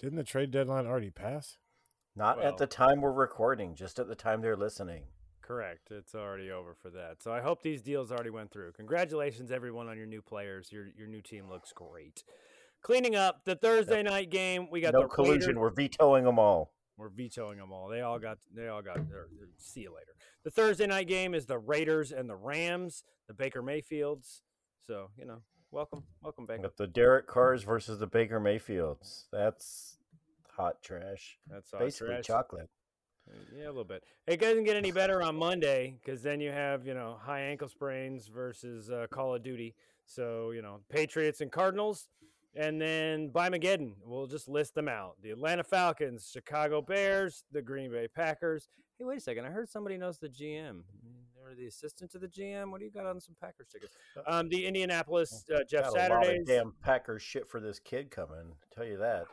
Didn't 0.00 0.16
the 0.16 0.24
trade 0.24 0.50
deadline 0.50 0.88
already 0.88 1.10
pass? 1.10 1.58
Not 2.20 2.36
Well- 2.36 2.48
at 2.48 2.58
the 2.58 2.66
time 2.66 3.00
we're 3.00 3.12
recording, 3.12 3.74
just 3.74 3.98
at 3.98 4.06
the 4.06 4.14
time 4.14 4.42
they're 4.42 4.54
listening. 4.54 5.06
Correct. 5.40 5.90
It's 5.90 6.14
already 6.14 6.50
over 6.50 6.74
for 6.74 6.90
that. 6.90 7.22
So 7.22 7.32
I 7.32 7.40
hope 7.40 7.62
these 7.62 7.80
deals 7.80 8.12
already 8.12 8.28
went 8.28 8.50
through. 8.52 8.72
Congratulations, 8.72 9.50
everyone, 9.50 9.88
on 9.88 9.96
your 9.96 10.06
new 10.06 10.20
players. 10.20 10.70
Your 10.70 10.88
your 10.88 11.06
new 11.08 11.22
team 11.22 11.48
looks 11.48 11.72
great. 11.72 12.22
Cleaning 12.82 13.16
up 13.16 13.46
the 13.46 13.56
Thursday 13.56 14.02
night 14.02 14.28
game, 14.28 14.68
we 14.70 14.82
got 14.82 14.92
no 14.92 15.02
the 15.02 15.08
collusion. 15.08 15.56
Raiders- 15.56 15.60
We're 15.62 15.70
vetoing 15.70 16.24
them 16.24 16.38
all. 16.38 16.74
We're 16.98 17.08
vetoing 17.08 17.56
them 17.56 17.72
all. 17.72 17.88
They 17.88 18.02
all 18.02 18.18
got. 18.18 18.38
They 18.54 18.68
all 18.68 18.82
got. 18.82 18.96
Their, 19.08 19.28
their- 19.38 19.48
see 19.56 19.80
you 19.80 19.94
later. 19.94 20.14
The 20.44 20.50
Thursday 20.50 20.86
night 20.86 21.08
game 21.08 21.32
is 21.34 21.46
the 21.46 21.58
Raiders 21.58 22.12
and 22.12 22.28
the 22.28 22.36
Rams, 22.36 23.02
the 23.28 23.34
Baker 23.34 23.62
Mayfields. 23.62 24.42
So 24.86 25.08
you 25.16 25.24
know, 25.24 25.42
welcome, 25.70 26.04
welcome, 26.20 26.44
Baker. 26.44 26.62
Got 26.64 26.76
the 26.76 26.86
Derek 26.86 27.26
Carrs 27.26 27.64
versus 27.64 27.98
the 27.98 28.06
Baker 28.06 28.38
Mayfields. 28.38 29.26
That's 29.32 29.96
hot 30.60 30.82
trash. 30.82 31.38
That's 31.48 31.72
all 31.72 31.80
Basically 31.80 32.14
trash. 32.14 32.26
chocolate. 32.26 32.68
Yeah, 33.56 33.66
a 33.66 33.68
little 33.68 33.84
bit. 33.84 34.02
It 34.26 34.40
doesn't 34.40 34.64
get 34.64 34.76
any 34.76 34.90
better 34.90 35.22
on 35.22 35.36
Monday 35.36 35.96
because 36.02 36.22
then 36.22 36.40
you 36.40 36.50
have 36.50 36.84
you 36.86 36.94
know 36.94 37.16
high 37.20 37.42
ankle 37.42 37.68
sprains 37.68 38.26
versus 38.26 38.90
uh, 38.90 39.06
Call 39.10 39.34
of 39.34 39.42
Duty. 39.42 39.74
So 40.04 40.50
you 40.50 40.62
know 40.62 40.80
Patriots 40.90 41.40
and 41.40 41.52
Cardinals, 41.52 42.08
and 42.56 42.80
then 42.80 43.28
bye-mageddon, 43.28 43.92
we'll 44.04 44.26
just 44.26 44.48
list 44.48 44.74
them 44.74 44.88
out: 44.88 45.16
the 45.22 45.30
Atlanta 45.30 45.62
Falcons, 45.62 46.28
Chicago 46.32 46.82
Bears, 46.82 47.44
the 47.52 47.62
Green 47.62 47.90
Bay 47.92 48.08
Packers. 48.08 48.68
Hey, 48.98 49.04
wait 49.04 49.18
a 49.18 49.20
second! 49.20 49.44
I 49.44 49.50
heard 49.50 49.68
somebody 49.68 49.96
knows 49.96 50.18
the 50.18 50.28
GM 50.28 50.82
or 51.40 51.54
the 51.54 51.66
assistant 51.66 52.10
to 52.10 52.18
the 52.18 52.26
GM. 52.28 52.70
What 52.72 52.80
do 52.80 52.84
you 52.86 52.90
got 52.90 53.06
on 53.06 53.20
some 53.20 53.36
Packers 53.40 53.68
tickets? 53.72 53.94
Um, 54.26 54.48
the 54.48 54.66
Indianapolis 54.66 55.44
uh, 55.54 55.60
Jeff 55.68 55.84
Got 55.84 55.92
a 55.92 55.92
lot 55.92 56.10
of 56.10 56.24
Saturdays. 56.24 56.46
damn 56.48 56.74
Packers 56.82 57.22
shit 57.22 57.46
for 57.48 57.60
this 57.60 57.78
kid 57.78 58.10
coming. 58.10 58.56
Tell 58.74 58.84
you 58.84 58.96
that. 58.96 59.26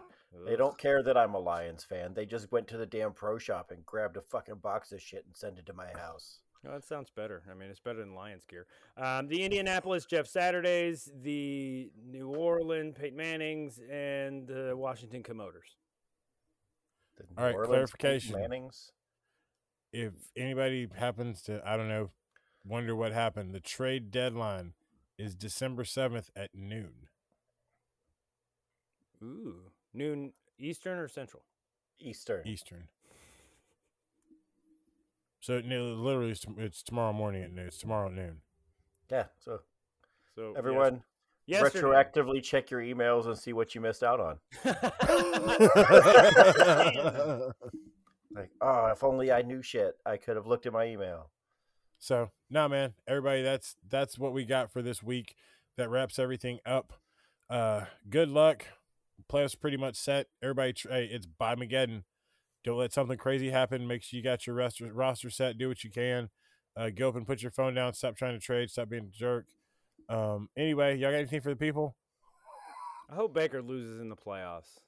They 0.45 0.55
don't 0.55 0.77
care 0.77 1.01
that 1.03 1.17
I'm 1.17 1.33
a 1.33 1.39
Lions 1.39 1.83
fan. 1.83 2.13
They 2.13 2.25
just 2.25 2.51
went 2.51 2.67
to 2.69 2.77
the 2.77 2.85
damn 2.85 3.13
pro 3.13 3.37
shop 3.37 3.71
and 3.71 3.85
grabbed 3.85 4.17
a 4.17 4.21
fucking 4.21 4.59
box 4.61 4.91
of 4.91 5.01
shit 5.01 5.25
and 5.25 5.35
sent 5.35 5.57
it 5.57 5.65
to 5.65 5.73
my 5.73 5.87
house. 5.87 6.39
Oh, 6.65 6.71
that 6.71 6.85
sounds 6.85 7.09
better. 7.15 7.43
I 7.49 7.53
mean, 7.53 7.69
it's 7.69 7.79
better 7.79 7.99
than 7.99 8.15
Lions 8.15 8.45
gear. 8.45 8.65
Um, 8.97 9.27
the 9.27 9.43
Indianapolis 9.43 10.05
Jeff 10.05 10.27
Saturdays, 10.27 11.09
the 11.21 11.91
New 12.05 12.29
Orleans 12.29 12.95
Peyton 12.99 13.17
Mannings, 13.17 13.79
and 13.89 14.47
the 14.47 14.73
Washington 14.75 15.23
Commanders. 15.23 15.75
The 17.17 17.23
All 17.37 17.45
right, 17.45 17.53
New 17.53 17.59
Orleans 17.59 17.91
Peyton 17.91 17.99
clarification. 17.99 18.39
Mannings. 18.39 18.91
If 19.93 20.13
anybody 20.35 20.87
happens 20.93 21.41
to, 21.43 21.61
I 21.65 21.77
don't 21.77 21.89
know, 21.89 22.11
wonder 22.65 22.95
what 22.95 23.13
happened, 23.13 23.53
the 23.53 23.59
trade 23.59 24.11
deadline 24.11 24.73
is 25.17 25.35
December 25.35 25.83
7th 25.83 26.29
at 26.35 26.49
noon. 26.53 27.07
Ooh, 29.23 29.66
noon 29.97 30.33
Eastern 30.59 30.97
or 30.99 31.07
Central? 31.07 31.43
Eastern. 31.99 32.47
Eastern. 32.47 32.87
So 35.41 35.55
literally, 35.57 36.31
it's, 36.31 36.45
it's 36.57 36.83
tomorrow 36.83 37.13
morning 37.13 37.43
at 37.43 37.51
noon. 37.53 37.67
It's 37.67 37.77
tomorrow 37.77 38.07
at 38.07 38.13
noon. 38.13 38.41
Yeah. 39.09 39.25
So 39.39 39.61
So 40.35 40.49
yes- 40.49 40.55
everyone, 40.57 41.03
yesterday- 41.45 41.79
retroactively 41.79 42.43
check 42.43 42.69
your 42.69 42.81
emails 42.81 43.27
and 43.27 43.37
see 43.37 43.53
what 43.53 43.73
you 43.75 43.81
missed 43.81 44.03
out 44.03 44.19
on. 44.19 44.39
Like, 48.35 48.51
oh, 48.61 48.85
if 48.87 49.03
only 49.03 49.31
I 49.31 49.41
knew 49.41 49.63
shit, 49.63 49.95
I 50.05 50.17
could 50.17 50.35
have 50.35 50.45
looked 50.45 50.67
at 50.67 50.73
my 50.73 50.85
email. 50.85 51.31
So, 51.97 52.29
nah, 52.51 52.67
man, 52.67 52.93
everybody, 53.07 53.41
that's 53.41 53.75
that's 53.89 54.19
what 54.19 54.31
we 54.31 54.45
got 54.45 54.69
for 54.71 54.83
this 54.83 55.01
week. 55.01 55.35
That 55.75 55.89
wraps 55.89 56.19
everything 56.19 56.59
up. 56.63 56.93
Uh, 57.49 57.85
good 58.07 58.29
luck. 58.29 58.67
Playoffs 59.31 59.59
pretty 59.59 59.77
much 59.77 59.95
set. 59.95 60.27
Everybody, 60.41 60.73
tr- 60.73 60.89
hey, 60.89 61.09
it's 61.11 61.25
bye-mageddon. 61.25 62.03
Don't 62.63 62.77
let 62.77 62.93
something 62.93 63.17
crazy 63.17 63.49
happen. 63.49 63.87
Make 63.87 64.03
sure 64.03 64.17
you 64.17 64.23
got 64.23 64.47
your 64.47 64.55
roster, 64.55 64.91
roster 64.93 65.29
set. 65.29 65.57
Do 65.57 65.69
what 65.69 65.83
you 65.83 65.89
can. 65.89 66.29
Uh, 66.75 66.89
go 66.89 67.09
up 67.09 67.15
and 67.15 67.25
put 67.25 67.41
your 67.41 67.51
phone 67.51 67.73
down. 67.73 67.93
Stop 67.93 68.15
trying 68.15 68.33
to 68.33 68.39
trade. 68.39 68.69
Stop 68.69 68.89
being 68.89 69.05
a 69.05 69.17
jerk. 69.17 69.47
Um, 70.09 70.49
anyway, 70.55 70.97
y'all 70.97 71.11
got 71.11 71.17
anything 71.17 71.41
for 71.41 71.49
the 71.49 71.55
people? 71.55 71.95
I 73.09 73.15
hope 73.15 73.33
Baker 73.33 73.61
loses 73.61 73.99
in 73.99 74.09
the 74.09 74.15
playoffs. 74.15 74.79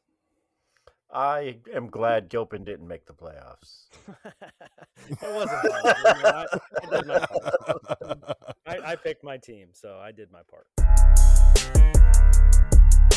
I 1.11 1.57
am 1.73 1.87
glad 1.87 2.29
Gilpin 2.29 2.63
didn't 2.63 2.87
make 2.87 3.07
the 3.07 3.13
playoffs. 3.13 3.87
it 5.09 5.17
wasn't. 5.23 5.49
hard, 5.49 5.95
you 6.15 6.23
know, 6.23 6.29
I, 6.29 6.45
I, 6.83 6.95
did 6.95 7.07
my 7.07 7.19
part. 7.19 8.37
I, 8.67 8.91
I 8.91 8.95
picked 8.95 9.23
my 9.23 9.37
team, 9.37 9.69
so 9.73 9.97
I 9.97 10.11
did 10.11 10.29
my 10.31 10.41
part. 10.47 10.67